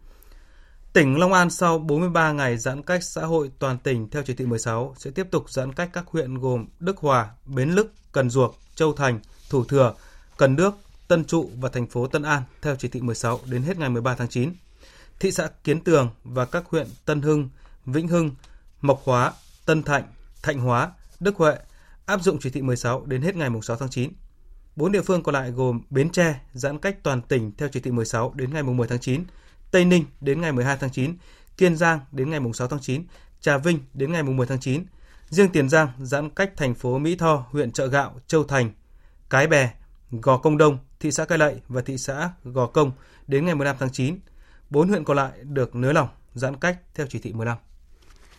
Tỉnh 0.92 1.18
Long 1.18 1.32
An 1.32 1.50
sau 1.50 1.78
43 1.78 2.32
ngày 2.32 2.58
giãn 2.58 2.82
cách 2.82 3.04
xã 3.04 3.24
hội 3.24 3.50
toàn 3.58 3.78
tỉnh 3.78 4.10
theo 4.10 4.22
chỉ 4.22 4.34
thị 4.34 4.46
16 4.46 4.94
sẽ 4.98 5.10
tiếp 5.10 5.26
tục 5.30 5.50
giãn 5.50 5.72
cách 5.72 5.90
các 5.92 6.04
huyện 6.06 6.38
gồm 6.38 6.66
Đức 6.80 6.96
Hòa, 6.96 7.30
Bến 7.46 7.70
Lức, 7.70 7.92
Cần 8.12 8.30
Duộc, 8.30 8.58
Châu 8.74 8.92
Thành, 8.92 9.20
Thủ 9.50 9.64
Thừa, 9.64 9.94
Cần 10.36 10.56
Đước, 10.56 10.74
Tân 11.08 11.24
Trụ 11.24 11.50
và 11.60 11.68
thành 11.68 11.86
phố 11.86 12.06
Tân 12.06 12.22
An 12.22 12.42
theo 12.62 12.76
chỉ 12.76 12.88
thị 12.88 13.00
16 13.00 13.40
đến 13.44 13.62
hết 13.62 13.78
ngày 13.78 13.90
13 13.90 14.14
tháng 14.14 14.28
9. 14.28 14.52
Thị 15.20 15.30
xã 15.30 15.48
Kiến 15.64 15.80
Tường 15.80 16.10
và 16.24 16.44
các 16.44 16.64
huyện 16.66 16.86
Tân 17.04 17.22
Hưng, 17.22 17.48
Vĩnh 17.86 18.08
Hưng, 18.08 18.30
Mộc 18.80 19.02
Hóa, 19.04 19.32
Tân 19.66 19.82
Thạnh, 19.82 20.04
Thạnh 20.42 20.60
Hóa, 20.60 20.92
Đức 21.20 21.36
Huệ 21.36 21.56
áp 22.06 22.22
dụng 22.22 22.38
chỉ 22.40 22.50
thị 22.50 22.62
16 22.62 23.04
đến 23.06 23.22
hết 23.22 23.36
ngày 23.36 23.50
6 23.62 23.76
tháng 23.76 23.90
9. 23.90 24.12
Bốn 24.76 24.92
địa 24.92 25.02
phương 25.02 25.22
còn 25.22 25.34
lại 25.34 25.50
gồm 25.50 25.80
Bến 25.90 26.10
Tre 26.10 26.40
giãn 26.52 26.78
cách 26.78 27.02
toàn 27.02 27.22
tỉnh 27.22 27.52
theo 27.58 27.68
chỉ 27.68 27.80
thị 27.80 27.90
16 27.90 28.32
đến 28.34 28.52
ngày 28.52 28.62
10 28.62 28.88
tháng 28.88 28.98
9, 28.98 29.24
Tây 29.70 29.84
Ninh 29.84 30.04
đến 30.20 30.40
ngày 30.40 30.52
12 30.52 30.76
tháng 30.80 30.90
9, 30.90 31.14
Kiên 31.56 31.76
Giang 31.76 32.00
đến 32.12 32.30
ngày 32.30 32.40
6 32.54 32.68
tháng 32.68 32.80
9, 32.80 33.04
Trà 33.40 33.58
Vinh 33.58 33.78
đến 33.94 34.12
ngày 34.12 34.22
10 34.22 34.46
tháng 34.46 34.60
9. 34.60 34.84
Riêng 35.28 35.48
Tiền 35.48 35.68
Giang 35.68 35.88
giãn 35.98 36.30
cách 36.30 36.52
thành 36.56 36.74
phố 36.74 36.98
Mỹ 36.98 37.16
Tho, 37.16 37.46
huyện 37.50 37.72
Trợ 37.72 37.86
Gạo, 37.86 38.20
Châu 38.26 38.44
Thành, 38.44 38.70
Cái 39.30 39.46
Bè, 39.46 39.70
Gò 40.10 40.36
Công 40.36 40.58
Đông, 40.58 40.78
thị 41.00 41.10
xã 41.10 41.24
Cai 41.24 41.38
Lậy 41.38 41.60
và 41.68 41.82
thị 41.82 41.98
xã 41.98 42.30
Gò 42.44 42.66
Công 42.66 42.92
đến 43.26 43.46
ngày 43.46 43.54
15 43.54 43.76
tháng 43.78 43.92
9. 43.92 44.18
Bốn 44.70 44.88
huyện 44.88 45.04
còn 45.04 45.16
lại 45.16 45.30
được 45.42 45.74
nới 45.74 45.94
lỏng 45.94 46.08
giãn 46.34 46.56
cách 46.56 46.78
theo 46.94 47.06
chỉ 47.10 47.18
thị 47.18 47.32
15. 47.32 47.58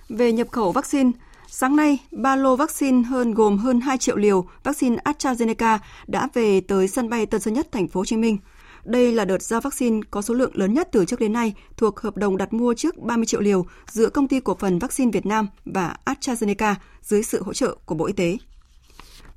Về 0.10 0.32
nhập 0.32 0.48
khẩu 0.52 0.72
vaccine, 0.72 1.12
Sáng 1.54 1.76
nay, 1.76 2.00
ba 2.12 2.36
lô 2.36 2.56
vaccine 2.56 3.02
hơn 3.02 3.34
gồm 3.34 3.58
hơn 3.58 3.82
2 3.82 3.98
triệu 3.98 4.16
liều 4.16 4.46
vaccine 4.64 4.98
AstraZeneca 5.06 5.80
đã 6.08 6.28
về 6.34 6.62
tới 6.62 6.88
sân 6.88 7.10
bay 7.10 7.26
Tân 7.26 7.42
Sơn 7.42 7.54
Nhất, 7.54 7.72
thành 7.72 7.88
phố 7.88 8.00
Hồ 8.00 8.06
Chí 8.06 8.18
Minh. 8.18 8.38
Đây 8.86 9.12
là 9.12 9.26
đợt 9.26 9.42
giao 9.42 9.62
vaccine 9.62 10.00
có 10.12 10.22
số 10.22 10.34
lượng 10.34 10.52
lớn 10.54 10.74
nhất 10.74 10.90
từ 10.92 11.06
trước 11.06 11.20
đến 11.20 11.34
nay 11.34 11.54
thuộc 11.78 12.00
hợp 12.00 12.18
đồng 12.18 12.38
đặt 12.38 12.54
mua 12.54 12.74
trước 12.74 12.98
30 12.98 13.26
triệu 13.26 13.42
liều 13.42 13.66
giữa 13.88 14.10
công 14.10 14.28
ty 14.28 14.40
cổ 14.40 14.56
phần 14.60 14.80
vaccine 14.80 15.12
Việt 15.12 15.26
Nam 15.26 15.48
và 15.66 15.96
AstraZeneca 16.06 16.76
dưới 17.02 17.24
sự 17.24 17.44
hỗ 17.44 17.54
trợ 17.54 17.76
của 17.86 17.96
Bộ 17.96 18.06
Y 18.06 18.14
tế. 18.14 18.38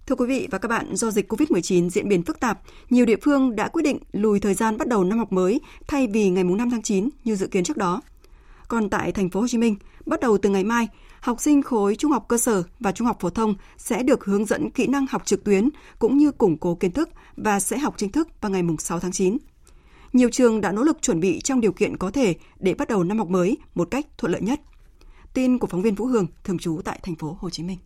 Thưa 0.06 0.14
quý 0.14 0.26
vị 0.26 0.48
và 0.50 0.58
các 0.58 0.68
bạn, 0.68 0.96
do 0.96 1.10
dịch 1.10 1.32
COVID-19 1.32 1.88
diễn 1.88 2.08
biến 2.08 2.22
phức 2.22 2.40
tạp, 2.40 2.60
nhiều 2.90 3.06
địa 3.06 3.18
phương 3.22 3.56
đã 3.56 3.68
quyết 3.68 3.82
định 3.82 3.98
lùi 4.12 4.40
thời 4.40 4.54
gian 4.54 4.76
bắt 4.76 4.88
đầu 4.88 5.04
năm 5.04 5.18
học 5.18 5.32
mới 5.32 5.60
thay 5.86 6.06
vì 6.06 6.30
ngày 6.30 6.44
5 6.44 6.70
tháng 6.70 6.82
9 6.82 7.08
như 7.24 7.36
dự 7.36 7.46
kiến 7.46 7.64
trước 7.64 7.76
đó. 7.76 8.02
Còn 8.68 8.90
tại 8.90 9.12
thành 9.12 9.30
phố 9.30 9.40
Hồ 9.40 9.48
Chí 9.48 9.58
Minh, 9.58 9.76
bắt 10.06 10.20
đầu 10.20 10.38
từ 10.38 10.50
ngày 10.50 10.64
mai, 10.64 10.88
học 11.24 11.40
sinh 11.40 11.62
khối 11.62 11.96
trung 11.96 12.12
học 12.12 12.24
cơ 12.28 12.38
sở 12.38 12.62
và 12.80 12.92
trung 12.92 13.06
học 13.06 13.16
phổ 13.20 13.30
thông 13.30 13.54
sẽ 13.76 14.02
được 14.02 14.24
hướng 14.24 14.44
dẫn 14.44 14.70
kỹ 14.70 14.86
năng 14.86 15.06
học 15.06 15.22
trực 15.24 15.44
tuyến 15.44 15.68
cũng 15.98 16.18
như 16.18 16.30
củng 16.30 16.58
cố 16.58 16.74
kiến 16.74 16.92
thức 16.92 17.08
và 17.36 17.60
sẽ 17.60 17.78
học 17.78 17.94
chính 17.96 18.12
thức 18.12 18.28
vào 18.40 18.52
ngày 18.52 18.62
6 18.78 19.00
tháng 19.00 19.12
9. 19.12 19.36
Nhiều 20.12 20.28
trường 20.32 20.60
đã 20.60 20.72
nỗ 20.72 20.82
lực 20.82 21.02
chuẩn 21.02 21.20
bị 21.20 21.40
trong 21.40 21.60
điều 21.60 21.72
kiện 21.72 21.96
có 21.96 22.10
thể 22.10 22.34
để 22.58 22.74
bắt 22.74 22.88
đầu 22.88 23.04
năm 23.04 23.18
học 23.18 23.28
mới 23.28 23.56
một 23.74 23.88
cách 23.90 24.06
thuận 24.18 24.32
lợi 24.32 24.40
nhất. 24.40 24.60
Tin 25.34 25.58
của 25.58 25.66
phóng 25.66 25.82
viên 25.82 25.94
Vũ 25.94 26.06
Hương 26.06 26.26
thường 26.44 26.58
trú 26.58 26.80
tại 26.84 27.00
thành 27.02 27.14
phố 27.14 27.36
Hồ 27.40 27.50
Chí 27.50 27.62
Minh. 27.62 27.78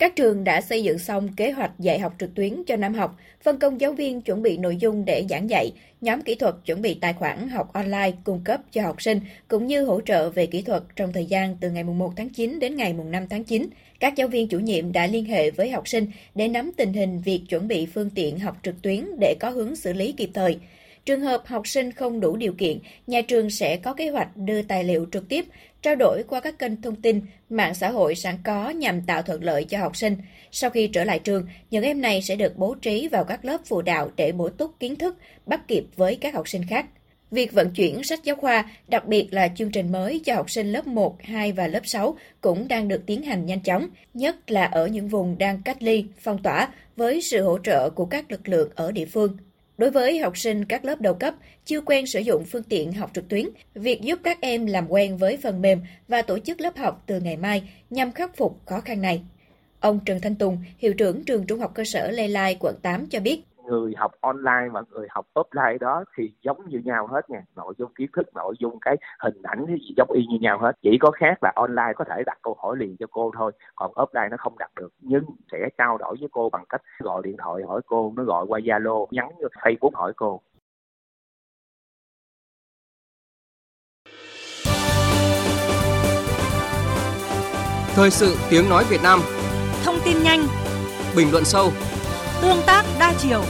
Các 0.00 0.16
trường 0.16 0.44
đã 0.44 0.60
xây 0.60 0.82
dựng 0.82 0.98
xong 0.98 1.28
kế 1.36 1.50
hoạch 1.50 1.70
dạy 1.78 1.98
học 1.98 2.14
trực 2.18 2.34
tuyến 2.34 2.64
cho 2.66 2.76
năm 2.76 2.94
học, 2.94 3.16
phân 3.42 3.58
công 3.58 3.80
giáo 3.80 3.92
viên 3.92 4.20
chuẩn 4.20 4.42
bị 4.42 4.56
nội 4.56 4.76
dung 4.76 5.04
để 5.04 5.26
giảng 5.30 5.50
dạy, 5.50 5.72
nhóm 6.00 6.22
kỹ 6.22 6.34
thuật 6.34 6.54
chuẩn 6.64 6.82
bị 6.82 6.94
tài 6.94 7.12
khoản 7.12 7.48
học 7.48 7.72
online 7.72 8.12
cung 8.24 8.40
cấp 8.44 8.60
cho 8.72 8.82
học 8.82 9.02
sinh, 9.02 9.20
cũng 9.48 9.66
như 9.66 9.84
hỗ 9.84 10.00
trợ 10.00 10.30
về 10.30 10.46
kỹ 10.46 10.62
thuật 10.62 10.82
trong 10.96 11.12
thời 11.12 11.26
gian 11.26 11.56
từ 11.60 11.70
ngày 11.70 11.84
1 11.84 12.12
tháng 12.16 12.28
9 12.28 12.58
đến 12.58 12.76
ngày 12.76 12.92
5 12.92 13.28
tháng 13.30 13.44
9. 13.44 13.66
Các 14.00 14.16
giáo 14.16 14.28
viên 14.28 14.48
chủ 14.48 14.58
nhiệm 14.58 14.92
đã 14.92 15.06
liên 15.06 15.24
hệ 15.24 15.50
với 15.50 15.70
học 15.70 15.88
sinh 15.88 16.06
để 16.34 16.48
nắm 16.48 16.70
tình 16.76 16.92
hình 16.92 17.20
việc 17.20 17.40
chuẩn 17.48 17.68
bị 17.68 17.86
phương 17.86 18.10
tiện 18.14 18.38
học 18.38 18.56
trực 18.62 18.82
tuyến 18.82 19.04
để 19.20 19.34
có 19.40 19.50
hướng 19.50 19.76
xử 19.76 19.92
lý 19.92 20.12
kịp 20.12 20.30
thời. 20.34 20.58
Trường 21.04 21.20
hợp 21.20 21.42
học 21.46 21.68
sinh 21.68 21.92
không 21.92 22.20
đủ 22.20 22.36
điều 22.36 22.52
kiện, 22.52 22.78
nhà 23.06 23.20
trường 23.20 23.50
sẽ 23.50 23.76
có 23.76 23.94
kế 23.94 24.08
hoạch 24.08 24.36
đưa 24.36 24.62
tài 24.62 24.84
liệu 24.84 25.06
trực 25.12 25.28
tiếp, 25.28 25.44
trao 25.82 25.96
đổi 25.96 26.22
qua 26.28 26.40
các 26.40 26.58
kênh 26.58 26.82
thông 26.82 26.96
tin, 26.96 27.20
mạng 27.50 27.74
xã 27.74 27.90
hội 27.90 28.14
sẵn 28.14 28.34
có 28.44 28.70
nhằm 28.70 29.02
tạo 29.02 29.22
thuận 29.22 29.44
lợi 29.44 29.64
cho 29.64 29.78
học 29.78 29.96
sinh. 29.96 30.16
Sau 30.50 30.70
khi 30.70 30.86
trở 30.86 31.04
lại 31.04 31.18
trường, 31.18 31.46
những 31.70 31.84
em 31.84 32.00
này 32.00 32.22
sẽ 32.22 32.36
được 32.36 32.56
bố 32.56 32.74
trí 32.74 33.08
vào 33.08 33.24
các 33.24 33.44
lớp 33.44 33.60
phụ 33.64 33.82
đạo 33.82 34.10
để 34.16 34.32
bổ 34.32 34.48
túc 34.48 34.80
kiến 34.80 34.96
thức, 34.96 35.16
bắt 35.46 35.68
kịp 35.68 35.84
với 35.96 36.16
các 36.16 36.34
học 36.34 36.48
sinh 36.48 36.62
khác. 36.68 36.86
Việc 37.30 37.52
vận 37.52 37.70
chuyển 37.70 38.04
sách 38.04 38.24
giáo 38.24 38.36
khoa, 38.36 38.70
đặc 38.88 39.06
biệt 39.06 39.28
là 39.30 39.48
chương 39.48 39.70
trình 39.70 39.92
mới 39.92 40.20
cho 40.24 40.34
học 40.34 40.50
sinh 40.50 40.72
lớp 40.72 40.86
1, 40.86 41.22
2 41.22 41.52
và 41.52 41.66
lớp 41.66 41.86
6 41.86 42.16
cũng 42.40 42.68
đang 42.68 42.88
được 42.88 43.02
tiến 43.06 43.22
hành 43.22 43.46
nhanh 43.46 43.60
chóng, 43.60 43.88
nhất 44.14 44.50
là 44.50 44.64
ở 44.64 44.86
những 44.86 45.08
vùng 45.08 45.38
đang 45.38 45.62
cách 45.62 45.82
ly, 45.82 46.04
phong 46.18 46.42
tỏa 46.42 46.68
với 46.96 47.22
sự 47.22 47.42
hỗ 47.42 47.58
trợ 47.58 47.90
của 47.90 48.04
các 48.04 48.30
lực 48.30 48.48
lượng 48.48 48.70
ở 48.74 48.92
địa 48.92 49.06
phương. 49.06 49.36
Đối 49.80 49.90
với 49.90 50.18
học 50.18 50.38
sinh 50.38 50.64
các 50.64 50.84
lớp 50.84 51.00
đầu 51.00 51.14
cấp 51.14 51.34
chưa 51.64 51.80
quen 51.80 52.06
sử 52.06 52.20
dụng 52.20 52.44
phương 52.44 52.62
tiện 52.62 52.92
học 52.92 53.10
trực 53.14 53.28
tuyến, 53.28 53.48
việc 53.74 54.00
giúp 54.00 54.18
các 54.24 54.40
em 54.40 54.66
làm 54.66 54.86
quen 54.88 55.16
với 55.16 55.36
phần 55.36 55.62
mềm 55.62 55.80
và 56.08 56.22
tổ 56.22 56.38
chức 56.38 56.60
lớp 56.60 56.76
học 56.76 57.02
từ 57.06 57.20
ngày 57.20 57.36
mai 57.36 57.62
nhằm 57.90 58.12
khắc 58.12 58.36
phục 58.36 58.60
khó 58.66 58.80
khăn 58.80 59.02
này. 59.02 59.22
Ông 59.80 60.00
Trần 60.04 60.20
Thanh 60.20 60.34
Tùng, 60.34 60.58
hiệu 60.78 60.94
trưởng 60.94 61.24
trường 61.24 61.46
Trung 61.46 61.60
học 61.60 61.72
cơ 61.74 61.84
sở 61.84 62.10
Lê 62.10 62.28
Lai, 62.28 62.56
quận 62.60 62.76
8 62.82 63.06
cho 63.06 63.20
biết, 63.20 63.40
người 63.64 63.94
học 63.96 64.12
online 64.20 64.68
và 64.72 64.82
người 64.90 65.06
học 65.10 65.26
offline 65.34 65.78
đó 65.78 66.04
thì 66.16 66.32
giống 66.42 66.68
như 66.68 66.78
nhau 66.84 67.06
hết 67.06 67.30
nha. 67.30 67.42
Nội 67.56 67.74
dung 67.78 67.94
kiến 67.94 68.10
thức 68.16 68.26
nội 68.34 68.54
dung 68.58 68.80
cái 68.80 68.96
hình 69.20 69.42
ảnh 69.42 69.64
thì 69.68 69.94
giống 69.96 70.10
y 70.10 70.26
như 70.26 70.38
nhau 70.40 70.58
hết. 70.58 70.72
Chỉ 70.82 70.98
có 71.00 71.10
khác 71.10 71.42
là 71.42 71.52
online 71.54 71.92
có 71.96 72.04
thể 72.04 72.22
đặt 72.26 72.38
câu 72.42 72.56
hỏi 72.62 72.76
liền 72.76 72.96
cho 72.98 73.06
cô 73.10 73.30
thôi 73.38 73.52
còn 73.74 73.92
offline 73.92 74.30
nó 74.30 74.36
không 74.36 74.58
đặt 74.58 74.70
được. 74.74 74.88
Nhưng 74.98 75.24
sẽ 75.52 75.68
trao 75.78 75.98
đổi 75.98 76.16
với 76.20 76.28
cô 76.32 76.50
bằng 76.50 76.64
cách 76.68 76.82
gọi 76.98 77.22
điện 77.24 77.36
thoại 77.38 77.62
hỏi 77.68 77.80
cô 77.86 78.12
nó 78.16 78.24
gọi 78.24 78.46
qua 78.48 78.58
zalo 78.58 79.06
nhắn 79.10 79.28
facebook 79.62 79.90
hỏi 79.94 80.12
cô. 80.16 80.40
Thời 87.94 88.10
sự 88.10 88.36
tiếng 88.50 88.68
nói 88.70 88.84
Việt 88.90 89.00
Nam. 89.02 89.18
Thông 89.84 89.94
tin 90.04 90.16
nhanh. 90.22 90.40
Bình 91.16 91.26
luận 91.32 91.44
sâu 91.44 91.70
Tương 92.42 92.58
tác 92.66 92.84
đa 93.00 93.14
chiều 93.18 93.42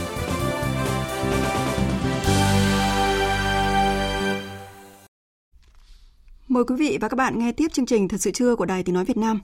Mời 6.47 6.63
quý 6.63 6.75
vị 6.75 6.97
và 7.01 7.07
các 7.07 7.15
bạn 7.15 7.39
nghe 7.39 7.51
tiếp 7.51 7.67
chương 7.73 7.85
trình 7.85 8.07
Thật 8.07 8.21
sự 8.21 8.31
trưa 8.31 8.55
của 8.55 8.65
Đài 8.65 8.83
Tiếng 8.83 8.95
Nói 8.95 9.05
Việt 9.05 9.17
Nam. 9.17 9.41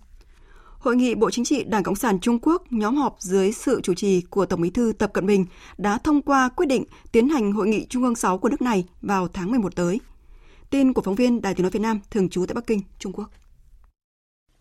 Hội 0.79 0.95
nghị 0.95 1.15
Bộ 1.15 1.31
Chính 1.31 1.45
trị 1.45 1.63
Đảng 1.63 1.83
Cộng 1.83 1.95
sản 1.95 2.19
Trung 2.19 2.39
Quốc 2.41 2.63
nhóm 2.69 2.95
họp 2.95 3.15
dưới 3.19 3.51
sự 3.51 3.81
chủ 3.83 3.93
trì 3.93 4.21
của 4.21 4.45
Tổng 4.45 4.61
bí 4.61 4.69
thư 4.69 4.93
Tập 4.97 5.13
Cận 5.13 5.25
Bình 5.25 5.45
đã 5.77 5.97
thông 5.97 6.21
qua 6.21 6.49
quyết 6.49 6.65
định 6.65 6.83
tiến 7.11 7.29
hành 7.29 7.51
Hội 7.51 7.67
nghị 7.67 7.85
Trung 7.89 8.03
ương 8.03 8.15
6 8.15 8.37
của 8.37 8.49
nước 8.49 8.61
này 8.61 8.85
vào 9.01 9.27
tháng 9.27 9.51
11 9.51 9.75
tới. 9.75 9.99
Tin 10.69 10.93
của 10.93 11.01
phóng 11.01 11.15
viên 11.15 11.41
Đài 11.41 11.53
Tiếng 11.53 11.63
Nói 11.63 11.71
Việt 11.71 11.81
Nam 11.81 11.99
thường 12.11 12.29
trú 12.29 12.45
tại 12.45 12.53
Bắc 12.55 12.67
Kinh, 12.67 12.81
Trung 12.99 13.13
Quốc. 13.13 13.29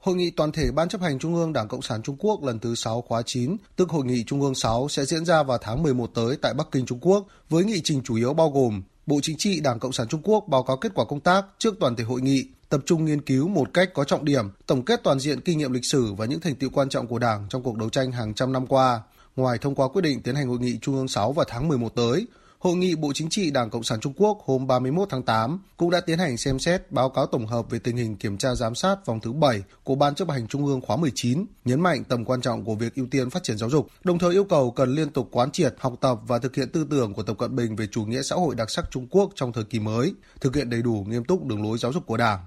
Hội 0.06 0.16
nghị 0.16 0.30
toàn 0.30 0.52
thể 0.52 0.70
Ban 0.70 0.88
chấp 0.88 1.00
hành 1.00 1.18
Trung 1.18 1.34
ương 1.34 1.52
Đảng 1.52 1.68
Cộng 1.68 1.82
sản 1.82 2.02
Trung 2.02 2.16
Quốc 2.18 2.42
lần 2.42 2.58
thứ 2.58 2.74
6 2.74 3.02
khóa 3.02 3.22
9, 3.22 3.56
tức 3.76 3.90
Hội 3.90 4.04
nghị 4.04 4.24
Trung 4.24 4.40
ương 4.40 4.54
6 4.54 4.88
sẽ 4.88 5.04
diễn 5.04 5.24
ra 5.24 5.42
vào 5.42 5.58
tháng 5.58 5.82
11 5.82 6.10
tới 6.14 6.36
tại 6.42 6.54
Bắc 6.54 6.66
Kinh, 6.72 6.86
Trung 6.86 6.98
Quốc, 7.00 7.26
với 7.50 7.64
nghị 7.64 7.80
trình 7.84 8.00
chủ 8.04 8.14
yếu 8.14 8.34
bao 8.34 8.50
gồm 8.50 8.82
Bộ 9.06 9.20
Chính 9.22 9.36
trị 9.38 9.60
Đảng 9.60 9.78
Cộng 9.78 9.92
sản 9.92 10.08
Trung 10.08 10.20
Quốc 10.24 10.44
báo 10.48 10.62
cáo 10.62 10.76
kết 10.76 10.92
quả 10.94 11.04
công 11.04 11.20
tác 11.20 11.44
trước 11.58 11.74
toàn 11.80 11.96
thể 11.96 12.04
hội 12.04 12.20
nghị, 12.20 12.44
tập 12.68 12.80
trung 12.86 13.04
nghiên 13.04 13.20
cứu 13.20 13.48
một 13.48 13.74
cách 13.74 13.90
có 13.94 14.04
trọng 14.04 14.24
điểm, 14.24 14.44
tổng 14.66 14.84
kết 14.84 15.00
toàn 15.04 15.20
diện 15.20 15.40
kinh 15.40 15.58
nghiệm 15.58 15.72
lịch 15.72 15.84
sử 15.84 16.12
và 16.12 16.26
những 16.26 16.40
thành 16.40 16.54
tựu 16.54 16.70
quan 16.70 16.88
trọng 16.88 17.06
của 17.06 17.18
Đảng 17.18 17.46
trong 17.50 17.62
cuộc 17.62 17.76
đấu 17.76 17.90
tranh 17.90 18.12
hàng 18.12 18.34
trăm 18.34 18.52
năm 18.52 18.66
qua. 18.66 19.00
Ngoài 19.36 19.58
thông 19.58 19.74
qua 19.74 19.88
quyết 19.88 20.02
định 20.02 20.22
tiến 20.22 20.34
hành 20.34 20.48
hội 20.48 20.58
nghị 20.58 20.78
Trung 20.82 20.96
ương 20.96 21.08
6 21.08 21.32
vào 21.32 21.44
tháng 21.48 21.68
11 21.68 21.94
tới, 21.94 22.26
Hội 22.66 22.76
nghị 22.76 22.94
Bộ 22.94 23.12
Chính 23.14 23.28
trị 23.28 23.50
Đảng 23.50 23.70
Cộng 23.70 23.82
sản 23.82 24.00
Trung 24.00 24.12
Quốc 24.16 24.38
hôm 24.44 24.66
31 24.66 25.08
tháng 25.10 25.22
8 25.22 25.60
cũng 25.76 25.90
đã 25.90 26.00
tiến 26.00 26.18
hành 26.18 26.36
xem 26.36 26.58
xét 26.58 26.92
báo 26.92 27.10
cáo 27.10 27.26
tổng 27.26 27.46
hợp 27.46 27.70
về 27.70 27.78
tình 27.78 27.96
hình 27.96 28.16
kiểm 28.16 28.38
tra 28.38 28.54
giám 28.54 28.74
sát 28.74 29.06
vòng 29.06 29.20
thứ 29.20 29.32
7 29.32 29.62
của 29.84 29.94
Ban 29.94 30.14
chấp 30.14 30.30
hành 30.30 30.46
Trung 30.46 30.66
ương 30.66 30.80
khóa 30.80 30.96
19, 30.96 31.46
nhấn 31.64 31.80
mạnh 31.80 32.04
tầm 32.04 32.24
quan 32.24 32.40
trọng 32.40 32.64
của 32.64 32.74
việc 32.74 32.94
ưu 32.94 33.06
tiên 33.10 33.30
phát 33.30 33.42
triển 33.42 33.58
giáo 33.58 33.70
dục, 33.70 33.88
đồng 34.04 34.18
thời 34.18 34.32
yêu 34.32 34.44
cầu 34.44 34.70
cần 34.70 34.94
liên 34.94 35.10
tục 35.10 35.28
quán 35.32 35.50
triệt, 35.50 35.74
học 35.78 35.94
tập 36.00 36.18
và 36.26 36.38
thực 36.38 36.56
hiện 36.56 36.68
tư 36.68 36.86
tưởng 36.90 37.14
của 37.14 37.22
Tập 37.22 37.38
Cận 37.38 37.56
Bình 37.56 37.76
về 37.76 37.86
chủ 37.86 38.04
nghĩa 38.04 38.22
xã 38.22 38.36
hội 38.36 38.54
đặc 38.54 38.70
sắc 38.70 38.84
Trung 38.90 39.06
Quốc 39.10 39.30
trong 39.34 39.52
thời 39.52 39.64
kỳ 39.64 39.80
mới, 39.80 40.14
thực 40.40 40.56
hiện 40.56 40.70
đầy 40.70 40.82
đủ 40.82 41.04
nghiêm 41.08 41.24
túc 41.24 41.46
đường 41.46 41.62
lối 41.62 41.78
giáo 41.78 41.92
dục 41.92 42.06
của 42.06 42.16
Đảng. 42.16 42.38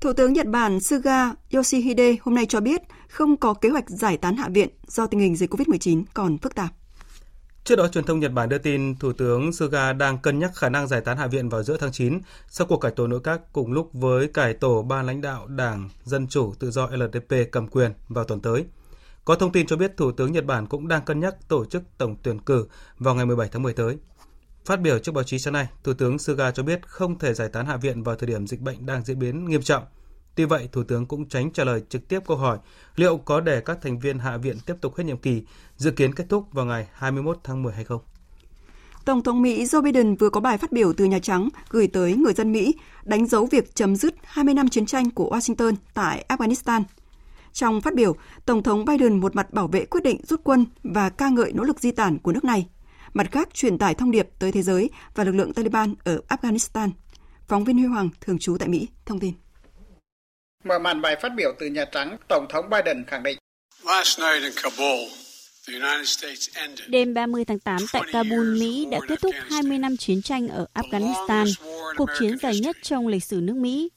Thủ 0.00 0.12
tướng 0.12 0.32
Nhật 0.32 0.46
Bản 0.46 0.80
Suga 0.80 1.32
Yoshihide 1.52 2.16
hôm 2.22 2.34
nay 2.34 2.46
cho 2.48 2.60
biết 2.60 2.82
không 3.08 3.36
có 3.36 3.54
kế 3.54 3.68
hoạch 3.68 3.90
giải 3.90 4.16
tán 4.16 4.36
Hạ 4.36 4.48
viện 4.48 4.68
do 4.86 5.06
tình 5.06 5.20
hình 5.20 5.36
dịch 5.36 5.54
COVID-19 5.54 6.04
còn 6.14 6.38
phức 6.38 6.54
tạp. 6.54 6.81
Trước 7.64 7.76
đó, 7.76 7.88
truyền 7.88 8.04
thông 8.04 8.20
Nhật 8.20 8.32
Bản 8.32 8.48
đưa 8.48 8.58
tin 8.58 8.96
Thủ 8.98 9.12
tướng 9.12 9.52
Suga 9.52 9.92
đang 9.92 10.18
cân 10.18 10.38
nhắc 10.38 10.50
khả 10.54 10.68
năng 10.68 10.88
giải 10.88 11.00
tán 11.00 11.16
Hạ 11.16 11.26
viện 11.26 11.48
vào 11.48 11.62
giữa 11.62 11.76
tháng 11.76 11.92
9 11.92 12.20
sau 12.48 12.66
cuộc 12.66 12.76
cải 12.76 12.92
tổ 12.92 13.06
nội 13.06 13.20
các 13.24 13.40
cùng 13.52 13.72
lúc 13.72 13.90
với 13.92 14.28
cải 14.28 14.54
tổ 14.54 14.82
ba 14.82 15.02
lãnh 15.02 15.20
đạo 15.20 15.46
Đảng 15.46 15.88
Dân 16.04 16.26
Chủ 16.26 16.54
Tự 16.58 16.70
do 16.70 16.86
LDP 16.86 17.50
cầm 17.52 17.68
quyền 17.68 17.92
vào 18.08 18.24
tuần 18.24 18.40
tới. 18.40 18.64
Có 19.24 19.34
thông 19.34 19.52
tin 19.52 19.66
cho 19.66 19.76
biết 19.76 19.96
Thủ 19.96 20.12
tướng 20.12 20.32
Nhật 20.32 20.44
Bản 20.44 20.66
cũng 20.66 20.88
đang 20.88 21.04
cân 21.04 21.20
nhắc 21.20 21.48
tổ 21.48 21.64
chức 21.64 21.82
tổng 21.98 22.16
tuyển 22.22 22.38
cử 22.38 22.66
vào 22.98 23.14
ngày 23.14 23.26
17 23.26 23.48
tháng 23.48 23.62
10 23.62 23.72
tới. 23.72 23.96
Phát 24.64 24.80
biểu 24.80 24.98
trước 24.98 25.12
báo 25.12 25.24
chí 25.24 25.38
sáng 25.38 25.54
nay, 25.54 25.66
Thủ 25.84 25.94
tướng 25.94 26.18
Suga 26.18 26.50
cho 26.50 26.62
biết 26.62 26.88
không 26.88 27.18
thể 27.18 27.34
giải 27.34 27.48
tán 27.48 27.66
Hạ 27.66 27.76
viện 27.76 28.02
vào 28.02 28.16
thời 28.16 28.26
điểm 28.26 28.46
dịch 28.46 28.60
bệnh 28.60 28.86
đang 28.86 29.04
diễn 29.04 29.18
biến 29.18 29.44
nghiêm 29.44 29.62
trọng. 29.62 29.84
Tuy 30.34 30.44
vậy, 30.44 30.68
Thủ 30.72 30.82
tướng 30.82 31.06
cũng 31.06 31.28
tránh 31.28 31.50
trả 31.50 31.64
lời 31.64 31.82
trực 31.88 32.08
tiếp 32.08 32.20
câu 32.26 32.36
hỏi 32.36 32.58
liệu 32.96 33.16
có 33.16 33.40
để 33.40 33.60
các 33.60 33.78
thành 33.82 33.98
viên 33.98 34.18
Hạ 34.18 34.36
viện 34.36 34.56
tiếp 34.66 34.74
tục 34.80 34.96
hết 34.96 35.04
nhiệm 35.04 35.18
kỳ, 35.18 35.42
dự 35.76 35.90
kiến 35.90 36.14
kết 36.14 36.24
thúc 36.28 36.52
vào 36.52 36.66
ngày 36.66 36.86
21 36.92 37.38
tháng 37.44 37.62
10 37.62 37.72
hay 37.72 37.84
không. 37.84 38.00
Tổng 39.04 39.22
thống 39.22 39.42
Mỹ 39.42 39.64
Joe 39.64 39.82
Biden 39.82 40.14
vừa 40.14 40.30
có 40.30 40.40
bài 40.40 40.58
phát 40.58 40.72
biểu 40.72 40.92
từ 40.92 41.04
Nhà 41.04 41.18
Trắng 41.18 41.48
gửi 41.70 41.86
tới 41.86 42.14
người 42.14 42.32
dân 42.32 42.52
Mỹ 42.52 42.74
đánh 43.04 43.26
dấu 43.26 43.46
việc 43.46 43.74
chấm 43.74 43.96
dứt 43.96 44.14
20 44.24 44.54
năm 44.54 44.68
chiến 44.68 44.86
tranh 44.86 45.10
của 45.10 45.36
Washington 45.36 45.74
tại 45.94 46.24
Afghanistan. 46.28 46.82
Trong 47.52 47.80
phát 47.80 47.94
biểu, 47.94 48.16
Tổng 48.46 48.62
thống 48.62 48.84
Biden 48.84 49.20
một 49.20 49.36
mặt 49.36 49.52
bảo 49.52 49.68
vệ 49.68 49.84
quyết 49.84 50.02
định 50.02 50.20
rút 50.24 50.40
quân 50.44 50.66
và 50.82 51.10
ca 51.10 51.28
ngợi 51.28 51.52
nỗ 51.52 51.62
lực 51.62 51.80
di 51.80 51.90
tản 51.90 52.18
của 52.18 52.32
nước 52.32 52.44
này, 52.44 52.68
mặt 53.14 53.32
khác 53.32 53.54
truyền 53.54 53.78
tải 53.78 53.94
thông 53.94 54.10
điệp 54.10 54.28
tới 54.38 54.52
thế 54.52 54.62
giới 54.62 54.90
và 55.14 55.24
lực 55.24 55.32
lượng 55.32 55.52
Taliban 55.52 55.94
ở 56.04 56.20
Afghanistan. 56.28 56.90
Phóng 57.48 57.64
viên 57.64 57.78
Huy 57.78 57.86
Hoàng, 57.86 58.08
thường 58.20 58.38
trú 58.38 58.56
tại 58.58 58.68
Mỹ, 58.68 58.88
thông 59.06 59.20
tin. 59.20 59.41
Mở 60.64 60.78
màn 60.78 61.00
bài 61.00 61.16
phát 61.22 61.34
biểu 61.36 61.52
từ 61.60 61.66
Nhà 61.66 61.84
Trắng, 61.84 62.16
Tổng 62.28 62.46
thống 62.48 62.70
Biden 62.70 63.04
khẳng 63.06 63.22
định. 63.22 63.38
Đêm 66.88 67.14
30 67.14 67.44
tháng 67.44 67.58
8 67.58 67.76
tại 67.92 68.02
Kabul, 68.12 68.60
Mỹ 68.60 68.86
đã 68.90 69.00
kết 69.08 69.20
thúc 69.20 69.34
20 69.50 69.78
năm 69.78 69.96
chiến 69.96 70.22
tranh 70.22 70.48
ở 70.48 70.66
Afghanistan, 70.74 71.46
cuộc 71.96 72.08
chiến 72.18 72.38
dài 72.38 72.60
nhất 72.60 72.76
trong 72.82 73.06
lịch 73.06 73.24
sử 73.24 73.40
nước 73.40 73.56
Mỹ. 73.56 73.88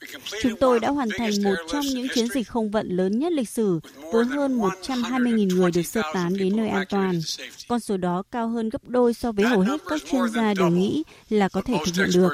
Chúng 0.41 0.55
tôi 0.55 0.79
đã 0.79 0.89
hoàn 0.89 1.09
thành 1.17 1.31
một 1.43 1.55
trong 1.71 1.85
những 1.85 2.07
chiến 2.13 2.27
dịch 2.27 2.47
không 2.47 2.71
vận 2.71 2.87
lớn 2.89 3.19
nhất 3.19 3.33
lịch 3.33 3.49
sử, 3.49 3.79
với 4.13 4.25
hơn 4.25 4.59
120.000 4.59 5.55
người 5.55 5.71
được 5.71 5.85
sơ 5.85 6.01
tán 6.13 6.37
đến 6.37 6.57
nơi 6.57 6.69
an 6.69 6.85
toàn. 6.89 7.21
Con 7.67 7.79
số 7.79 7.97
đó 7.97 8.23
cao 8.31 8.49
hơn 8.49 8.69
gấp 8.69 8.83
đôi 8.83 9.13
so 9.13 9.31
với 9.31 9.45
hầu 9.45 9.59
hết 9.59 9.81
các 9.89 10.01
chuyên 10.11 10.29
gia 10.35 10.53
đều 10.53 10.69
nghĩ 10.69 11.03
là 11.29 11.49
có 11.49 11.61
thể 11.61 11.73
thực 11.85 11.95
hiện 11.95 12.09
được. 12.13 12.33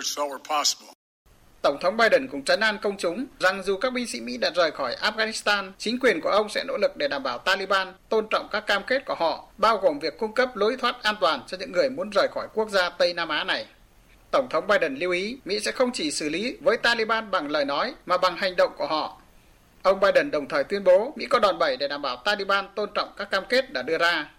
Tổng 1.62 1.78
thống 1.82 1.98
Biden 1.98 2.28
cũng 2.28 2.44
trấn 2.44 2.60
an 2.60 2.78
công 2.82 2.98
chúng 2.98 3.26
rằng 3.40 3.64
dù 3.64 3.78
các 3.78 3.94
binh 3.94 4.08
sĩ 4.08 4.22
Mỹ 4.22 4.38
đã 4.38 4.50
rời 4.56 4.72
khỏi 4.72 4.96
Afghanistan, 5.02 5.72
chính 5.78 6.00
quyền 6.00 6.22
của 6.22 6.30
ông 6.30 6.50
sẽ 6.50 6.64
nỗ 6.68 6.78
lực 6.78 6.98
để 6.98 7.08
đảm 7.08 7.24
bảo 7.24 7.38
Taliban 7.38 7.94
tôn 8.10 8.28
trọng 8.30 8.48
các 8.52 8.68
cam 8.68 8.84
kết 8.88 9.06
của 9.06 9.16
họ, 9.16 9.46
bao 9.58 9.78
gồm 9.78 10.00
việc 10.00 10.18
cung 10.18 10.34
cấp 10.34 10.56
lối 10.56 10.78
thoát 10.78 11.04
an 11.04 11.16
toàn 11.22 11.40
cho 11.48 11.58
những 11.58 11.72
người 11.72 11.90
muốn 11.90 12.10
rời 12.10 12.28
khỏi 12.32 12.48
quốc 12.54 12.70
gia 12.70 12.90
Tây 12.90 13.14
Nam 13.14 13.30
Á 13.30 13.44
này. 13.44 13.66
Tổng 14.32 14.48
thống 14.50 14.68
Biden 14.68 14.96
lưu 14.96 15.12
ý 15.12 15.38
Mỹ 15.46 15.60
sẽ 15.60 15.72
không 15.72 15.92
chỉ 15.92 16.12
xử 16.12 16.30
lý 16.30 16.58
với 16.62 16.78
Taliban 16.78 17.32
bằng 17.32 17.52
lời 17.52 17.66
nói 17.66 17.94
mà 18.06 18.18
bằng 18.18 18.38
hành 18.38 18.56
động 18.56 18.72
của 18.78 18.88
họ. 18.88 19.22
Ông 19.84 20.00
Biden 20.00 20.32
đồng 20.32 20.48
thời 20.48 20.64
tuyên 20.64 20.84
bố 20.84 21.14
Mỹ 21.16 21.26
có 21.26 21.40
đòn 21.40 21.60
bẩy 21.60 21.78
để 21.78 21.88
đảm 21.88 22.02
bảo 22.02 22.16
Taliban 22.16 22.66
tôn 22.76 22.90
trọng 22.94 23.10
các 23.18 23.30
cam 23.32 23.44
kết 23.50 23.74
đã 23.74 23.82
đưa 23.82 23.98
ra. 23.98 24.32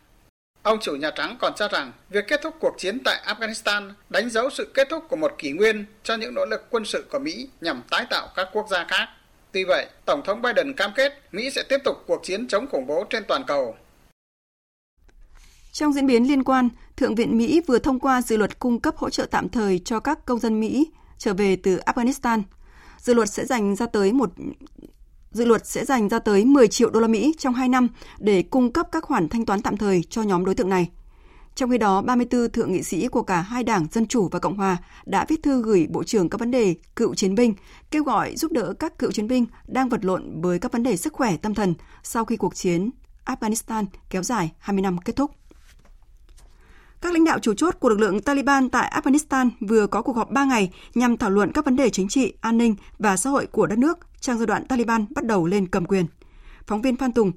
Ông 0.63 0.79
chủ 0.81 0.97
Nhà 0.97 1.11
Trắng 1.17 1.37
còn 1.41 1.53
cho 1.57 1.69
rằng 1.69 1.93
việc 2.11 2.25
kết 2.29 2.41
thúc 2.43 2.55
cuộc 2.61 2.75
chiến 2.79 2.99
tại 3.05 3.23
Afghanistan 3.27 3.93
đánh 4.11 4.31
dấu 4.31 4.51
sự 4.51 4.73
kết 4.75 4.89
thúc 4.91 5.05
của 5.09 5.17
một 5.17 5.33
kỷ 5.39 5.53
nguyên 5.53 5.85
cho 6.03 6.15
những 6.15 6.35
nỗ 6.35 6.45
lực 6.47 6.67
quân 6.71 6.85
sự 6.85 7.05
của 7.13 7.19
Mỹ 7.19 7.49
nhằm 7.61 7.83
tái 7.91 8.07
tạo 8.11 8.29
các 8.37 8.49
quốc 8.53 8.67
gia 8.71 8.85
khác. 8.85 9.09
Tuy 9.53 9.65
vậy, 9.65 9.87
Tổng 10.05 10.23
thống 10.25 10.43
Biden 10.43 10.73
cam 10.73 10.91
kết 10.97 11.13
Mỹ 11.33 11.51
sẽ 11.51 11.63
tiếp 11.69 11.79
tục 11.85 11.97
cuộc 12.07 12.21
chiến 12.25 12.49
chống 12.49 12.67
khủng 12.67 12.87
bố 12.87 13.05
trên 13.11 13.25
toàn 13.29 13.45
cầu. 13.47 13.77
Trong 15.73 15.93
diễn 15.93 16.07
biến 16.07 16.29
liên 16.29 16.45
quan, 16.45 16.69
Thượng 16.97 17.15
viện 17.15 17.39
Mỹ 17.39 17.61
vừa 17.67 17.79
thông 17.79 18.01
qua 18.01 18.23
dự 18.23 18.37
luật 18.37 18.59
cung 18.59 18.81
cấp 18.81 18.97
hỗ 18.97 19.11
trợ 19.11 19.27
tạm 19.31 19.49
thời 19.49 19.79
cho 19.85 20.01
các 20.01 20.19
công 20.25 20.39
dân 20.39 20.61
Mỹ 20.61 20.91
trở 21.19 21.35
về 21.35 21.57
từ 21.63 21.81
Afghanistan. 21.87 22.43
Dự 22.99 23.15
luật 23.15 23.31
sẽ 23.31 23.45
dành 23.45 23.77
ra 23.77 23.87
tới 23.87 24.13
một 24.13 24.31
dự 25.33 25.45
luật 25.45 25.67
sẽ 25.67 25.85
dành 25.85 26.09
ra 26.09 26.19
tới 26.19 26.45
10 26.45 26.69
triệu 26.69 26.91
đô 26.91 27.01
la 27.01 27.09
Mỹ 27.09 27.35
trong 27.39 27.55
2 27.55 27.69
năm 27.69 27.89
để 28.19 28.43
cung 28.43 28.73
cấp 28.73 28.89
các 28.93 29.05
khoản 29.05 29.29
thanh 29.29 29.47
toán 29.47 29.63
tạm 29.63 29.77
thời 29.77 30.03
cho 30.11 30.23
nhóm 30.23 30.45
đối 30.45 30.55
tượng 30.55 30.69
này. 30.69 30.91
Trong 31.55 31.71
khi 31.71 31.79
đó, 31.79 32.03
34 32.03 32.51
thượng 32.51 32.73
nghị 32.73 32.83
sĩ 32.83 33.09
của 33.09 33.23
cả 33.23 33.41
hai 33.41 33.65
đảng 33.65 33.87
Dân 33.93 34.07
Chủ 34.07 34.29
và 34.29 34.39
Cộng 34.39 34.57
Hòa 34.57 34.77
đã 35.07 35.25
viết 35.29 35.43
thư 35.43 35.63
gửi 35.63 35.87
Bộ 35.91 36.05
trưởng 36.05 36.29
các 36.29 36.41
vấn 36.41 36.51
đề 36.51 36.75
cựu 36.97 37.15
chiến 37.15 37.35
binh, 37.35 37.55
kêu 37.91 38.05
gọi 38.05 38.37
giúp 38.37 38.53
đỡ 38.53 38.75
các 38.79 38.99
cựu 38.99 39.13
chiến 39.13 39.29
binh 39.29 39.47
đang 39.67 39.89
vật 39.89 40.05
lộn 40.05 40.41
với 40.41 40.59
các 40.59 40.73
vấn 40.73 40.83
đề 40.83 40.97
sức 40.97 41.13
khỏe 41.13 41.37
tâm 41.37 41.55
thần 41.55 41.75
sau 42.03 42.25
khi 42.25 42.37
cuộc 42.37 42.55
chiến 42.55 42.91
Afghanistan 43.25 43.85
kéo 44.11 44.23
dài 44.23 44.53
20 44.59 44.83
năm 44.83 44.99
kết 44.99 45.17
thúc. 45.17 45.31
Các 47.03 47.13
lãnh 47.13 47.25
đạo 47.25 47.39
chủ 47.39 47.55
chốt 47.55 47.75
của 47.81 47.89
lực 47.89 48.01
lượng 48.01 48.21
Taliban 48.21 48.69
tại 48.69 48.93
Afghanistan 49.03 49.51
vừa 49.61 49.87
có 49.87 50.03
cuộc 50.03 50.17
họp 50.17 50.31
3 50.31 50.45
ngày 50.45 50.71
nhằm 50.95 51.17
thảo 51.17 51.31
luận 51.31 51.53
các 51.53 51.65
vấn 51.65 51.77
đề 51.77 51.91
chính 51.91 52.09
trị, 52.09 52.33
an 52.41 52.59
ninh 52.59 52.75
và 52.99 53.17
xã 53.17 53.31
hội 53.31 53.47
của 53.47 53.67
đất 53.67 53.79
nước 53.79 53.99
trong 54.21 54.39
giai 54.39 54.47
đoạn 54.47 54.67
Taliban 54.67 55.07
bắt 55.15 55.25
đầu 55.25 55.47
lên 55.47 55.67
cầm 55.67 55.85
quyền. 55.85 56.07
Phóng 56.67 56.83
viên 56.83 56.97
Phan 56.97 57.13
Tùng, 57.13 57.33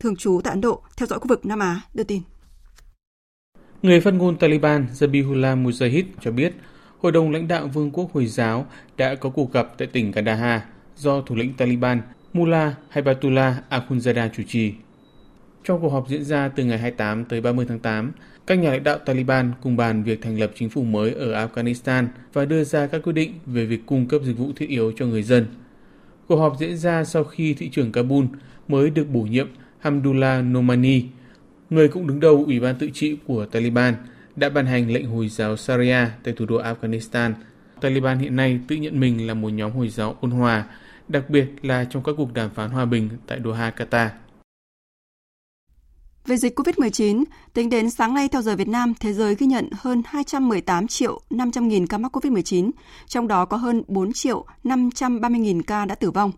thường 0.00 0.16
trú 0.16 0.40
tại 0.44 0.50
Ấn 0.50 0.60
Độ, 0.60 0.82
theo 0.96 1.06
dõi 1.06 1.18
khu 1.18 1.26
vực 1.28 1.46
Nam 1.46 1.58
Á, 1.58 1.80
đưa 1.94 2.04
tin. 2.04 2.22
Người 3.82 4.00
phát 4.00 4.14
ngôn 4.14 4.36
Taliban 4.36 4.86
Zabihullah 4.94 5.64
Mujahid 5.64 6.04
cho 6.20 6.30
biết, 6.30 6.54
Hội 6.98 7.12
đồng 7.12 7.30
lãnh 7.30 7.48
đạo 7.48 7.68
Vương 7.74 7.90
quốc 7.90 8.12
Hồi 8.12 8.26
giáo 8.26 8.66
đã 8.96 9.14
có 9.14 9.30
cuộc 9.30 9.52
gặp 9.52 9.68
tại 9.78 9.88
tỉnh 9.92 10.12
Kandahar 10.12 10.60
do 10.96 11.20
thủ 11.20 11.34
lĩnh 11.34 11.54
Taliban 11.54 12.00
Mullah 12.32 12.74
Haibatullah 12.88 13.54
Akhundzada 13.70 14.28
chủ 14.36 14.42
trì. 14.48 14.74
Trong 15.64 15.80
cuộc 15.80 15.88
họp 15.88 16.08
diễn 16.08 16.24
ra 16.24 16.48
từ 16.48 16.64
ngày 16.64 16.78
28 16.78 17.24
tới 17.24 17.40
30 17.40 17.66
tháng 17.68 17.78
8, 17.78 18.12
các 18.50 18.58
nhà 18.58 18.70
lãnh 18.70 18.84
đạo 18.84 18.98
Taliban 18.98 19.52
cùng 19.62 19.76
bàn 19.76 20.02
việc 20.02 20.22
thành 20.22 20.38
lập 20.40 20.50
chính 20.54 20.70
phủ 20.70 20.84
mới 20.84 21.12
ở 21.12 21.46
Afghanistan 21.46 22.06
và 22.32 22.44
đưa 22.44 22.64
ra 22.64 22.86
các 22.86 23.02
quyết 23.02 23.12
định 23.12 23.34
về 23.46 23.66
việc 23.66 23.86
cung 23.86 24.08
cấp 24.08 24.20
dịch 24.24 24.38
vụ 24.38 24.52
thiết 24.56 24.68
yếu 24.68 24.92
cho 24.96 25.06
người 25.06 25.22
dân. 25.22 25.46
Cuộc 26.28 26.36
họp 26.36 26.56
diễn 26.60 26.76
ra 26.76 27.04
sau 27.04 27.24
khi 27.24 27.54
thị 27.54 27.68
trưởng 27.68 27.92
Kabul 27.92 28.24
mới 28.68 28.90
được 28.90 29.10
bổ 29.10 29.20
nhiệm 29.20 29.48
Hamdullah 29.78 30.44
Nomani, 30.44 31.02
người 31.70 31.88
cũng 31.88 32.06
đứng 32.06 32.20
đầu 32.20 32.44
Ủy 32.46 32.60
ban 32.60 32.74
tự 32.78 32.90
trị 32.94 33.16
của 33.26 33.46
Taliban, 33.46 33.94
đã 34.36 34.48
ban 34.48 34.66
hành 34.66 34.92
lệnh 34.92 35.06
Hồi 35.06 35.28
giáo 35.28 35.56
Sharia 35.56 36.06
tại 36.22 36.34
thủ 36.36 36.46
đô 36.46 36.62
Afghanistan. 36.62 37.32
Taliban 37.80 38.18
hiện 38.18 38.36
nay 38.36 38.60
tự 38.68 38.76
nhận 38.76 39.00
mình 39.00 39.26
là 39.26 39.34
một 39.34 39.48
nhóm 39.48 39.72
Hồi 39.72 39.88
giáo 39.88 40.16
ôn 40.20 40.30
hòa, 40.30 40.64
đặc 41.08 41.30
biệt 41.30 41.46
là 41.62 41.84
trong 41.84 42.02
các 42.02 42.12
cuộc 42.16 42.34
đàm 42.34 42.50
phán 42.50 42.70
hòa 42.70 42.84
bình 42.84 43.08
tại 43.26 43.40
Doha, 43.44 43.72
Qatar. 43.76 44.08
Về 46.26 46.36
dịch 46.36 46.58
COVID-19, 46.58 47.24
tính 47.52 47.70
đến 47.70 47.90
sáng 47.90 48.14
nay 48.14 48.28
theo 48.28 48.42
giờ 48.42 48.56
Việt 48.56 48.68
Nam, 48.68 48.94
thế 49.00 49.12
giới 49.12 49.34
ghi 49.34 49.46
nhận 49.46 49.70
hơn 49.72 50.02
218 50.06 50.86
triệu 50.86 51.20
500 51.30 51.68
nghìn 51.68 51.86
ca 51.86 51.98
mắc 51.98 52.16
COVID-19, 52.16 52.70
trong 53.06 53.28
đó 53.28 53.44
có 53.44 53.56
hơn 53.56 53.82
4 53.88 54.12
triệu 54.12 54.44
530 54.64 55.40
nghìn 55.40 55.62
ca 55.62 55.84
đã 55.84 55.94
tử 55.94 56.10
vong. 56.10 56.32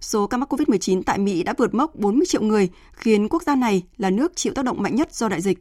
Số 0.00 0.26
ca 0.26 0.36
mắc 0.36 0.52
COVID-19 0.52 1.02
tại 1.02 1.18
Mỹ 1.18 1.42
đã 1.42 1.54
vượt 1.58 1.74
mốc 1.74 1.94
40 1.94 2.26
triệu 2.26 2.42
người, 2.42 2.68
khiến 2.92 3.28
quốc 3.28 3.42
gia 3.42 3.54
này 3.54 3.82
là 3.96 4.10
nước 4.10 4.36
chịu 4.36 4.52
tác 4.54 4.64
động 4.64 4.82
mạnh 4.82 4.94
nhất 4.94 5.14
do 5.14 5.28
đại 5.28 5.40
dịch. 5.40 5.58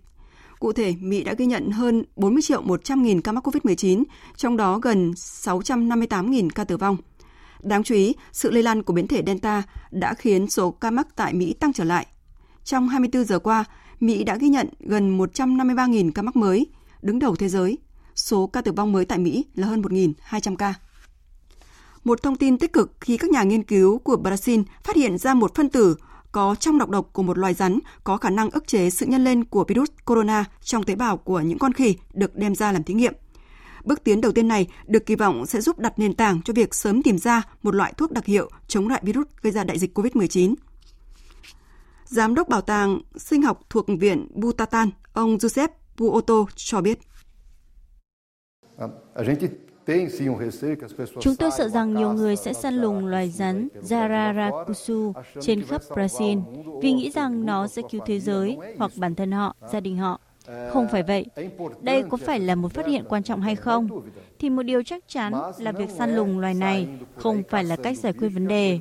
Cụ 0.59 0.73
thể, 0.73 0.93
Mỹ 0.99 1.23
đã 1.23 1.33
ghi 1.33 1.45
nhận 1.45 1.71
hơn 1.71 2.03
40 2.15 2.41
triệu 2.41 2.61
100 2.61 3.03
nghìn 3.03 3.21
ca 3.21 3.31
mắc 3.31 3.47
COVID-19, 3.47 4.03
trong 4.35 4.57
đó 4.57 4.79
gần 4.79 5.13
658 5.15 6.31
nghìn 6.31 6.49
ca 6.49 6.63
tử 6.63 6.77
vong. 6.77 6.97
Đáng 7.61 7.83
chú 7.83 7.95
ý, 7.95 8.15
sự 8.31 8.51
lây 8.51 8.63
lan 8.63 8.83
của 8.83 8.93
biến 8.93 9.07
thể 9.07 9.23
Delta 9.25 9.63
đã 9.91 10.13
khiến 10.13 10.49
số 10.49 10.71
ca 10.71 10.91
mắc 10.91 11.07
tại 11.15 11.33
Mỹ 11.33 11.53
tăng 11.53 11.73
trở 11.73 11.83
lại. 11.83 12.07
Trong 12.69 12.89
24 12.89 13.23
giờ 13.23 13.39
qua, 13.39 13.65
Mỹ 13.99 14.23
đã 14.23 14.35
ghi 14.35 14.49
nhận 14.49 14.67
gần 14.79 15.17
153.000 15.17 16.11
ca 16.11 16.21
mắc 16.21 16.35
mới, 16.35 16.67
đứng 17.01 17.19
đầu 17.19 17.35
thế 17.35 17.49
giới. 17.49 17.77
Số 18.15 18.47
ca 18.47 18.61
tử 18.61 18.71
vong 18.71 18.91
mới 18.91 19.05
tại 19.05 19.17
Mỹ 19.17 19.45
là 19.55 19.67
hơn 19.67 19.81
1.200 19.81 20.55
ca. 20.55 20.73
Một 22.03 22.23
thông 22.23 22.35
tin 22.35 22.57
tích 22.57 22.73
cực 22.73 22.91
khi 23.01 23.17
các 23.17 23.29
nhà 23.29 23.43
nghiên 23.43 23.63
cứu 23.63 23.99
của 23.99 24.17
Brazil 24.23 24.63
phát 24.83 24.95
hiện 24.95 25.17
ra 25.17 25.33
một 25.33 25.55
phân 25.55 25.69
tử 25.69 25.95
có 26.31 26.55
trong 26.55 26.77
độc 26.77 26.89
độc 26.89 27.09
của 27.13 27.23
một 27.23 27.37
loài 27.37 27.53
rắn 27.53 27.79
có 28.03 28.17
khả 28.17 28.29
năng 28.29 28.49
ức 28.49 28.67
chế 28.67 28.89
sự 28.89 29.05
nhân 29.05 29.23
lên 29.23 29.43
của 29.43 29.65
virus 29.67 29.89
corona 30.05 30.45
trong 30.61 30.83
tế 30.83 30.95
bào 30.95 31.17
của 31.17 31.41
những 31.41 31.59
con 31.59 31.73
khỉ 31.73 31.95
được 32.13 32.35
đem 32.35 32.55
ra 32.55 32.71
làm 32.71 32.83
thí 32.83 32.93
nghiệm. 32.93 33.13
Bước 33.83 34.03
tiến 34.03 34.21
đầu 34.21 34.31
tiên 34.31 34.47
này 34.47 34.67
được 34.87 35.05
kỳ 35.05 35.15
vọng 35.15 35.45
sẽ 35.45 35.61
giúp 35.61 35.79
đặt 35.79 35.99
nền 35.99 36.13
tảng 36.13 36.41
cho 36.41 36.53
việc 36.53 36.75
sớm 36.75 37.03
tìm 37.03 37.17
ra 37.17 37.41
một 37.63 37.75
loại 37.75 37.93
thuốc 37.97 38.11
đặc 38.11 38.25
hiệu 38.25 38.49
chống 38.67 38.89
lại 38.89 39.01
virus 39.05 39.27
gây 39.41 39.53
ra 39.53 39.63
đại 39.63 39.79
dịch 39.79 39.97
COVID-19. 39.97 40.55
Giám 42.09 42.35
đốc 42.35 42.49
Bảo 42.49 42.61
tàng 42.61 42.99
Sinh 43.15 43.41
học 43.41 43.59
thuộc 43.69 43.85
Viện 43.99 44.27
Butatan, 44.33 44.89
ông 45.13 45.37
Joseph 45.37 45.67
Buoto 45.97 46.45
cho 46.55 46.81
biết. 46.81 46.99
Chúng 51.21 51.35
tôi 51.35 51.49
sợ 51.57 51.69
rằng 51.69 51.93
nhiều 51.93 52.13
người 52.13 52.35
sẽ 52.35 52.53
săn 52.53 52.73
lùng 52.73 53.05
loài 53.05 53.29
rắn 53.29 53.67
Zararakusu 53.81 55.13
trên 55.41 55.63
khắp 55.63 55.81
Brazil 55.89 56.41
vì 56.81 56.91
nghĩ 56.91 57.11
rằng 57.11 57.45
nó 57.45 57.67
sẽ 57.67 57.81
cứu 57.91 58.01
thế 58.05 58.19
giới 58.19 58.57
hoặc 58.77 58.91
bản 58.95 59.15
thân 59.15 59.31
họ, 59.31 59.55
gia 59.71 59.79
đình 59.79 59.97
họ. 59.97 60.19
Không 60.71 60.87
phải 60.91 61.03
vậy. 61.03 61.25
Đây 61.81 62.03
có 62.09 62.17
phải 62.17 62.39
là 62.39 62.55
một 62.55 62.73
phát 62.73 62.87
hiện 62.87 63.05
quan 63.09 63.23
trọng 63.23 63.41
hay 63.41 63.55
không? 63.55 63.89
Thì 64.39 64.49
một 64.49 64.63
điều 64.63 64.83
chắc 64.83 65.03
chắn 65.07 65.33
là 65.57 65.71
việc 65.71 65.89
săn 65.89 66.15
lùng 66.15 66.39
loài 66.39 66.53
này 66.53 66.87
không 67.15 67.43
phải 67.49 67.63
là 67.63 67.75
cách 67.75 67.97
giải 67.97 68.13
quyết 68.13 68.29
vấn 68.29 68.47
đề. 68.47 68.79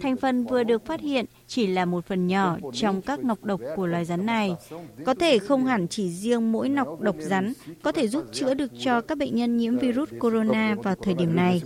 Thành 0.00 0.16
phần 0.16 0.44
vừa 0.44 0.64
được 0.64 0.86
phát 0.86 1.00
hiện 1.00 1.24
chỉ 1.46 1.66
là 1.66 1.84
một 1.84 2.06
phần 2.06 2.26
nhỏ 2.26 2.56
trong 2.72 3.02
các 3.02 3.24
nọc 3.24 3.44
độc 3.44 3.60
của 3.76 3.86
loài 3.86 4.04
rắn 4.04 4.26
này. 4.26 4.56
Có 5.04 5.14
thể 5.14 5.38
không 5.38 5.66
hẳn 5.66 5.88
chỉ 5.88 6.10
riêng 6.10 6.52
mỗi 6.52 6.68
nọc 6.68 7.00
độc 7.00 7.16
rắn 7.18 7.52
có 7.82 7.92
thể 7.92 8.08
giúp 8.08 8.24
chữa 8.32 8.54
được 8.54 8.70
cho 8.80 9.00
các 9.00 9.18
bệnh 9.18 9.36
nhân 9.36 9.56
nhiễm 9.56 9.78
virus 9.78 10.08
corona 10.20 10.76
vào 10.82 10.94
thời 11.02 11.14
điểm 11.14 11.36
này. 11.36 11.62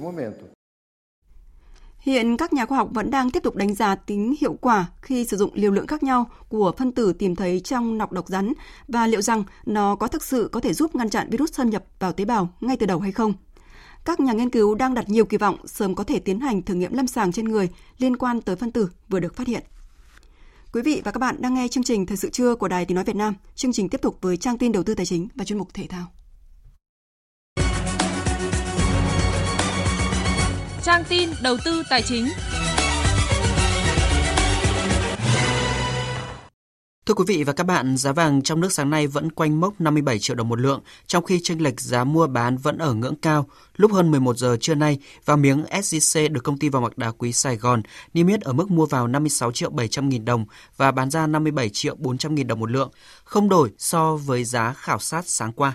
Hiện 2.08 2.36
các 2.36 2.52
nhà 2.52 2.66
khoa 2.66 2.78
học 2.78 2.88
vẫn 2.92 3.10
đang 3.10 3.30
tiếp 3.30 3.42
tục 3.42 3.56
đánh 3.56 3.74
giá 3.74 3.94
tính 3.94 4.34
hiệu 4.40 4.56
quả 4.60 4.86
khi 5.02 5.24
sử 5.24 5.36
dụng 5.36 5.50
liều 5.54 5.70
lượng 5.70 5.86
khác 5.86 6.02
nhau 6.02 6.30
của 6.48 6.72
phân 6.78 6.92
tử 6.92 7.12
tìm 7.12 7.36
thấy 7.36 7.60
trong 7.60 7.98
nọc 7.98 8.12
độc 8.12 8.28
rắn 8.28 8.52
và 8.88 9.06
liệu 9.06 9.22
rằng 9.22 9.44
nó 9.66 9.96
có 9.96 10.08
thực 10.08 10.24
sự 10.24 10.48
có 10.52 10.60
thể 10.60 10.72
giúp 10.72 10.94
ngăn 10.94 11.10
chặn 11.10 11.30
virus 11.30 11.52
xâm 11.52 11.70
nhập 11.70 11.84
vào 11.98 12.12
tế 12.12 12.24
bào 12.24 12.48
ngay 12.60 12.76
từ 12.76 12.86
đầu 12.86 13.00
hay 13.00 13.12
không. 13.12 13.32
Các 14.04 14.20
nhà 14.20 14.32
nghiên 14.32 14.50
cứu 14.50 14.74
đang 14.74 14.94
đặt 14.94 15.08
nhiều 15.08 15.24
kỳ 15.24 15.36
vọng 15.36 15.56
sớm 15.66 15.94
có 15.94 16.04
thể 16.04 16.18
tiến 16.18 16.40
hành 16.40 16.62
thử 16.62 16.74
nghiệm 16.74 16.92
lâm 16.92 17.06
sàng 17.06 17.32
trên 17.32 17.48
người 17.48 17.68
liên 17.98 18.16
quan 18.16 18.40
tới 18.40 18.56
phân 18.56 18.72
tử 18.72 18.88
vừa 19.08 19.20
được 19.20 19.36
phát 19.36 19.46
hiện. 19.46 19.62
Quý 20.72 20.82
vị 20.82 21.02
và 21.04 21.12
các 21.12 21.18
bạn 21.18 21.36
đang 21.38 21.54
nghe 21.54 21.68
chương 21.68 21.84
trình 21.84 22.06
Thời 22.06 22.16
sự 22.16 22.30
trưa 22.30 22.54
của 22.54 22.68
Đài 22.68 22.84
Tiếng 22.84 22.94
Nói 22.94 23.04
Việt 23.04 23.16
Nam. 23.16 23.34
Chương 23.54 23.72
trình 23.72 23.88
tiếp 23.88 24.02
tục 24.02 24.18
với 24.20 24.36
trang 24.36 24.58
tin 24.58 24.72
đầu 24.72 24.82
tư 24.82 24.94
tài 24.94 25.06
chính 25.06 25.28
và 25.34 25.44
chuyên 25.44 25.58
mục 25.58 25.74
thể 25.74 25.86
thao. 25.88 26.06
Trang 30.88 31.04
tin 31.08 31.30
đầu 31.42 31.56
tư 31.64 31.82
tài 31.90 32.02
chính. 32.02 32.28
Thưa 37.06 37.14
quý 37.14 37.24
vị 37.26 37.44
và 37.44 37.52
các 37.52 37.64
bạn, 37.64 37.96
giá 37.96 38.12
vàng 38.12 38.42
trong 38.42 38.60
nước 38.60 38.72
sáng 38.72 38.90
nay 38.90 39.06
vẫn 39.06 39.32
quanh 39.32 39.60
mốc 39.60 39.80
57 39.80 40.18
triệu 40.18 40.36
đồng 40.36 40.48
một 40.48 40.60
lượng, 40.60 40.80
trong 41.06 41.24
khi 41.24 41.40
chênh 41.42 41.62
lệch 41.62 41.80
giá 41.80 42.04
mua 42.04 42.26
bán 42.26 42.56
vẫn 42.56 42.78
ở 42.78 42.94
ngưỡng 42.94 43.16
cao. 43.16 43.46
Lúc 43.76 43.92
hơn 43.92 44.10
11 44.10 44.36
giờ 44.36 44.56
trưa 44.60 44.74
nay, 44.74 44.98
vàng 45.24 45.42
miếng 45.42 45.64
SJC 45.64 46.32
được 46.32 46.44
công 46.44 46.58
ty 46.58 46.68
vàng 46.68 46.82
bạc 46.82 46.98
đá 46.98 47.10
quý 47.10 47.32
Sài 47.32 47.56
Gòn 47.56 47.82
niêm 48.14 48.26
yết 48.26 48.40
ở 48.40 48.52
mức 48.52 48.70
mua 48.70 48.86
vào 48.86 49.06
56 49.06 49.52
triệu 49.52 49.70
700 49.70 50.08
nghìn 50.08 50.24
đồng 50.24 50.46
và 50.76 50.90
bán 50.90 51.10
ra 51.10 51.26
57 51.26 51.70
triệu 51.72 51.94
400 51.98 52.34
nghìn 52.34 52.46
đồng 52.46 52.60
một 52.60 52.70
lượng, 52.70 52.90
không 53.24 53.48
đổi 53.48 53.70
so 53.78 54.16
với 54.16 54.44
giá 54.44 54.72
khảo 54.72 54.98
sát 54.98 55.26
sáng 55.26 55.52
qua. 55.52 55.72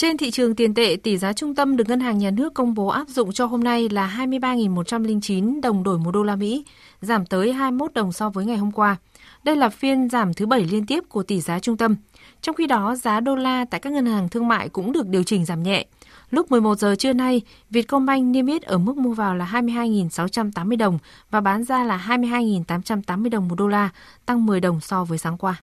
Trên 0.00 0.16
thị 0.16 0.30
trường 0.30 0.54
tiền 0.54 0.74
tệ, 0.74 0.96
tỷ 1.02 1.18
giá 1.18 1.32
trung 1.32 1.54
tâm 1.54 1.76
được 1.76 1.88
Ngân 1.88 2.00
hàng 2.00 2.18
Nhà 2.18 2.30
nước 2.30 2.54
công 2.54 2.74
bố 2.74 2.86
áp 2.86 3.08
dụng 3.08 3.32
cho 3.32 3.46
hôm 3.46 3.64
nay 3.64 3.88
là 3.88 4.16
23.109 4.18 5.60
đồng 5.60 5.82
đổi 5.82 5.98
một 5.98 6.10
đô 6.10 6.22
la 6.22 6.36
Mỹ, 6.36 6.64
giảm 7.00 7.26
tới 7.26 7.52
21 7.52 7.94
đồng 7.94 8.12
so 8.12 8.30
với 8.30 8.44
ngày 8.44 8.56
hôm 8.56 8.72
qua. 8.72 8.96
Đây 9.44 9.56
là 9.56 9.68
phiên 9.68 10.08
giảm 10.08 10.34
thứ 10.34 10.46
bảy 10.46 10.64
liên 10.64 10.86
tiếp 10.86 11.04
của 11.08 11.22
tỷ 11.22 11.40
giá 11.40 11.58
trung 11.58 11.76
tâm. 11.76 11.96
Trong 12.42 12.54
khi 12.54 12.66
đó, 12.66 12.96
giá 12.96 13.20
đô 13.20 13.36
la 13.36 13.64
tại 13.70 13.80
các 13.80 13.92
ngân 13.92 14.06
hàng 14.06 14.28
thương 14.28 14.48
mại 14.48 14.68
cũng 14.68 14.92
được 14.92 15.06
điều 15.06 15.22
chỉnh 15.22 15.44
giảm 15.44 15.62
nhẹ. 15.62 15.86
Lúc 16.30 16.50
11 16.50 16.78
giờ 16.78 16.94
trưa 16.98 17.12
nay, 17.12 17.40
Vietcombank 17.70 18.24
niêm 18.24 18.46
yết 18.46 18.62
ở 18.62 18.78
mức 18.78 18.96
mua 18.96 19.12
vào 19.12 19.34
là 19.34 19.50
22.680 19.52 20.76
đồng 20.76 20.98
và 21.30 21.40
bán 21.40 21.64
ra 21.64 21.84
là 21.84 22.04
22.880 22.08 23.30
đồng 23.30 23.48
một 23.48 23.54
đô 23.54 23.68
la, 23.68 23.90
tăng 24.26 24.46
10 24.46 24.60
đồng 24.60 24.80
so 24.80 25.04
với 25.04 25.18
sáng 25.18 25.38
qua. 25.38 25.60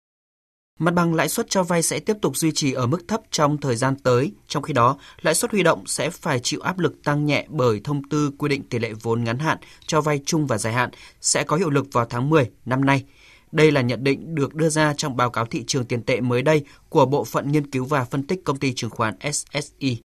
Mặt 0.80 0.94
bằng 0.94 1.14
lãi 1.14 1.30
suất 1.30 1.50
cho 1.50 1.64
vay 1.64 1.82
sẽ 1.82 2.00
tiếp 2.00 2.18
tục 2.22 2.38
duy 2.38 2.52
trì 2.52 2.74
ở 2.74 2.88
mức 2.88 3.08
thấp 3.08 3.22
trong 3.32 3.58
thời 3.58 3.76
gian 3.76 3.96
tới, 3.96 4.32
trong 4.48 4.64
khi 4.64 4.74
đó, 4.74 4.98
lãi 5.22 5.36
suất 5.36 5.52
huy 5.52 5.64
động 5.64 5.84
sẽ 5.86 6.10
phải 6.10 6.40
chịu 6.40 6.60
áp 6.60 6.80
lực 6.80 7.04
tăng 7.04 7.26
nhẹ 7.26 7.46
bởi 7.50 7.82
thông 7.84 8.10
tư 8.10 8.32
quy 8.38 8.50
định 8.50 8.64
tỷ 8.64 8.80
lệ 8.80 8.94
vốn 9.02 9.24
ngắn 9.24 9.40
hạn 9.40 9.58
cho 9.88 10.02
vay 10.02 10.20
chung 10.26 10.48
và 10.48 10.58
dài 10.58 10.74
hạn 10.74 10.90
sẽ 11.22 11.44
có 11.44 11.58
hiệu 11.58 11.70
lực 11.70 11.88
vào 11.92 12.06
tháng 12.06 12.30
10 12.30 12.50
năm 12.66 12.86
nay. 12.86 13.04
Đây 13.52 13.72
là 13.72 13.82
nhận 13.82 14.04
định 14.04 14.36
được 14.36 14.56
đưa 14.56 14.70
ra 14.70 14.94
trong 14.98 15.18
báo 15.18 15.30
cáo 15.30 15.46
thị 15.46 15.64
trường 15.68 15.86
tiền 15.86 16.04
tệ 16.04 16.22
mới 16.22 16.42
đây 16.42 16.66
của 16.90 17.06
Bộ 17.06 17.24
phận 17.24 17.52
Nghiên 17.52 17.72
cứu 17.72 17.86
và 17.86 18.04
Phân 18.04 18.28
tích 18.28 18.44
Công 18.44 18.58
ty 18.58 18.74
Chứng 18.74 18.90
khoán 18.90 19.14
SSI. 19.32 20.02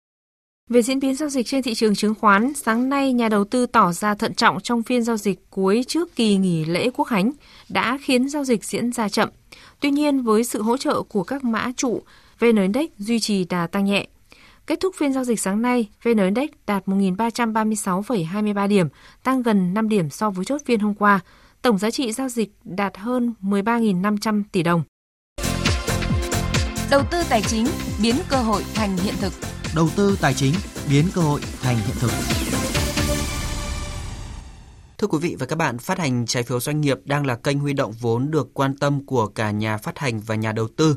Về 0.71 0.83
diễn 0.83 1.01
biến 1.01 1.15
giao 1.15 1.29
dịch 1.29 1.47
trên 1.47 1.63
thị 1.63 1.75
trường 1.75 1.95
chứng 1.95 2.15
khoán, 2.15 2.55
sáng 2.55 2.89
nay 2.89 3.13
nhà 3.13 3.29
đầu 3.29 3.45
tư 3.45 3.67
tỏ 3.67 3.93
ra 3.93 4.15
thận 4.15 4.35
trọng 4.35 4.61
trong 4.61 4.83
phiên 4.83 5.03
giao 5.03 5.17
dịch 5.17 5.51
cuối 5.51 5.85
trước 5.89 6.17
kỳ 6.17 6.37
nghỉ 6.37 6.65
lễ 6.65 6.91
Quốc 6.95 7.05
khánh 7.05 7.33
đã 7.69 7.99
khiến 8.03 8.29
giao 8.29 8.45
dịch 8.45 8.65
diễn 8.65 8.93
ra 8.93 9.09
chậm. 9.09 9.29
Tuy 9.81 9.91
nhiên, 9.91 10.23
với 10.23 10.45
sự 10.45 10.63
hỗ 10.63 10.77
trợ 10.77 11.03
của 11.03 11.23
các 11.23 11.45
mã 11.45 11.73
trụ, 11.77 12.03
VN 12.39 12.57
Index 12.57 12.87
duy 12.99 13.21
trì 13.21 13.45
đà 13.45 13.67
tăng 13.67 13.85
nhẹ. 13.85 14.07
Kết 14.67 14.81
thúc 14.81 14.95
phiên 14.99 15.13
giao 15.13 15.25
dịch 15.25 15.41
sáng 15.41 15.63
nay, 15.63 15.89
VN 16.03 16.19
Index 16.19 16.49
đạt 16.67 16.87
1.336,23 16.87 18.69
điểm, 18.69 18.89
tăng 19.23 19.43
gần 19.43 19.75
5 19.75 19.89
điểm 19.89 20.11
so 20.11 20.31
với 20.31 20.45
chốt 20.45 20.61
phiên 20.65 20.81
hôm 20.81 20.95
qua. 20.95 21.21
Tổng 21.63 21.79
giá 21.79 21.91
trị 21.91 22.13
giao 22.13 22.29
dịch 22.29 22.53
đạt 22.65 22.97
hơn 22.97 23.35
13.500 23.43 24.43
tỷ 24.53 24.63
đồng. 24.63 24.83
Đầu 26.91 27.03
tư 27.11 27.23
tài 27.29 27.43
chính 27.43 27.67
biến 28.03 28.17
cơ 28.29 28.37
hội 28.37 28.63
thành 28.75 28.97
hiện 28.97 29.15
thực. 29.21 29.33
Đầu 29.77 29.89
tư 29.97 30.19
tài 30.21 30.35
chính 30.35 30.55
biến 30.91 31.05
cơ 31.15 31.21
hội 31.21 31.41
thành 31.63 31.77
hiện 31.77 31.97
thực. 32.01 32.11
Thưa 34.99 35.07
quý 35.07 35.19
vị 35.23 35.37
và 35.39 35.47
các 35.47 35.57
bạn, 35.57 35.79
phát 35.79 35.99
hành 35.99 36.27
trái 36.27 36.43
phiếu 36.43 36.61
doanh 36.61 36.81
nghiệp 36.81 36.99
đang 37.05 37.27
là 37.27 37.37
kênh 37.37 37.59
huy 37.59 37.73
động 37.73 37.93
vốn 38.01 38.31
được 38.31 38.55
quan 38.55 38.77
tâm 38.77 39.07
của 39.07 39.27
cả 39.27 39.51
nhà 39.51 39.77
phát 39.77 39.99
hành 39.99 40.21
và 40.21 40.35
nhà 40.35 40.53
đầu 40.53 40.69
tư. 40.77 40.97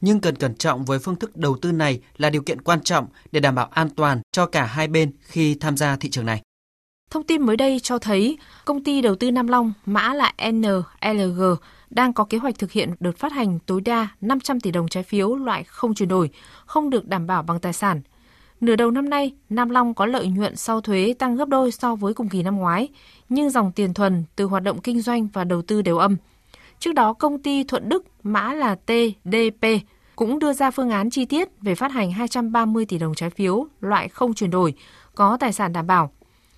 Nhưng 0.00 0.20
cần 0.20 0.36
cẩn 0.36 0.54
trọng 0.54 0.84
với 0.84 0.98
phương 0.98 1.16
thức 1.16 1.36
đầu 1.36 1.56
tư 1.62 1.72
này 1.72 2.00
là 2.16 2.30
điều 2.30 2.42
kiện 2.42 2.62
quan 2.62 2.80
trọng 2.80 3.06
để 3.32 3.40
đảm 3.40 3.54
bảo 3.54 3.66
an 3.66 3.88
toàn 3.96 4.20
cho 4.32 4.46
cả 4.46 4.64
hai 4.64 4.88
bên 4.88 5.12
khi 5.20 5.54
tham 5.54 5.76
gia 5.76 5.96
thị 5.96 6.10
trường 6.10 6.26
này. 6.26 6.42
Thông 7.10 7.22
tin 7.22 7.42
mới 7.42 7.56
đây 7.56 7.80
cho 7.82 7.98
thấy 7.98 8.38
công 8.64 8.84
ty 8.84 9.00
đầu 9.00 9.14
tư 9.14 9.30
Nam 9.30 9.46
Long, 9.46 9.72
mã 9.86 10.14
là 10.14 10.32
NLG, 10.52 11.42
đang 11.90 12.12
có 12.12 12.24
kế 12.24 12.38
hoạch 12.38 12.58
thực 12.58 12.72
hiện 12.72 12.94
đợt 13.00 13.18
phát 13.18 13.32
hành 13.32 13.58
tối 13.66 13.80
đa 13.80 14.08
500 14.20 14.60
tỷ 14.60 14.70
đồng 14.70 14.88
trái 14.88 15.02
phiếu 15.02 15.36
loại 15.36 15.64
không 15.64 15.94
chuyển 15.94 16.08
đổi, 16.08 16.30
không 16.66 16.90
được 16.90 17.06
đảm 17.06 17.26
bảo 17.26 17.42
bằng 17.42 17.60
tài 17.60 17.72
sản. 17.72 18.00
Nửa 18.60 18.76
đầu 18.76 18.90
năm 18.90 19.10
nay, 19.10 19.32
Nam 19.50 19.70
Long 19.70 19.94
có 19.94 20.06
lợi 20.06 20.28
nhuận 20.28 20.56
sau 20.56 20.80
thuế 20.80 21.14
tăng 21.18 21.36
gấp 21.36 21.48
đôi 21.48 21.70
so 21.72 21.94
với 21.94 22.14
cùng 22.14 22.28
kỳ 22.28 22.42
năm 22.42 22.56
ngoái, 22.56 22.88
nhưng 23.28 23.50
dòng 23.50 23.72
tiền 23.72 23.94
thuần 23.94 24.24
từ 24.36 24.44
hoạt 24.44 24.62
động 24.62 24.80
kinh 24.80 25.00
doanh 25.00 25.28
và 25.32 25.44
đầu 25.44 25.62
tư 25.62 25.82
đều 25.82 25.98
âm. 25.98 26.16
Trước 26.78 26.92
đó, 26.92 27.12
công 27.12 27.42
ty 27.42 27.64
Thuận 27.64 27.88
Đức, 27.88 28.04
mã 28.22 28.52
là 28.54 28.74
TDP, 28.74 29.66
cũng 30.16 30.38
đưa 30.38 30.52
ra 30.52 30.70
phương 30.70 30.90
án 30.90 31.10
chi 31.10 31.24
tiết 31.24 31.48
về 31.60 31.74
phát 31.74 31.92
hành 31.92 32.12
230 32.12 32.84
tỷ 32.84 32.98
đồng 32.98 33.14
trái 33.14 33.30
phiếu 33.30 33.66
loại 33.80 34.08
không 34.08 34.34
chuyển 34.34 34.50
đổi, 34.50 34.74
có 35.14 35.36
tài 35.40 35.52
sản 35.52 35.72
đảm 35.72 35.86
bảo. 35.86 36.10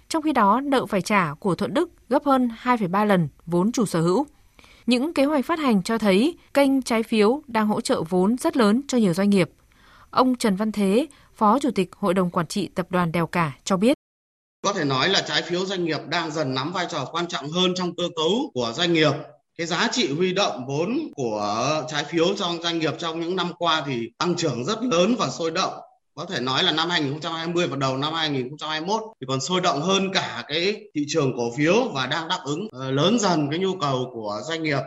Trong 0.09 0.23
khi 0.23 0.33
đó, 0.33 0.61
nợ 0.61 0.87
phải 0.87 1.03
trả 1.03 1.35
của 1.35 1.55
Thuận 1.55 1.75
Đức 1.75 1.91
gấp 2.09 2.25
hơn 2.25 2.51
2,3 2.63 3.05
lần 3.05 3.29
vốn 3.47 3.73
chủ 3.73 3.87
sở 3.87 4.01
hữu. 4.01 4.27
Những 4.87 5.15
kế 5.15 5.25
hoạch 5.25 5.45
phát 5.45 5.59
hành 5.59 5.83
cho 5.83 5.99
thấy 5.99 6.37
kênh 6.55 6.83
trái 6.83 7.03
phiếu 7.03 7.43
đang 7.47 7.67
hỗ 7.67 7.81
trợ 7.81 8.03
vốn 8.03 8.37
rất 8.39 8.57
lớn 8.57 8.81
cho 8.89 8.99
nhiều 8.99 9.15
doanh 9.15 9.31
nghiệp. 9.31 9.51
Ông 10.11 10.35
Trần 10.35 10.57
Văn 10.57 10.73
Thế, 10.73 11.07
Phó 11.37 11.59
Chủ 11.59 11.71
tịch 11.71 11.89
Hội 11.97 12.15
đồng 12.15 12.31
Quản 12.31 12.47
trị 12.47 12.69
Tập 12.75 12.87
đoàn 12.91 13.13
Đèo 13.13 13.27
Cả 13.27 13.53
cho 13.65 13.77
biết. 13.77 13.97
Có 14.65 14.73
thể 14.73 14.85
nói 14.85 15.09
là 15.09 15.23
trái 15.29 15.43
phiếu 15.43 15.67
doanh 15.67 15.85
nghiệp 15.85 16.01
đang 16.09 16.31
dần 16.31 16.55
nắm 16.55 16.73
vai 16.73 16.87
trò 16.91 17.05
quan 17.13 17.27
trọng 17.29 17.51
hơn 17.51 17.75
trong 17.75 17.97
cơ 17.97 18.05
cấu 18.17 18.51
của 18.55 18.73
doanh 18.77 18.93
nghiệp. 18.93 19.13
Cái 19.59 19.67
giá 19.67 19.89
trị 19.93 20.13
huy 20.17 20.33
động 20.33 20.67
vốn 20.67 20.99
của 21.17 21.85
trái 21.89 22.05
phiếu 22.05 22.35
trong 22.37 22.63
doanh 22.63 22.79
nghiệp 22.79 22.95
trong 22.99 23.21
những 23.21 23.37
năm 23.37 23.53
qua 23.59 23.83
thì 23.87 24.09
tăng 24.19 24.37
trưởng 24.37 24.65
rất 24.65 24.83
lớn 24.83 25.15
và 25.19 25.31
sôi 25.31 25.51
động 25.51 25.75
có 26.15 26.25
thể 26.25 26.41
nói 26.41 26.63
là 26.63 26.73
năm 26.73 26.91
2020 26.91 27.67
và 27.67 27.77
đầu 27.77 27.97
năm 27.97 28.15
2021 28.15 29.03
thì 29.21 29.27
còn 29.29 29.41
sôi 29.41 29.61
động 29.61 29.83
hơn 29.83 30.13
cả 30.13 30.45
cái 30.49 30.85
thị 30.95 31.05
trường 31.09 31.37
cổ 31.37 31.53
phiếu 31.57 31.75
và 31.95 32.07
đang 32.07 32.29
đáp 32.29 32.39
ứng 32.45 32.69
ờ, 32.73 32.91
lớn 32.91 33.19
dần 33.19 33.51
cái 33.51 33.59
nhu 33.59 33.75
cầu 33.81 34.11
của 34.15 34.41
doanh 34.49 34.63
nghiệp 34.63 34.81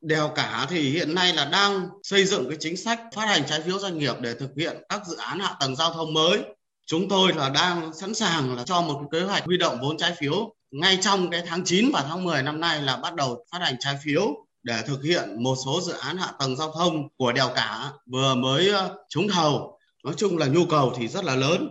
đèo 0.00 0.28
cả 0.34 0.66
thì 0.70 0.90
hiện 0.90 1.14
nay 1.14 1.34
là 1.34 1.44
đang 1.44 1.88
xây 2.02 2.24
dựng 2.24 2.48
cái 2.48 2.56
chính 2.60 2.76
sách 2.76 3.00
phát 3.14 3.26
hành 3.26 3.42
trái 3.48 3.60
phiếu 3.60 3.78
doanh 3.78 3.98
nghiệp 3.98 4.14
để 4.20 4.34
thực 4.34 4.50
hiện 4.56 4.76
các 4.88 5.06
dự 5.06 5.16
án 5.16 5.40
hạ 5.40 5.54
tầng 5.60 5.76
giao 5.76 5.92
thông 5.92 6.14
mới. 6.14 6.42
Chúng 6.86 7.08
tôi 7.08 7.32
là 7.32 7.48
đang 7.48 7.94
sẵn 7.94 8.14
sàng 8.14 8.56
là 8.56 8.64
cho 8.64 8.82
một 8.82 9.00
cái 9.00 9.20
kế 9.20 9.26
hoạch 9.26 9.44
huy 9.44 9.56
động 9.58 9.78
vốn 9.82 9.96
trái 9.96 10.14
phiếu. 10.20 10.54
Ngay 10.70 10.98
trong 11.02 11.30
cái 11.30 11.42
tháng 11.46 11.64
9 11.64 11.90
và 11.92 12.04
tháng 12.08 12.24
10 12.24 12.42
năm 12.42 12.60
nay 12.60 12.82
là 12.82 12.96
bắt 12.96 13.14
đầu 13.14 13.44
phát 13.52 13.58
hành 13.60 13.76
trái 13.80 13.98
phiếu 14.04 14.46
để 14.62 14.82
thực 14.86 15.02
hiện 15.02 15.42
một 15.42 15.54
số 15.64 15.80
dự 15.80 15.92
án 15.92 16.16
hạ 16.16 16.32
tầng 16.38 16.56
giao 16.56 16.72
thông 16.72 17.08
của 17.16 17.32
đèo 17.32 17.48
cả 17.54 17.90
vừa 18.06 18.34
mới 18.34 18.68
ờ, 18.68 18.96
trúng 19.08 19.28
thầu. 19.28 19.78
Nói 20.04 20.14
chung 20.16 20.38
là 20.38 20.46
nhu 20.46 20.64
cầu 20.64 20.92
thì 20.96 21.08
rất 21.08 21.24
là 21.24 21.36
lớn. 21.36 21.68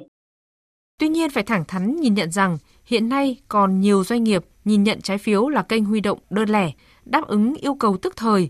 Tuy 0.99 1.09
nhiên 1.09 1.29
phải 1.29 1.43
thẳng 1.43 1.65
thắn 1.67 1.95
nhìn 1.95 2.13
nhận 2.13 2.31
rằng 2.31 2.57
hiện 2.85 3.09
nay 3.09 3.35
còn 3.47 3.79
nhiều 3.79 4.03
doanh 4.03 4.23
nghiệp 4.23 4.45
nhìn 4.65 4.83
nhận 4.83 5.01
trái 5.01 5.17
phiếu 5.17 5.49
là 5.49 5.61
kênh 5.61 5.85
huy 5.85 5.99
động 5.99 6.19
đơn 6.29 6.49
lẻ, 6.49 6.71
đáp 7.11 7.27
ứng 7.27 7.53
yêu 7.55 7.75
cầu 7.75 7.97
tức 7.97 8.13
thời. 8.17 8.49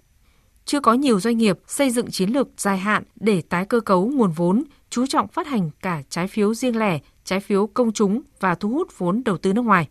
Chưa 0.66 0.80
có 0.80 0.94
nhiều 0.94 1.20
doanh 1.20 1.38
nghiệp 1.38 1.60
xây 1.68 1.92
dựng 1.92 2.12
chiến 2.12 2.30
lược 2.30 2.48
dài 2.58 2.78
hạn 2.78 3.04
để 3.16 3.42
tái 3.50 3.66
cơ 3.66 3.80
cấu 3.80 4.08
nguồn 4.08 4.32
vốn, 4.32 4.64
chú 4.90 5.06
trọng 5.08 5.28
phát 5.28 5.48
hành 5.48 5.70
cả 5.82 6.02
trái 6.10 6.28
phiếu 6.28 6.54
riêng 6.54 6.80
lẻ, 6.80 7.00
trái 7.24 7.40
phiếu 7.40 7.68
công 7.68 7.92
chúng 7.92 8.22
và 8.40 8.56
thu 8.56 8.70
hút 8.70 8.88
vốn 8.98 9.24
đầu 9.24 9.38
tư 9.38 9.54
nước 9.54 9.62
ngoài. 9.62 9.88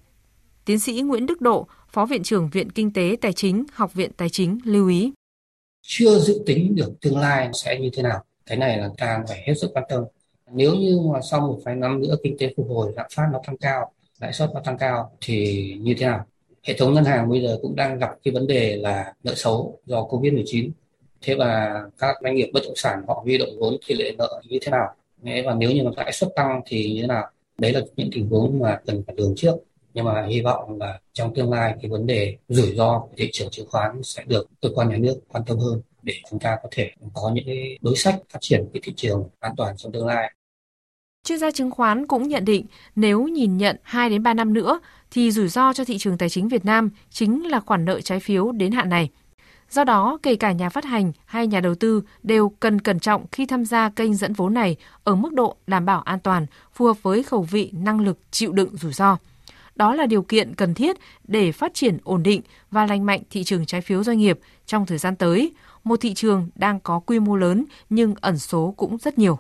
Tiến 0.65 0.79
sĩ 0.79 1.01
Nguyễn 1.01 1.27
Đức 1.27 1.41
Độ, 1.41 1.69
Phó 1.89 2.07
Viện 2.07 2.23
trưởng 2.23 2.49
Viện 2.49 2.71
Kinh 2.71 2.93
tế 2.93 3.17
Tài 3.21 3.33
chính, 3.33 3.65
Học 3.73 3.95
viện 3.95 4.11
Tài 4.17 4.29
chính 4.29 4.59
lưu 4.65 4.89
ý. 4.89 5.13
Chưa 5.83 6.19
dự 6.19 6.43
tính 6.47 6.75
được 6.75 7.01
tương 7.01 7.19
lai 7.19 7.51
sẽ 7.53 7.81
như 7.81 7.91
thế 7.93 8.03
nào. 8.03 8.25
Cái 8.47 8.59
này 8.59 8.79
là 8.79 8.89
càng 8.97 9.25
phải 9.29 9.43
hết 9.47 9.55
sức 9.61 9.71
quan 9.75 9.85
tâm. 9.89 10.05
Nếu 10.53 10.75
như 10.75 11.01
mà 11.13 11.21
sau 11.31 11.41
một 11.41 11.59
vài 11.65 11.77
năm 11.77 12.01
nữa 12.01 12.17
kinh 12.23 12.37
tế 12.39 12.55
phục 12.57 12.67
hồi, 12.69 12.93
lạm 12.97 13.07
phát 13.15 13.29
nó 13.33 13.41
tăng 13.47 13.57
cao, 13.57 13.93
lãi 14.21 14.33
suất 14.33 14.51
nó 14.55 14.61
tăng 14.65 14.79
cao 14.79 15.17
thì 15.21 15.75
như 15.81 15.95
thế 15.99 16.07
nào? 16.07 16.27
Hệ 16.65 16.75
thống 16.79 16.95
ngân 16.95 17.05
hàng 17.05 17.31
bây 17.31 17.43
giờ 17.43 17.59
cũng 17.63 17.77
đang 17.77 17.99
gặp 17.99 18.11
cái 18.25 18.35
vấn 18.35 18.47
đề 18.47 18.77
là 18.77 19.13
nợ 19.25 19.35
xấu 19.35 19.79
do 19.87 20.03
Covid-19. 20.03 20.71
Thế 21.23 21.35
và 21.35 21.83
các 21.99 22.17
doanh 22.23 22.35
nghiệp 22.35 22.51
bất 22.53 22.61
động 22.65 22.77
sản 22.77 23.03
họ 23.09 23.21
huy 23.25 23.39
động 23.39 23.49
vốn 23.59 23.77
tỷ 23.89 23.95
lệ 23.95 24.13
nợ 24.19 24.43
như 24.49 24.59
thế 24.63 24.71
nào? 24.71 24.95
Và 25.23 25.55
nếu 25.55 25.71
như 25.71 25.83
mà 25.83 25.91
lãi 25.97 26.13
suất 26.13 26.29
tăng 26.37 26.61
thì 26.67 26.95
như 26.95 27.01
thế 27.01 27.07
nào? 27.07 27.31
Đấy 27.59 27.73
là 27.73 27.81
những 27.97 28.11
tình 28.13 28.29
huống 28.29 28.59
mà 28.59 28.81
cần 28.87 29.03
phải 29.07 29.15
lường 29.19 29.35
trước. 29.37 29.55
Nhưng 29.95 30.05
mà 30.05 30.27
hy 30.27 30.41
vọng 30.41 30.79
là 30.81 31.01
trong 31.13 31.35
tương 31.35 31.51
lai 31.51 31.75
cái 31.83 31.91
vấn 31.91 32.07
đề 32.07 32.37
rủi 32.49 32.75
ro 32.75 32.99
của 32.99 33.15
thị 33.17 33.31
trường 33.33 33.51
chứng 33.51 33.69
khoán 33.71 34.03
sẽ 34.03 34.23
được 34.27 34.47
cơ 34.63 34.69
quan 34.75 34.89
nhà 34.89 34.97
nước 34.97 35.21
quan 35.29 35.45
tâm 35.47 35.59
hơn 35.59 35.81
để 36.03 36.15
chúng 36.31 36.39
ta 36.39 36.57
có 36.63 36.69
thể 36.73 36.91
có 37.15 37.31
những 37.35 37.45
cái 37.47 37.79
đối 37.81 37.97
sách 37.97 38.15
phát 38.33 38.39
triển 38.41 38.69
cái 38.73 38.81
thị 38.85 38.93
trường 38.97 39.29
an 39.41 39.55
toàn 39.57 39.77
trong 39.77 39.93
tương 39.93 40.07
lai. 40.07 40.33
Chuyên 41.25 41.39
gia 41.39 41.51
chứng 41.51 41.71
khoán 41.71 42.07
cũng 42.07 42.29
nhận 42.29 42.45
định 42.45 42.67
nếu 42.97 43.23
nhìn 43.23 43.57
nhận 43.57 43.77
2 43.83 44.11
đến 44.11 44.23
3 44.23 44.35
năm 44.35 44.53
nữa 44.53 44.81
thì 45.11 45.31
rủi 45.31 45.49
ro 45.49 45.73
cho 45.73 45.85
thị 45.85 45.99
trường 45.99 46.19
tài 46.19 46.29
chính 46.29 46.49
Việt 46.49 46.65
Nam 46.65 46.91
chính 47.11 47.47
là 47.47 47.61
khoản 47.61 47.85
nợ 47.85 48.01
trái 48.01 48.21
phiếu 48.21 48.53
đến 48.53 48.73
hạn 48.73 48.89
này. 48.89 49.11
Do 49.71 49.85
đó, 49.85 50.19
kể 50.23 50.37
cả 50.37 50.53
nhà 50.53 50.69
phát 50.69 50.85
hành 50.85 51.13
hay 51.25 51.47
nhà 51.47 51.61
đầu 51.61 51.75
tư 51.75 52.03
đều 52.23 52.49
cần 52.49 52.81
cẩn 52.81 53.01
trọng 53.01 53.25
khi 53.33 53.47
tham 53.47 53.65
gia 53.65 53.89
kênh 53.89 54.15
dẫn 54.15 54.33
vốn 54.33 54.55
này 54.55 54.77
ở 55.05 55.15
mức 55.15 55.33
độ 55.33 55.57
đảm 55.67 55.85
bảo 55.85 56.01
an 56.01 56.19
toàn, 56.21 56.47
phù 56.75 56.87
hợp 56.87 57.03
với 57.03 57.23
khẩu 57.23 57.43
vị 57.43 57.71
năng 57.73 58.01
lực 58.01 58.19
chịu 58.31 58.53
đựng 58.53 58.77
rủi 58.77 58.93
ro. 58.93 59.17
Đó 59.77 59.95
là 59.95 60.07
điều 60.07 60.23
kiện 60.23 60.55
cần 60.55 60.75
thiết 60.75 60.97
để 61.29 61.53
phát 61.53 61.75
triển 61.75 61.99
ổn 62.05 62.23
định 62.23 62.41
và 62.71 62.87
lành 62.87 63.07
mạnh 63.07 63.21
thị 63.31 63.45
trường 63.45 63.67
trái 63.67 63.81
phiếu 63.81 64.05
doanh 64.05 64.19
nghiệp 64.19 64.39
trong 64.67 64.87
thời 64.87 64.99
gian 64.99 65.17
tới, 65.17 65.53
một 65.85 66.01
thị 66.01 66.15
trường 66.15 66.49
đang 66.55 66.81
có 66.81 67.01
quy 67.01 67.19
mô 67.19 67.37
lớn 67.37 67.65
nhưng 67.91 68.15
ẩn 68.21 68.39
số 68.39 68.75
cũng 68.77 68.99
rất 68.99 69.19
nhiều. 69.19 69.39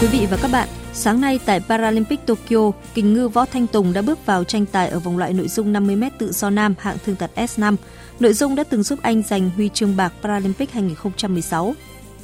Quý 0.00 0.06
vị 0.06 0.26
và 0.30 0.36
các 0.42 0.50
bạn, 0.52 0.68
sáng 0.92 1.20
nay 1.20 1.38
tại 1.44 1.60
Paralympic 1.60 2.26
Tokyo, 2.26 2.70
kình 2.94 3.14
ngư 3.14 3.28
Võ 3.28 3.44
Thanh 3.44 3.66
Tùng 3.66 3.92
đã 3.92 4.02
bước 4.02 4.26
vào 4.26 4.44
tranh 4.44 4.66
tài 4.66 4.88
ở 4.88 4.98
vòng 4.98 5.18
loại 5.18 5.32
nội 5.32 5.48
dung 5.48 5.72
50m 5.72 6.10
tự 6.18 6.32
do 6.32 6.50
nam 6.50 6.74
hạng 6.78 6.96
thương 7.04 7.16
tật 7.16 7.30
S5. 7.36 7.76
Nội 8.20 8.32
dung 8.32 8.54
đã 8.54 8.64
từng 8.64 8.82
giúp 8.82 8.98
anh 9.02 9.22
giành 9.22 9.50
huy 9.56 9.68
chương 9.74 9.96
bạc 9.96 10.12
Paralympic 10.22 10.70
2016. 10.72 11.74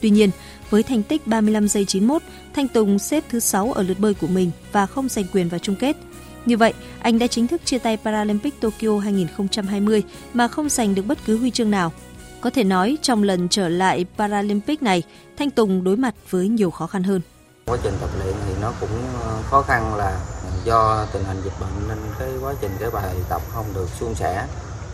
Tuy 0.01 0.11
nhiên, 0.11 0.31
với 0.71 0.83
thành 0.83 1.03
tích 1.03 1.27
35 1.27 1.69
giây 1.69 1.85
91, 1.85 2.23
Thanh 2.55 2.69
Tùng 2.69 2.99
xếp 2.99 3.25
thứ 3.29 3.41
6 3.41 3.73
ở 3.73 3.83
lượt 3.83 3.99
bơi 3.99 4.15
của 4.15 4.27
mình 4.27 4.51
và 4.73 4.87
không 4.87 5.09
giành 5.09 5.25
quyền 5.33 5.49
vào 5.49 5.59
chung 5.59 5.77
kết. 5.77 5.97
Như 6.47 6.57
vậy, 6.57 6.73
anh 7.01 7.19
đã 7.19 7.27
chính 7.27 7.47
thức 7.47 7.61
chia 7.65 7.79
tay 7.79 7.97
Paralympic 7.97 8.61
Tokyo 8.61 8.99
2020 8.99 10.03
mà 10.35 10.49
không 10.49 10.69
giành 10.69 10.95
được 10.95 11.07
bất 11.07 11.19
cứ 11.27 11.39
huy 11.39 11.51
chương 11.51 11.71
nào. 11.71 11.93
Có 12.41 12.51
thể 12.51 12.65
nói, 12.65 12.97
trong 13.03 13.23
lần 13.23 13.49
trở 13.49 13.69
lại 13.69 14.07
Paralympic 14.19 14.83
này, 14.83 15.03
Thanh 15.37 15.51
Tùng 15.51 15.85
đối 15.85 15.97
mặt 15.97 16.15
với 16.31 16.49
nhiều 16.49 16.71
khó 16.71 16.87
khăn 16.87 17.03
hơn. 17.03 17.21
Quá 17.71 17.79
trình 17.83 17.95
tập 18.01 18.11
luyện 18.19 18.35
thì 18.47 18.55
nó 18.63 18.73
cũng 18.81 18.91
ờ, 19.23 19.43
khó 19.51 19.63
khăn 19.63 19.97
là 19.97 20.21
do 20.65 21.07
tình 21.13 21.25
hình 21.25 21.41
dịch 21.45 21.53
bệnh 21.61 21.89
nên 21.89 21.99
cái 22.19 22.29
quá 22.41 22.55
trình 22.61 22.71
cái 22.81 22.91
bài 22.91 23.15
tập 23.29 23.43
không 23.53 23.67
được 23.75 23.89
suôn 24.01 24.15
sẻ 24.15 24.47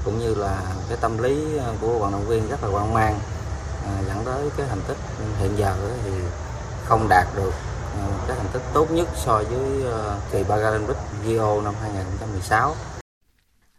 cũng 0.04 0.18
như 0.18 0.34
là 0.34 0.62
cái 0.88 0.98
tâm 1.00 1.18
lý 1.18 1.58
ờ, 1.58 1.74
của 1.80 1.98
vận 1.98 2.12
động 2.12 2.24
viên 2.28 2.48
rất 2.48 2.62
là 2.62 2.68
hoang 2.68 2.94
mang 2.94 3.18
à, 3.86 4.02
dẫn 4.08 4.16
tới 4.24 4.48
cái 4.56 4.66
thành 4.68 4.80
tích 4.88 4.96
hiện 5.38 5.50
giờ 5.56 5.76
thì 6.04 6.10
không 6.84 7.06
đạt 7.08 7.26
được 7.36 7.52
cái 8.26 8.36
thành 8.36 8.48
tích 8.52 8.62
tốt 8.74 8.90
nhất 8.90 9.08
so 9.16 9.42
với 9.50 9.82
kỳ 10.32 10.42
Paralympic 10.42 10.96
Rio 11.26 11.60
năm 11.60 11.74
2016. 11.82 12.74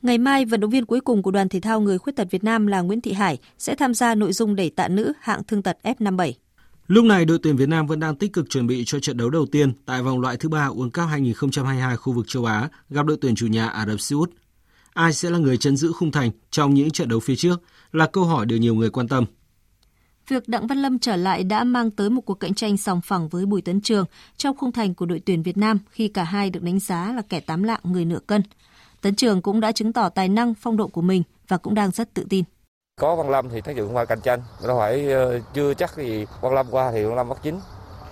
Ngày 0.02 0.18
mai, 0.18 0.46
vận 0.46 0.60
động 0.60 0.70
viên 0.70 0.86
cuối 0.86 1.02
cùng 1.02 1.24
của 1.24 1.32
đoàn 1.32 1.50
thể 1.50 1.60
thao 1.60 1.80
người 1.80 1.98
khuyết 1.98 2.16
tật 2.16 2.28
Việt 2.32 2.44
Nam 2.44 2.68
là 2.68 2.82
Nguyễn 2.82 3.02
Thị 3.02 3.14
Hải 3.14 3.38
sẽ 3.58 3.76
tham 3.76 3.94
gia 3.94 4.16
nội 4.16 4.34
dung 4.34 4.56
đẩy 4.56 4.70
tạ 4.70 4.88
nữ 4.88 5.14
hạng 5.20 5.44
thương 5.44 5.64
tật 5.64 5.78
F57. 5.84 6.43
Lúc 6.88 7.06
này, 7.06 7.26
đội 7.26 7.40
tuyển 7.44 7.56
Việt 7.56 7.70
Nam 7.70 7.88
vẫn 7.88 8.00
đang 8.00 8.16
tích 8.16 8.34
cực 8.34 8.50
chuẩn 8.50 8.68
bị 8.68 8.84
cho 8.86 9.00
trận 9.00 9.18
đấu 9.18 9.30
đầu 9.30 9.46
tiên 9.46 9.74
tại 9.86 10.02
vòng 10.02 10.20
loại 10.20 10.38
thứ 10.38 10.50
ba 10.50 10.68
World 10.68 10.90
Cup 10.90 11.10
2022 11.10 11.98
khu 11.98 12.14
vực 12.14 12.26
châu 12.28 12.46
Á 12.46 12.70
gặp 12.90 13.06
đội 13.06 13.18
tuyển 13.22 13.36
chủ 13.36 13.48
nhà 13.48 13.68
Ả 13.68 13.86
Rập 13.86 14.00
Xê 14.00 14.16
Út. 14.16 14.32
Ai 14.94 15.14
sẽ 15.14 15.30
là 15.30 15.38
người 15.38 15.58
chấn 15.58 15.78
giữ 15.78 15.92
khung 15.92 16.12
thành 16.12 16.32
trong 16.52 16.74
những 16.74 16.92
trận 16.92 17.10
đấu 17.10 17.20
phía 17.20 17.36
trước 17.36 17.62
là 17.92 18.08
câu 18.08 18.24
hỏi 18.24 18.46
được 18.46 18.56
nhiều 18.56 18.76
người 18.76 18.90
quan 18.90 19.08
tâm. 19.08 19.26
Việc 20.28 20.48
Đặng 20.48 20.68
Văn 20.68 20.78
Lâm 20.78 21.00
trở 21.00 21.16
lại 21.16 21.44
đã 21.44 21.64
mang 21.64 21.92
tới 21.92 22.10
một 22.10 22.22
cuộc 22.22 22.40
cạnh 22.40 22.54
tranh 22.54 22.78
sòng 22.78 23.02
phẳng 23.02 23.28
với 23.28 23.46
Bùi 23.46 23.62
Tấn 23.62 23.82
Trường 23.82 24.06
trong 24.38 24.58
khung 24.58 24.72
thành 24.72 24.94
của 24.94 25.06
đội 25.06 25.22
tuyển 25.26 25.44
Việt 25.44 25.58
Nam 25.58 25.80
khi 25.90 26.08
cả 26.08 26.24
hai 26.24 26.50
được 26.50 26.64
đánh 26.64 26.80
giá 26.80 27.14
là 27.16 27.22
kẻ 27.30 27.40
tám 27.40 27.64
lạng 27.64 27.82
người 27.84 28.06
nửa 28.06 28.20
cân. 28.28 28.42
Tấn 29.02 29.16
Trường 29.16 29.42
cũng 29.42 29.60
đã 29.60 29.72
chứng 29.72 29.94
tỏ 29.94 30.10
tài 30.10 30.30
năng 30.30 30.54
phong 30.54 30.78
độ 30.78 30.88
của 30.88 31.02
mình 31.02 31.24
và 31.48 31.58
cũng 31.58 31.74
đang 31.74 31.92
rất 31.92 32.14
tự 32.14 32.26
tin. 32.30 32.44
Có 33.02 33.16
Văn 33.16 33.30
Lâm 33.30 33.50
thì 33.50 33.62
thấy 33.62 33.76
dụng 33.76 33.96
qua 33.96 34.06
cạnh 34.06 34.22
tranh, 34.22 34.41
nó 34.68 34.78
phải 34.78 35.12
ờ, 35.12 35.39
chưa 35.54 35.74
chắc 35.74 35.98
gì 35.98 36.26
Văn 36.41 36.54
Lâm 36.54 36.68
qua 36.72 36.91
thì 36.91 37.04
Văn 37.04 37.16
Lâm 37.16 37.30
bắt 37.30 37.38
chính. 37.44 37.60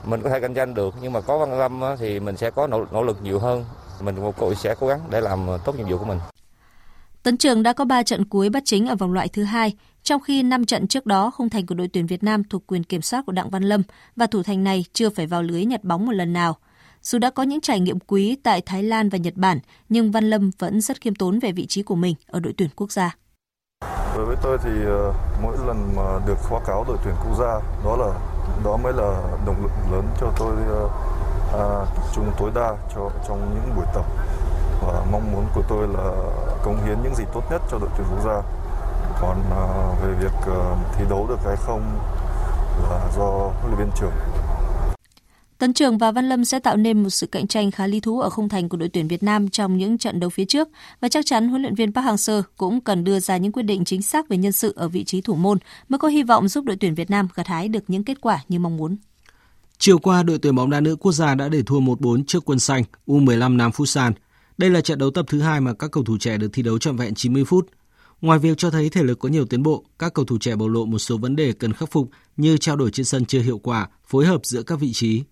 Mình 0.05 0.21
có 0.21 0.29
thể 0.29 0.39
cạnh 0.39 0.53
tranh 0.53 0.73
được 0.73 0.95
nhưng 1.01 1.13
mà 1.13 1.21
có 1.21 1.37
Văn 1.37 1.59
Lâm 1.59 1.81
thì 1.99 2.19
mình 2.19 2.37
sẽ 2.37 2.51
có 2.51 2.67
nỗ, 2.67 2.85
nỗ 2.91 3.03
lực 3.03 3.17
nhiều 3.23 3.39
hơn. 3.39 3.65
Mình 4.01 4.15
sẽ 4.57 4.75
cố 4.79 4.87
gắng 4.87 4.99
để 5.09 5.21
làm 5.21 5.47
tốt 5.65 5.75
nhiệm 5.77 5.89
vụ 5.89 5.97
của 5.97 6.05
mình. 6.05 6.19
Tấn 7.23 7.37
Trường 7.37 7.63
đã 7.63 7.73
có 7.73 7.85
3 7.85 8.03
trận 8.03 8.25
cuối 8.25 8.49
bắt 8.49 8.63
chính 8.65 8.87
ở 8.87 8.95
vòng 8.95 9.13
loại 9.13 9.27
thứ 9.27 9.43
hai, 9.43 9.73
trong 10.03 10.21
khi 10.21 10.43
5 10.43 10.65
trận 10.65 10.87
trước 10.87 11.05
đó 11.05 11.31
khung 11.31 11.49
thành 11.49 11.65
của 11.65 11.75
đội 11.75 11.87
tuyển 11.87 12.07
Việt 12.07 12.23
Nam 12.23 12.43
thuộc 12.43 12.67
quyền 12.67 12.83
kiểm 12.83 13.01
soát 13.01 13.25
của 13.25 13.31
Đặng 13.31 13.49
Văn 13.49 13.63
Lâm 13.63 13.83
và 14.15 14.25
thủ 14.25 14.43
thành 14.43 14.63
này 14.63 14.85
chưa 14.93 15.09
phải 15.09 15.27
vào 15.27 15.43
lưới 15.43 15.65
nhặt 15.65 15.83
bóng 15.83 16.05
một 16.05 16.13
lần 16.13 16.33
nào. 16.33 16.57
Dù 17.01 17.19
đã 17.19 17.29
có 17.29 17.43
những 17.43 17.61
trải 17.61 17.79
nghiệm 17.79 17.99
quý 17.99 18.37
tại 18.43 18.61
Thái 18.61 18.83
Lan 18.83 19.09
và 19.09 19.17
Nhật 19.17 19.33
Bản, 19.35 19.59
nhưng 19.89 20.11
Văn 20.11 20.29
Lâm 20.29 20.51
vẫn 20.59 20.81
rất 20.81 21.01
khiêm 21.01 21.15
tốn 21.15 21.39
về 21.39 21.51
vị 21.51 21.65
trí 21.65 21.83
của 21.83 21.95
mình 21.95 22.15
ở 22.27 22.39
đội 22.39 22.53
tuyển 22.57 22.69
quốc 22.75 22.91
gia. 22.91 23.15
Đối 24.15 24.25
với 24.25 24.35
tôi 24.41 24.57
thì 24.63 24.85
ờ, 24.85 25.13
mỗi 25.41 25.57
lần 25.67 25.95
mà 25.95 26.19
được 26.25 26.37
khóa 26.49 26.59
cáo 26.65 26.83
đội 26.87 26.97
tuyển 27.03 27.15
quốc 27.25 27.35
gia, 27.39 27.59
đó 27.85 27.95
là 27.97 28.07
đó 28.63 28.77
mới 28.77 28.93
là 28.93 29.21
động 29.45 29.55
lực 29.61 29.71
lớn 29.91 30.07
cho 30.19 30.27
tôi 30.37 30.51
ờ, 30.69 30.87
à, 31.53 31.85
tập 31.95 32.03
trung 32.13 32.31
tối 32.37 32.51
đa 32.55 32.73
cho 32.95 33.09
trong 33.27 33.39
những 33.53 33.75
buổi 33.75 33.85
tập. 33.93 34.05
Và 34.81 34.93
mong 35.11 35.31
muốn 35.31 35.45
của 35.55 35.61
tôi 35.67 35.87
là 35.87 36.11
cống 36.63 36.77
hiến 36.85 36.97
những 37.03 37.15
gì 37.15 37.23
tốt 37.33 37.41
nhất 37.49 37.61
cho 37.71 37.77
đội 37.79 37.89
tuyển 37.97 38.07
quốc 38.11 38.25
gia. 38.25 38.41
Còn 39.21 39.43
à, 39.51 39.63
về 40.01 40.13
việc 40.13 40.33
à, 40.47 40.75
thi 40.95 41.05
đấu 41.09 41.25
được 41.29 41.39
hay 41.45 41.55
không 41.55 41.99
là 42.89 42.99
do 43.17 43.25
huấn 43.61 43.67
luyện 43.67 43.77
viên 43.77 43.91
trưởng 43.95 44.13
Tấn 45.61 45.73
Trường 45.73 45.97
và 45.97 46.11
Văn 46.11 46.29
Lâm 46.29 46.45
sẽ 46.45 46.59
tạo 46.59 46.77
nên 46.77 47.03
một 47.03 47.09
sự 47.09 47.27
cạnh 47.27 47.47
tranh 47.47 47.71
khá 47.71 47.87
lý 47.87 47.99
thú 47.99 48.19
ở 48.19 48.29
khung 48.29 48.49
thành 48.49 48.69
của 48.69 48.77
đội 48.77 48.89
tuyển 48.89 49.07
Việt 49.07 49.23
Nam 49.23 49.49
trong 49.49 49.77
những 49.77 49.97
trận 49.97 50.19
đấu 50.19 50.29
phía 50.29 50.45
trước 50.45 50.69
và 51.01 51.09
chắc 51.09 51.25
chắn 51.25 51.47
huấn 51.47 51.61
luyện 51.61 51.75
viên 51.75 51.93
Park 51.93 52.05
Hang-seo 52.05 52.41
cũng 52.57 52.81
cần 52.81 53.03
đưa 53.03 53.19
ra 53.19 53.37
những 53.37 53.51
quyết 53.51 53.63
định 53.63 53.85
chính 53.85 54.01
xác 54.01 54.29
về 54.29 54.37
nhân 54.37 54.51
sự 54.51 54.73
ở 54.75 54.87
vị 54.87 55.03
trí 55.03 55.21
thủ 55.21 55.35
môn 55.35 55.57
mới 55.89 55.99
có 55.99 56.07
hy 56.07 56.23
vọng 56.23 56.47
giúp 56.47 56.65
đội 56.65 56.75
tuyển 56.75 56.95
Việt 56.95 57.09
Nam 57.09 57.27
gặt 57.35 57.47
hái 57.47 57.67
được 57.67 57.83
những 57.87 58.03
kết 58.03 58.21
quả 58.21 58.39
như 58.49 58.59
mong 58.59 58.77
muốn. 58.77 58.97
Chiều 59.77 59.97
qua, 59.97 60.23
đội 60.23 60.37
tuyển 60.37 60.55
bóng 60.55 60.69
đá 60.69 60.79
nữ 60.79 60.95
quốc 60.95 61.11
gia 61.11 61.35
đã 61.35 61.49
để 61.49 61.61
thua 61.65 61.79
1-4 61.79 62.23
trước 62.27 62.45
quân 62.45 62.59
xanh 62.59 62.83
U15 63.07 63.55
Nam 63.55 63.71
Fusan. 63.71 64.11
Đây 64.57 64.69
là 64.69 64.81
trận 64.81 64.99
đấu 64.99 65.11
tập 65.11 65.25
thứ 65.29 65.41
hai 65.41 65.61
mà 65.61 65.73
các 65.73 65.91
cầu 65.91 66.03
thủ 66.03 66.17
trẻ 66.17 66.37
được 66.37 66.49
thi 66.53 66.63
đấu 66.63 66.79
trọn 66.79 66.95
vẹn 66.95 67.13
90 67.15 67.45
phút. 67.45 67.69
Ngoài 68.21 68.39
việc 68.39 68.57
cho 68.57 68.71
thấy 68.71 68.89
thể 68.89 69.03
lực 69.03 69.19
có 69.19 69.29
nhiều 69.29 69.45
tiến 69.45 69.63
bộ, 69.63 69.85
các 69.99 70.13
cầu 70.13 70.25
thủ 70.25 70.37
trẻ 70.37 70.55
bộc 70.55 70.69
lộ 70.69 70.85
một 70.85 70.99
số 70.99 71.17
vấn 71.17 71.35
đề 71.35 71.53
cần 71.53 71.73
khắc 71.73 71.91
phục 71.91 72.09
như 72.37 72.57
trao 72.57 72.75
đổi 72.75 72.91
trên 72.91 73.05
sân 73.05 73.25
chưa 73.25 73.41
hiệu 73.41 73.57
quả, 73.57 73.89
phối 74.07 74.25
hợp 74.25 74.45
giữa 74.45 74.63
các 74.63 74.79
vị 74.79 74.91
trí. 74.93 75.23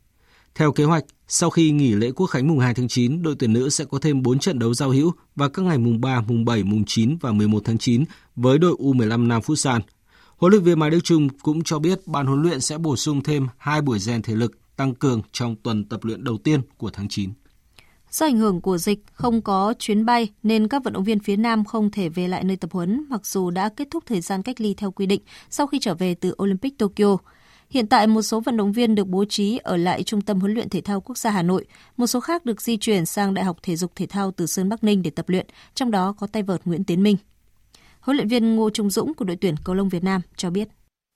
Theo 0.56 0.72
kế 0.72 0.84
hoạch, 0.84 1.04
sau 1.28 1.50
khi 1.50 1.72
nghỉ 1.72 1.94
lễ 1.94 2.12
Quốc 2.12 2.28
khánh 2.28 2.48
mùng 2.48 2.60
2 2.60 2.74
tháng 2.74 2.88
9, 2.88 3.24
đội 3.24 3.36
tuyển 3.40 3.54
nữ 3.54 3.70
sẽ 3.70 3.86
có 3.86 4.00
thêm 4.02 4.24
4 4.24 4.40
trận 4.40 4.60
đấu 4.60 4.74
giao 4.74 4.90
hữu 4.90 5.12
vào 5.36 5.50
các 5.50 5.62
ngày 5.66 5.78
mùng 5.78 6.02
3, 6.02 6.22
mùng 6.22 6.46
7, 6.46 6.64
mùng 6.64 6.86
9 6.86 7.18
và 7.22 7.32
11 7.32 7.62
tháng 7.66 7.78
9 7.78 8.04
với 8.36 8.58
đội 8.58 8.76
U15 8.80 9.28
Nam 9.28 9.42
Futsal. 9.42 9.80
Huấn 10.38 10.52
luyện 10.52 10.64
viên 10.64 10.80
Mai 10.80 10.90
Đức 10.90 11.00
Trung 11.04 11.30
cũng 11.30 11.64
cho 11.64 11.80
biết 11.80 12.08
ban 12.08 12.26
huấn 12.26 12.42
luyện 12.42 12.62
sẽ 12.62 12.78
bổ 12.78 12.96
sung 12.96 13.24
thêm 13.24 13.48
hai 13.58 13.82
buổi 13.82 14.00
rèn 14.00 14.22
thể 14.22 14.36
lực 14.36 14.76
tăng 14.76 14.96
cường 14.96 15.22
trong 15.32 15.56
tuần 15.64 15.86
tập 15.86 16.04
luyện 16.04 16.24
đầu 16.24 16.38
tiên 16.38 16.62
của 16.78 16.90
tháng 16.90 17.08
9. 17.08 17.30
Do 18.12 18.26
ảnh 18.26 18.38
hưởng 18.38 18.62
của 18.62 18.78
dịch, 18.78 19.00
không 19.14 19.42
có 19.42 19.74
chuyến 19.80 20.06
bay 20.06 20.28
nên 20.44 20.68
các 20.68 20.84
vận 20.84 20.94
động 20.94 21.04
viên 21.04 21.20
phía 21.20 21.36
Nam 21.36 21.66
không 21.66 21.92
thể 21.92 22.10
về 22.10 22.28
lại 22.28 22.44
nơi 22.44 22.58
tập 22.58 22.72
huấn 22.72 23.06
mặc 23.10 23.26
dù 23.26 23.50
đã 23.50 23.70
kết 23.70 23.88
thúc 23.92 24.04
thời 24.08 24.22
gian 24.22 24.42
cách 24.42 24.62
ly 24.62 24.74
theo 24.74 24.92
quy 24.92 25.06
định 25.06 25.22
sau 25.50 25.68
khi 25.68 25.80
trở 25.80 25.96
về 25.96 26.16
từ 26.16 26.36
Olympic 26.44 26.78
Tokyo. 26.78 27.18
Hiện 27.70 27.88
tại 27.88 28.08
một 28.08 28.22
số 28.22 28.40
vận 28.40 28.58
động 28.58 28.72
viên 28.72 28.96
được 28.96 29.08
bố 29.08 29.26
trí 29.26 29.58
ở 29.64 29.78
lại 29.78 30.04
Trung 30.04 30.22
tâm 30.22 30.40
huấn 30.40 30.54
luyện 30.54 30.70
thể 30.70 30.82
thao 30.82 31.02
quốc 31.02 31.18
gia 31.18 31.32
Hà 31.32 31.42
Nội, 31.42 31.66
một 31.98 32.08
số 32.08 32.20
khác 32.20 32.46
được 32.46 32.62
di 32.62 32.78
chuyển 32.78 33.06
sang 33.06 33.34
Đại 33.34 33.46
học 33.46 33.58
Thể 33.64 33.76
dục 33.76 33.92
Thể 33.96 34.06
thao 34.06 34.32
Từ 34.32 34.46
Sơn 34.46 34.70
Bắc 34.70 34.84
Ninh 34.84 35.02
để 35.02 35.10
tập 35.10 35.30
luyện, 35.30 35.46
trong 35.76 35.92
đó 35.92 36.16
có 36.20 36.28
tay 36.28 36.44
vợt 36.44 36.62
Nguyễn 36.66 36.84
Tiến 36.84 37.04
Minh. 37.04 37.18
Huấn 38.00 38.18
luyện 38.18 38.28
viên 38.28 38.56
Ngô 38.56 38.70
Trung 38.70 38.90
Dũng 38.90 39.14
của 39.14 39.26
đội 39.26 39.38
tuyển 39.42 39.56
cầu 39.64 39.76
lông 39.76 39.90
Việt 39.90 40.04
Nam 40.04 40.22
cho 40.36 40.50
biết. 40.50 40.68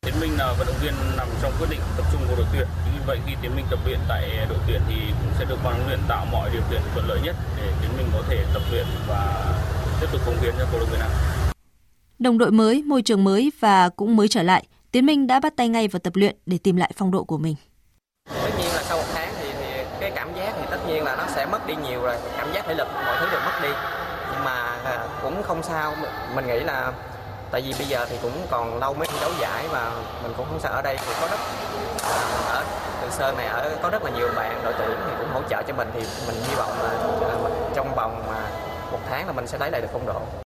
Tiến 0.05 0.13
Minh 0.21 0.31
là 0.37 0.55
vận 0.57 0.67
động 0.67 0.75
viên 0.83 0.93
nằm 1.17 1.27
trong 1.41 1.51
quyết 1.59 1.67
định 1.69 1.79
tập 1.97 2.05
trung 2.11 2.21
của 2.29 2.35
đội 2.35 2.45
tuyển. 2.53 2.67
Như 2.85 3.01
vậy 3.07 3.19
khi 3.25 3.33
Tiến 3.41 3.55
Minh 3.55 3.65
tập 3.69 3.79
luyện 3.85 3.99
tại 4.09 4.45
đội 4.49 4.59
tuyển 4.67 4.81
thì 4.87 4.95
cũng 5.21 5.31
sẽ 5.39 5.45
được 5.45 5.57
ban 5.63 5.73
huấn 5.73 5.87
luyện 5.87 5.99
tạo 6.07 6.25
mọi 6.31 6.49
điều 6.53 6.61
kiện 6.71 6.81
thuận 6.93 7.07
lợi 7.07 7.19
nhất 7.23 7.35
để 7.57 7.73
Tiến 7.81 7.97
Minh 7.97 8.07
có 8.13 8.23
thể 8.29 8.45
tập 8.53 8.61
luyện 8.71 8.85
và 9.07 9.53
tiếp 10.01 10.07
tục 10.11 10.21
công 10.25 10.41
hiến 10.41 10.53
cho 10.57 10.65
cầu 10.71 10.79
lông 10.79 10.89
Việt 10.89 10.99
Nam. 10.99 11.11
Đồng 12.19 12.37
đội 12.37 12.51
mới, 12.51 12.83
môi 12.83 13.01
trường 13.01 13.23
mới 13.23 13.51
và 13.59 13.89
cũng 13.89 14.15
mới 14.15 14.27
trở 14.27 14.43
lại, 14.43 14.67
Tiến 14.93 15.05
Minh 15.05 15.27
đã 15.27 15.39
bắt 15.39 15.53
tay 15.55 15.69
ngay 15.69 15.87
vào 15.87 15.99
tập 15.99 16.13
luyện 16.15 16.35
để 16.45 16.57
tìm 16.63 16.75
lại 16.75 16.91
phong 16.95 17.11
độ 17.11 17.23
của 17.23 17.37
mình. 17.37 17.55
Tất 18.43 18.49
nhiên 18.57 18.67
là 18.75 18.83
sau 18.83 18.97
một 18.97 19.03
tháng 19.13 19.33
thì, 19.39 19.51
thì 19.59 19.83
cái 19.99 20.11
cảm 20.15 20.35
giác 20.35 20.53
thì 20.57 20.67
tất 20.71 20.77
nhiên 20.87 21.03
là 21.03 21.15
nó 21.15 21.27
sẽ 21.27 21.45
mất 21.45 21.67
đi 21.67 21.73
nhiều 21.83 22.01
rồi, 22.01 22.15
cảm 22.37 22.53
giác 22.53 22.65
thể 22.65 22.73
lực 22.73 22.87
mọi 22.93 23.17
thứ 23.19 23.27
đều 23.31 23.39
mất 23.39 23.59
đi. 23.63 23.69
Nhưng 24.31 24.43
mà 24.43 24.53
à, 24.83 25.07
cũng 25.21 25.43
không 25.43 25.63
sao, 25.63 25.93
mình 26.35 26.47
nghĩ 26.47 26.59
là 26.59 26.93
tại 27.51 27.61
vì 27.61 27.73
bây 27.79 27.87
giờ 27.87 28.05
thì 28.09 28.17
cũng 28.21 28.31
còn 28.51 28.79
lâu 28.79 28.93
mới 28.93 29.07
thi 29.07 29.17
đấu 29.21 29.31
giải 29.39 29.67
và 29.71 29.91
mình 30.23 30.33
cũng 30.37 30.45
không 30.49 30.59
sợ 30.59 30.69
ở 30.69 30.81
đây 30.81 30.97
thì 30.97 31.13
có 31.21 31.27
rất 31.27 31.39
à, 32.03 32.17
ở 32.47 32.63
Từ 33.01 33.09
Sơn 33.09 33.37
này 33.37 33.45
ở 33.45 33.77
có 33.83 33.89
rất 33.89 34.03
là 34.03 34.11
nhiều 34.11 34.29
bạn 34.35 34.61
đội 34.63 34.73
tuyển 34.77 34.97
thì 35.07 35.13
cũng 35.19 35.29
hỗ 35.33 35.41
trợ 35.49 35.63
cho 35.67 35.73
mình 35.73 35.89
thì 35.93 35.99
mình 36.27 36.35
hy 36.47 36.55
vọng 36.55 36.71
là 36.83 36.89
à, 37.29 37.35
trong 37.75 37.95
vòng 37.95 38.23
mà 38.27 38.49
một 38.91 38.99
tháng 39.09 39.27
là 39.27 39.33
mình 39.33 39.47
sẽ 39.47 39.57
lấy 39.57 39.71
lại 39.71 39.81
được 39.81 39.89
phong 39.93 40.05
độ. 40.05 40.42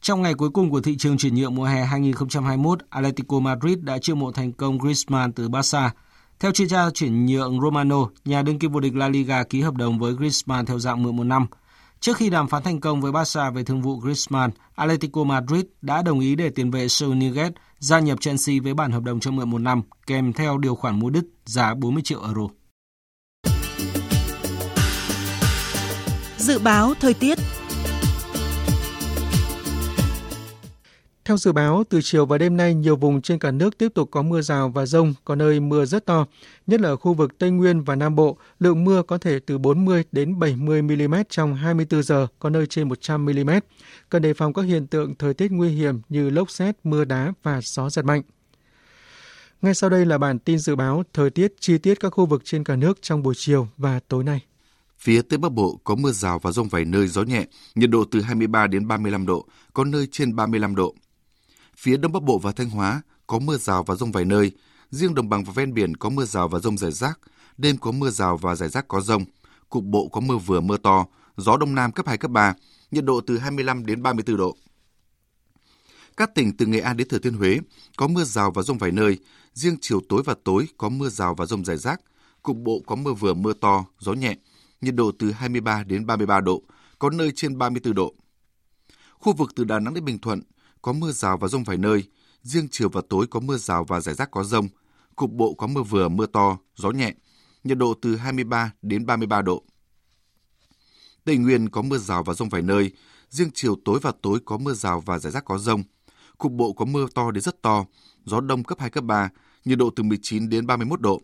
Trong 0.00 0.22
ngày 0.22 0.34
cuối 0.34 0.50
cùng 0.50 0.70
của 0.70 0.80
thị 0.80 0.96
trường 0.96 1.18
chuyển 1.18 1.34
nhượng 1.34 1.54
mùa 1.54 1.64
hè 1.64 1.84
2021, 1.84 2.78
Atletico 2.90 3.38
Madrid 3.40 3.78
đã 3.78 3.98
chiêu 3.98 4.16
mộ 4.16 4.32
thành 4.32 4.52
công 4.52 4.78
Griezmann 4.78 5.32
từ 5.32 5.48
Barca. 5.48 5.90
Theo 6.38 6.52
chuyên 6.52 6.68
gia 6.68 6.90
chuyển 6.90 7.26
nhượng 7.26 7.60
Romano, 7.60 8.08
nhà 8.24 8.42
đương 8.42 8.58
kim 8.58 8.72
vô 8.72 8.80
địch 8.80 8.96
La 8.96 9.08
Liga 9.08 9.42
ký 9.42 9.60
hợp 9.60 9.74
đồng 9.74 9.98
với 9.98 10.12
Griezmann 10.12 10.64
theo 10.64 10.78
dạng 10.78 11.02
mượn 11.02 11.16
một 11.16 11.24
năm. 11.24 11.46
Trước 12.00 12.16
khi 12.16 12.30
đàm 12.30 12.48
phán 12.48 12.62
thành 12.62 12.80
công 12.80 13.00
với 13.00 13.12
Barca 13.12 13.50
về 13.50 13.64
thương 13.64 13.82
vụ 13.82 14.00
Griezmann, 14.00 14.50
Atletico 14.74 15.24
Madrid 15.24 15.64
đã 15.82 16.02
đồng 16.02 16.20
ý 16.20 16.34
để 16.34 16.50
tiền 16.50 16.70
vệ 16.70 16.88
Saul 16.88 17.12
Niguez 17.12 17.50
gia 17.78 18.00
nhập 18.00 18.20
Chelsea 18.20 18.56
với 18.62 18.74
bản 18.74 18.92
hợp 18.92 19.02
đồng 19.02 19.20
cho 19.20 19.30
mượn 19.30 19.50
một 19.50 19.58
năm, 19.58 19.82
kèm 20.06 20.32
theo 20.32 20.58
điều 20.58 20.74
khoản 20.74 20.98
mua 20.98 21.10
đứt 21.10 21.24
giá 21.44 21.74
40 21.74 22.02
triệu 22.02 22.22
euro. 22.22 22.46
Dự 26.36 26.58
báo 26.58 26.94
thời 27.00 27.14
tiết 27.14 27.38
Theo 31.24 31.36
dự 31.36 31.52
báo, 31.52 31.84
từ 31.88 32.00
chiều 32.02 32.26
và 32.26 32.38
đêm 32.38 32.56
nay, 32.56 32.74
nhiều 32.74 32.96
vùng 32.96 33.22
trên 33.22 33.38
cả 33.38 33.50
nước 33.50 33.78
tiếp 33.78 33.88
tục 33.94 34.08
có 34.10 34.22
mưa 34.22 34.40
rào 34.40 34.68
và 34.68 34.86
rông, 34.86 35.14
có 35.24 35.34
nơi 35.34 35.60
mưa 35.60 35.84
rất 35.84 36.06
to. 36.06 36.26
Nhất 36.66 36.80
là 36.80 36.88
ở 36.88 36.96
khu 36.96 37.14
vực 37.14 37.38
Tây 37.38 37.50
Nguyên 37.50 37.82
và 37.82 37.96
Nam 37.96 38.16
Bộ, 38.16 38.36
lượng 38.58 38.84
mưa 38.84 39.02
có 39.02 39.18
thể 39.18 39.38
từ 39.38 39.58
40 39.58 40.04
đến 40.12 40.38
70 40.38 40.82
mm 40.82 41.14
trong 41.28 41.54
24 41.54 42.02
giờ, 42.02 42.26
có 42.38 42.50
nơi 42.50 42.66
trên 42.66 42.88
100 42.88 43.24
mm. 43.24 43.50
Cần 44.08 44.22
đề 44.22 44.34
phòng 44.34 44.52
các 44.52 44.62
hiện 44.62 44.86
tượng 44.86 45.14
thời 45.14 45.34
tiết 45.34 45.52
nguy 45.52 45.68
hiểm 45.68 46.00
như 46.08 46.30
lốc 46.30 46.50
xét, 46.50 46.76
mưa 46.84 47.04
đá 47.04 47.32
và 47.42 47.60
gió 47.62 47.90
giật 47.90 48.04
mạnh. 48.04 48.22
Ngay 49.62 49.74
sau 49.74 49.90
đây 49.90 50.06
là 50.06 50.18
bản 50.18 50.38
tin 50.38 50.58
dự 50.58 50.76
báo 50.76 51.02
thời 51.12 51.30
tiết 51.30 51.52
chi 51.60 51.78
tiết 51.78 52.00
các 52.00 52.10
khu 52.10 52.26
vực 52.26 52.42
trên 52.44 52.64
cả 52.64 52.76
nước 52.76 52.98
trong 53.02 53.22
buổi 53.22 53.34
chiều 53.36 53.68
và 53.76 54.00
tối 54.08 54.24
nay. 54.24 54.40
Phía 54.98 55.22
Tây 55.22 55.38
Bắc 55.38 55.52
Bộ 55.52 55.80
có 55.84 55.94
mưa 55.94 56.12
rào 56.12 56.38
và 56.38 56.52
rông 56.52 56.68
vài 56.68 56.84
nơi 56.84 57.08
gió 57.08 57.22
nhẹ, 57.22 57.46
nhiệt 57.74 57.90
độ 57.90 58.04
từ 58.10 58.20
23 58.20 58.66
đến 58.66 58.88
35 58.88 59.26
độ, 59.26 59.46
có 59.74 59.84
nơi 59.84 60.08
trên 60.12 60.36
35 60.36 60.74
độ. 60.74 60.94
Phía 61.80 61.96
Đông 61.96 62.12
Bắc 62.12 62.22
Bộ 62.22 62.38
và 62.38 62.52
Thanh 62.52 62.70
Hóa 62.70 63.02
có 63.26 63.38
mưa 63.38 63.56
rào 63.56 63.82
và 63.82 63.94
rông 63.94 64.12
vài 64.12 64.24
nơi. 64.24 64.52
Riêng 64.90 65.14
đồng 65.14 65.28
bằng 65.28 65.44
và 65.44 65.52
ven 65.52 65.74
biển 65.74 65.96
có 65.96 66.10
mưa 66.10 66.24
rào 66.24 66.48
và 66.48 66.58
rông 66.58 66.78
rải 66.78 66.92
rác. 66.92 67.20
Đêm 67.58 67.78
có 67.78 67.92
mưa 67.92 68.10
rào 68.10 68.36
và 68.36 68.54
rải 68.54 68.68
rác 68.68 68.88
có 68.88 69.00
rông. 69.00 69.24
Cục 69.68 69.84
bộ 69.84 70.08
có 70.08 70.20
mưa 70.20 70.36
vừa 70.36 70.60
mưa 70.60 70.76
to. 70.76 71.06
Gió 71.36 71.56
Đông 71.56 71.74
Nam 71.74 71.92
cấp 71.92 72.06
2, 72.06 72.18
cấp 72.18 72.30
3. 72.30 72.54
Nhiệt 72.90 73.04
độ 73.04 73.20
từ 73.20 73.38
25 73.38 73.86
đến 73.86 74.02
34 74.02 74.36
độ. 74.36 74.56
Các 76.16 76.34
tỉnh 76.34 76.56
từ 76.56 76.66
Nghệ 76.66 76.80
An 76.80 76.96
đến 76.96 77.08
Thừa 77.08 77.18
Thiên 77.18 77.34
Huế 77.34 77.58
có 77.96 78.08
mưa 78.08 78.24
rào 78.24 78.50
và 78.50 78.62
rông 78.62 78.78
vài 78.78 78.90
nơi. 78.90 79.18
Riêng 79.54 79.76
chiều 79.80 80.00
tối 80.08 80.22
và 80.26 80.34
tối 80.44 80.68
có 80.78 80.88
mưa 80.88 81.08
rào 81.08 81.34
và 81.34 81.46
rông 81.46 81.64
rải 81.64 81.76
rác. 81.76 82.00
Cục 82.42 82.56
bộ 82.56 82.82
có 82.86 82.94
mưa 82.94 83.12
vừa 83.12 83.34
mưa 83.34 83.52
to, 83.52 83.84
gió 83.98 84.12
nhẹ. 84.12 84.36
Nhiệt 84.80 84.94
độ 84.94 85.12
từ 85.18 85.32
23 85.32 85.82
đến 85.84 86.06
33 86.06 86.40
độ, 86.40 86.62
có 86.98 87.10
nơi 87.10 87.32
trên 87.36 87.58
34 87.58 87.94
độ. 87.94 88.14
Khu 89.18 89.32
vực 89.32 89.52
từ 89.56 89.64
Đà 89.64 89.78
Nẵng 89.78 89.94
đến 89.94 90.04
Bình 90.04 90.18
Thuận 90.18 90.42
có 90.82 90.92
mưa 90.92 91.12
rào 91.12 91.36
và 91.36 91.48
rông 91.48 91.64
vài 91.64 91.76
nơi, 91.76 92.04
riêng 92.42 92.68
chiều 92.70 92.88
và 92.88 93.00
tối 93.08 93.26
có 93.26 93.40
mưa 93.40 93.56
rào 93.56 93.84
và 93.84 94.00
rải 94.00 94.14
rác 94.14 94.30
có 94.30 94.44
rông, 94.44 94.68
cục 95.16 95.32
bộ 95.32 95.54
có 95.54 95.66
mưa 95.66 95.82
vừa 95.82 96.08
mưa 96.08 96.26
to, 96.26 96.58
gió 96.76 96.90
nhẹ, 96.90 97.14
nhiệt 97.64 97.78
độ 97.78 97.94
từ 98.02 98.16
23 98.16 98.72
đến 98.82 99.06
33 99.06 99.42
độ. 99.42 99.64
Tây 101.24 101.36
Nguyên 101.36 101.68
có 101.68 101.82
mưa 101.82 101.98
rào 101.98 102.22
và 102.22 102.34
rông 102.34 102.48
vài 102.48 102.62
nơi, 102.62 102.90
riêng 103.28 103.50
chiều 103.54 103.76
tối 103.84 103.98
và 104.02 104.12
tối 104.22 104.38
có 104.44 104.58
mưa 104.58 104.72
rào 104.72 105.00
và 105.00 105.18
rải 105.18 105.32
rác 105.32 105.44
có 105.44 105.58
rông, 105.58 105.82
cục 106.38 106.52
bộ 106.52 106.72
có 106.72 106.84
mưa 106.84 107.06
to 107.14 107.30
đến 107.30 107.42
rất 107.42 107.62
to, 107.62 107.84
gió 108.24 108.40
đông 108.40 108.64
cấp 108.64 108.80
2, 108.80 108.90
cấp 108.90 109.04
3, 109.04 109.28
nhiệt 109.64 109.78
độ 109.78 109.90
từ 109.96 110.02
19 110.02 110.48
đến 110.48 110.66
31 110.66 111.00
độ. 111.00 111.20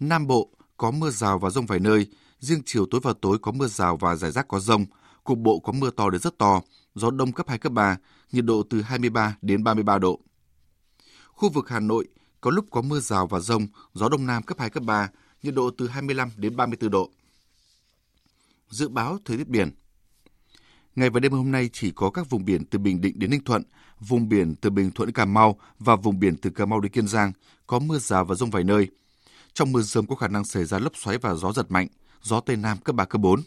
Nam 0.00 0.26
Bộ 0.26 0.50
có 0.76 0.90
mưa 0.90 1.10
rào 1.10 1.38
và 1.38 1.50
rông 1.50 1.66
vài 1.66 1.78
nơi, 1.78 2.06
riêng 2.40 2.62
chiều 2.66 2.86
tối 2.90 3.00
và 3.04 3.12
tối 3.20 3.38
có 3.38 3.52
mưa 3.52 3.66
rào 3.66 3.96
và 3.96 4.16
rải 4.16 4.32
rác 4.32 4.48
có 4.48 4.60
rông, 4.60 4.86
cục 5.24 5.38
bộ 5.38 5.58
có 5.58 5.72
mưa 5.72 5.90
to 5.90 6.10
đến 6.10 6.20
rất 6.20 6.38
to, 6.38 6.62
gió 6.96 7.10
đông 7.10 7.32
cấp 7.32 7.48
2, 7.48 7.58
cấp 7.58 7.72
3, 7.72 7.96
nhiệt 8.32 8.44
độ 8.44 8.62
từ 8.70 8.82
23 8.82 9.36
đến 9.42 9.64
33 9.64 9.98
độ. 9.98 10.20
Khu 11.26 11.48
vực 11.48 11.68
Hà 11.68 11.80
Nội 11.80 12.08
có 12.40 12.50
lúc 12.50 12.66
có 12.70 12.82
mưa 12.82 13.00
rào 13.00 13.26
và 13.26 13.40
rông, 13.40 13.66
gió 13.94 14.08
đông 14.08 14.26
nam 14.26 14.42
cấp 14.42 14.58
2, 14.60 14.70
cấp 14.70 14.82
3, 14.82 15.10
nhiệt 15.42 15.54
độ 15.54 15.70
từ 15.78 15.88
25 15.88 16.30
đến 16.36 16.56
34 16.56 16.90
độ. 16.90 17.10
Dự 18.68 18.88
báo 18.88 19.18
thời 19.24 19.36
tiết 19.36 19.48
biển 19.48 19.70
Ngày 20.96 21.10
và 21.10 21.20
đêm 21.20 21.32
hôm 21.32 21.50
nay 21.50 21.70
chỉ 21.72 21.90
có 21.90 22.10
các 22.10 22.30
vùng 22.30 22.44
biển 22.44 22.64
từ 22.64 22.78
Bình 22.78 23.00
Định 23.00 23.18
đến 23.18 23.30
Ninh 23.30 23.44
Thuận, 23.44 23.62
vùng 24.00 24.28
biển 24.28 24.54
từ 24.54 24.70
Bình 24.70 24.90
Thuận 24.90 25.12
Cà 25.12 25.24
Mau 25.24 25.60
và 25.78 25.96
vùng 25.96 26.18
biển 26.18 26.36
từ 26.36 26.50
Cà 26.50 26.66
Mau 26.66 26.80
đến 26.80 26.92
Kiên 26.92 27.08
Giang 27.08 27.32
có 27.66 27.78
mưa 27.78 27.98
rào 27.98 28.24
và 28.24 28.34
rông 28.34 28.50
vài 28.50 28.64
nơi. 28.64 28.88
Trong 29.52 29.72
mưa 29.72 29.80
rông 29.80 30.06
có 30.06 30.16
khả 30.16 30.28
năng 30.28 30.44
xảy 30.44 30.64
ra 30.64 30.78
lốc 30.78 30.92
xoáy 30.96 31.18
và 31.18 31.34
gió 31.34 31.52
giật 31.52 31.70
mạnh, 31.70 31.86
gió 32.22 32.40
Tây 32.40 32.56
Nam 32.56 32.78
cấp 32.78 32.96
3, 32.96 33.04
cấp 33.04 33.20
4. 33.20 33.40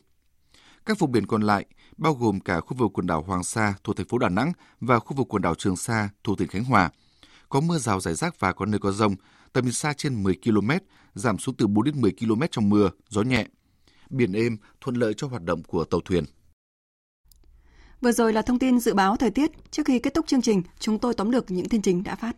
Các 0.90 1.00
vùng 1.00 1.12
biển 1.12 1.26
còn 1.26 1.42
lại, 1.42 1.66
bao 1.98 2.14
gồm 2.14 2.40
cả 2.40 2.60
khu 2.60 2.78
vực 2.78 2.92
quần 2.94 3.08
đảo 3.08 3.22
Hoàng 3.22 3.44
Sa 3.44 3.74
thuộc 3.84 3.98
thành 3.98 4.08
phố 4.08 4.18
Đà 4.18 4.30
Nẵng 4.30 4.52
và 4.80 5.00
khu 5.00 5.16
vực 5.16 5.28
quần 5.30 5.42
đảo 5.42 5.56
Trường 5.56 5.76
Sa 5.76 6.10
thuộc 6.24 6.38
tỉnh 6.38 6.48
Khánh 6.48 6.64
Hòa, 6.64 6.90
có 7.50 7.62
mưa 7.62 7.78
rào 7.78 8.00
rải 8.00 8.14
rác 8.14 8.40
và 8.40 8.54
có 8.54 8.66
nơi 8.66 8.80
có 8.80 8.92
rông, 8.92 9.16
tầm 9.54 9.64
nhìn 9.64 9.74
xa 9.74 9.94
trên 9.94 10.24
10 10.24 10.36
km, 10.44 10.70
giảm 11.14 11.38
xuống 11.38 11.56
từ 11.56 11.68
4 11.68 11.86
đến 11.86 12.02
10 12.02 12.12
km 12.12 12.42
trong 12.52 12.70
mưa, 12.70 12.90
gió 13.10 13.22
nhẹ. 13.22 13.48
Biển 14.10 14.34
êm, 14.34 14.58
thuận 14.82 14.96
lợi 14.96 15.14
cho 15.18 15.28
hoạt 15.28 15.44
động 15.44 15.64
của 15.64 15.84
tàu 15.84 16.02
thuyền. 16.06 16.24
Vừa 18.02 18.12
rồi 18.12 18.34
là 18.34 18.42
thông 18.42 18.60
tin 18.60 18.80
dự 18.80 18.94
báo 18.94 19.16
thời 19.16 19.32
tiết. 19.32 19.52
Trước 19.72 19.86
khi 19.86 20.00
kết 20.00 20.14
thúc 20.14 20.28
chương 20.28 20.42
trình, 20.42 20.62
chúng 20.80 21.00
tôi 21.00 21.14
tóm 21.14 21.32
lược 21.32 21.52
những 21.52 21.70
tin 21.70 21.82
chính 21.82 22.04
đã 22.04 22.16
phát. 22.16 22.36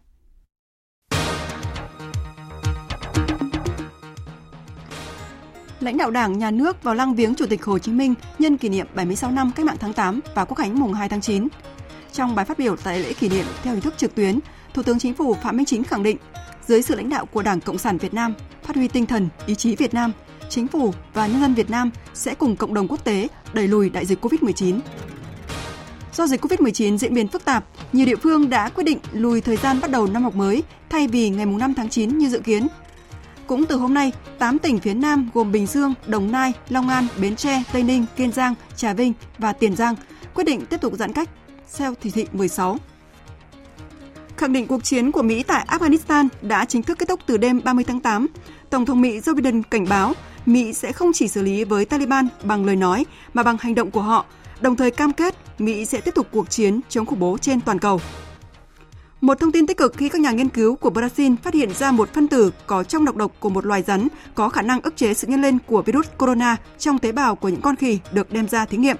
Lãnh 5.81 5.97
đạo 5.97 6.11
Đảng, 6.11 6.39
Nhà 6.39 6.51
nước 6.51 6.83
vào 6.83 6.95
lăng 6.95 7.15
viếng 7.15 7.35
Chủ 7.35 7.45
tịch 7.45 7.65
Hồ 7.65 7.79
Chí 7.79 7.91
Minh 7.91 8.13
nhân 8.39 8.57
kỷ 8.57 8.69
niệm 8.69 8.87
76 8.95 9.31
năm 9.31 9.51
Cách 9.55 9.65
mạng 9.65 9.77
tháng 9.79 9.93
8 9.93 10.19
và 10.35 10.45
Quốc 10.45 10.57
khánh 10.57 10.79
mùng 10.79 10.93
2 10.93 11.09
tháng 11.09 11.21
9. 11.21 11.47
Trong 12.13 12.35
bài 12.35 12.45
phát 12.45 12.59
biểu 12.59 12.75
tại 12.75 12.99
lễ 12.99 13.13
kỷ 13.13 13.29
niệm 13.29 13.45
theo 13.63 13.73
hình 13.73 13.81
thức 13.81 13.93
trực 13.97 14.15
tuyến, 14.15 14.39
Thủ 14.73 14.83
tướng 14.83 14.99
Chính 14.99 15.13
phủ 15.13 15.33
Phạm 15.33 15.57
Minh 15.57 15.65
Chính 15.65 15.83
khẳng 15.83 16.03
định, 16.03 16.17
dưới 16.67 16.81
sự 16.81 16.95
lãnh 16.95 17.09
đạo 17.09 17.25
của 17.25 17.41
Đảng 17.41 17.61
Cộng 17.61 17.77
sản 17.77 17.97
Việt 17.97 18.13
Nam, 18.13 18.33
phát 18.63 18.75
huy 18.75 18.87
tinh 18.87 19.05
thần, 19.05 19.29
ý 19.45 19.55
chí 19.55 19.75
Việt 19.75 19.93
Nam, 19.93 20.11
Chính 20.49 20.67
phủ 20.67 20.93
và 21.13 21.27
nhân 21.27 21.41
dân 21.41 21.53
Việt 21.53 21.69
Nam 21.69 21.91
sẽ 22.13 22.35
cùng 22.35 22.55
cộng 22.55 22.73
đồng 22.73 22.87
quốc 22.87 23.03
tế 23.03 23.27
đẩy 23.53 23.67
lùi 23.67 23.89
đại 23.89 24.05
dịch 24.05 24.25
COVID-19. 24.25 24.79
Do 26.13 26.27
dịch 26.27 26.45
COVID-19 26.45 26.97
diễn 26.97 27.13
biến 27.13 27.27
phức 27.27 27.45
tạp, 27.45 27.65
nhiều 27.93 28.05
địa 28.05 28.15
phương 28.15 28.49
đã 28.49 28.69
quyết 28.69 28.83
định 28.83 28.99
lùi 29.13 29.41
thời 29.41 29.57
gian 29.57 29.81
bắt 29.81 29.91
đầu 29.91 30.07
năm 30.07 30.23
học 30.23 30.35
mới 30.35 30.63
thay 30.89 31.07
vì 31.07 31.29
ngày 31.29 31.45
5 31.45 31.73
tháng 31.73 31.89
9 31.89 32.17
như 32.17 32.29
dự 32.29 32.39
kiến. 32.39 32.67
Cũng 33.51 33.65
từ 33.65 33.77
hôm 33.77 33.93
nay, 33.93 34.11
8 34.39 34.59
tỉnh 34.59 34.79
phía 34.79 34.93
Nam 34.93 35.29
gồm 35.33 35.51
Bình 35.51 35.67
Dương, 35.67 35.93
Đồng 36.07 36.31
Nai, 36.31 36.53
Long 36.69 36.89
An, 36.89 37.07
Bến 37.21 37.35
Tre, 37.35 37.63
Tây 37.73 37.83
Ninh, 37.83 38.05
Kiên 38.15 38.31
Giang, 38.31 38.53
Trà 38.75 38.93
Vinh 38.93 39.13
và 39.37 39.53
Tiền 39.53 39.75
Giang 39.75 39.95
quyết 40.33 40.43
định 40.43 40.65
tiếp 40.65 40.81
tục 40.81 40.93
giãn 40.99 41.13
cách 41.13 41.29
theo 41.77 41.93
chỉ 42.03 42.09
thị 42.09 42.25
16. 42.33 42.77
Khẳng 44.37 44.53
định 44.53 44.67
cuộc 44.67 44.83
chiến 44.83 45.11
của 45.11 45.21
Mỹ 45.21 45.43
tại 45.43 45.65
Afghanistan 45.67 46.27
đã 46.41 46.65
chính 46.65 46.83
thức 46.83 46.97
kết 46.99 47.09
thúc 47.09 47.19
từ 47.25 47.37
đêm 47.37 47.61
30 47.63 47.83
tháng 47.83 47.99
8, 47.99 48.27
Tổng 48.69 48.85
thống 48.85 49.01
Mỹ 49.01 49.19
Joe 49.19 49.35
Biden 49.35 49.63
cảnh 49.63 49.85
báo 49.89 50.13
Mỹ 50.45 50.73
sẽ 50.73 50.91
không 50.91 51.11
chỉ 51.13 51.27
xử 51.27 51.41
lý 51.41 51.63
với 51.63 51.85
Taliban 51.85 52.27
bằng 52.43 52.65
lời 52.65 52.75
nói 52.75 53.05
mà 53.33 53.43
bằng 53.43 53.57
hành 53.59 53.75
động 53.75 53.91
của 53.91 54.01
họ, 54.01 54.25
đồng 54.61 54.75
thời 54.75 54.91
cam 54.91 55.13
kết 55.13 55.35
Mỹ 55.59 55.85
sẽ 55.85 56.01
tiếp 56.01 56.15
tục 56.15 56.27
cuộc 56.31 56.49
chiến 56.49 56.79
chống 56.89 57.05
khủng 57.05 57.19
bố 57.19 57.37
trên 57.37 57.61
toàn 57.61 57.79
cầu. 57.79 58.01
Một 59.21 59.39
thông 59.39 59.51
tin 59.51 59.67
tích 59.67 59.77
cực 59.77 59.97
khi 59.97 60.09
các 60.09 60.21
nhà 60.21 60.31
nghiên 60.31 60.49
cứu 60.49 60.75
của 60.75 60.89
Brazil 60.89 61.35
phát 61.43 61.53
hiện 61.53 61.73
ra 61.73 61.91
một 61.91 62.13
phân 62.13 62.27
tử 62.27 62.51
có 62.67 62.83
trong 62.83 63.05
độc 63.05 63.15
độc 63.15 63.31
của 63.39 63.49
một 63.49 63.65
loài 63.65 63.83
rắn 63.87 64.07
có 64.35 64.49
khả 64.49 64.61
năng 64.61 64.81
ức 64.81 64.97
chế 64.97 65.13
sự 65.13 65.27
nhân 65.27 65.41
lên 65.41 65.57
của 65.67 65.81
virus 65.81 66.07
corona 66.17 66.57
trong 66.77 66.99
tế 66.99 67.11
bào 67.11 67.35
của 67.35 67.49
những 67.49 67.61
con 67.61 67.75
khỉ 67.75 67.99
được 68.11 68.33
đem 68.33 68.47
ra 68.47 68.65
thí 68.65 68.77
nghiệm. 68.77 68.97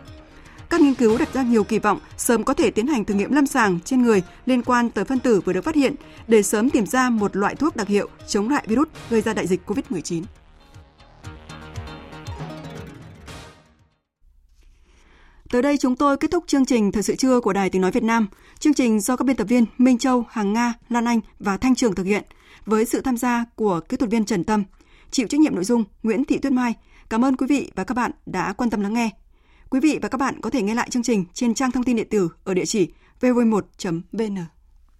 Các 0.69 0.82
nghiên 0.82 0.93
cứu 0.93 1.17
đặt 1.17 1.34
ra 1.34 1.43
nhiều 1.43 1.63
kỳ 1.63 1.80
vọng 1.80 1.99
sớm 2.17 2.43
có 2.43 2.53
thể 2.53 2.72
tiến 2.72 2.88
hành 2.88 3.05
thử 3.05 3.13
nghiệm 3.13 3.32
lâm 3.32 3.47
sàng 3.47 3.80
trên 3.86 4.01
người 4.01 4.22
liên 4.45 4.61
quan 4.61 4.89
tới 4.89 5.05
phân 5.05 5.19
tử 5.19 5.41
vừa 5.45 5.53
được 5.53 5.63
phát 5.63 5.76
hiện 5.76 5.95
để 6.28 6.43
sớm 6.43 6.69
tìm 6.69 6.86
ra 6.86 7.09
một 7.09 7.36
loại 7.36 7.55
thuốc 7.55 7.76
đặc 7.76 7.88
hiệu 7.88 8.09
chống 8.28 8.49
lại 8.49 8.63
virus 8.67 8.88
gây 9.09 9.22
ra 9.22 9.34
đại 9.34 9.47
dịch 9.47 9.61
COVID-19. 9.69 10.24
Tới 15.51 15.61
đây 15.61 15.78
chúng 15.78 15.95
tôi 15.95 16.17
kết 16.17 16.32
thúc 16.32 16.43
chương 16.47 16.65
trình 16.65 16.91
Thời 16.91 17.03
sự 17.03 17.15
trưa 17.15 17.39
của 17.39 17.53
Đài 17.53 17.69
Tiếng 17.69 17.82
Nói 17.82 17.91
Việt 17.91 18.03
Nam. 18.03 18.28
Chương 18.62 18.74
trình 18.74 18.99
do 18.99 19.16
các 19.16 19.26
biên 19.26 19.36
tập 19.36 19.43
viên 19.43 19.66
Minh 19.78 19.97
Châu, 19.97 20.26
Hằng 20.30 20.53
Nga, 20.53 20.74
Lan 20.89 21.05
Anh 21.05 21.20
và 21.39 21.57
Thanh 21.57 21.76
Trường 21.76 21.95
thực 21.95 22.03
hiện 22.03 22.24
với 22.66 22.86
sự 22.86 23.01
tham 23.01 23.18
gia 23.18 23.45
của 23.55 23.80
kỹ 23.89 23.97
thuật 23.97 24.12
viên 24.12 24.26
Trần 24.26 24.43
Tâm. 24.43 24.64
Chịu 25.12 25.28
trách 25.28 25.39
nhiệm 25.39 25.55
nội 25.55 25.64
dung 25.64 25.84
Nguyễn 26.03 26.26
Thị 26.26 26.38
Tuyết 26.38 26.53
Mai. 26.53 26.74
Cảm 27.09 27.26
ơn 27.26 27.38
quý 27.38 27.47
vị 27.49 27.72
và 27.76 27.84
các 27.84 27.95
bạn 27.95 28.12
đã 28.26 28.53
quan 28.53 28.70
tâm 28.70 28.82
lắng 28.82 28.93
nghe. 28.93 29.09
Quý 29.70 29.80
vị 29.80 29.99
và 30.01 30.09
các 30.09 30.18
bạn 30.18 30.41
có 30.41 30.49
thể 30.49 30.62
nghe 30.62 30.76
lại 30.76 30.89
chương 30.89 31.03
trình 31.03 31.26
trên 31.34 31.53
trang 31.53 31.72
thông 31.72 31.84
tin 31.84 31.95
điện 31.95 32.07
tử 32.09 32.30
ở 32.43 32.53
địa 32.53 32.66
chỉ 32.66 32.89
vv1.vn. 33.22 34.38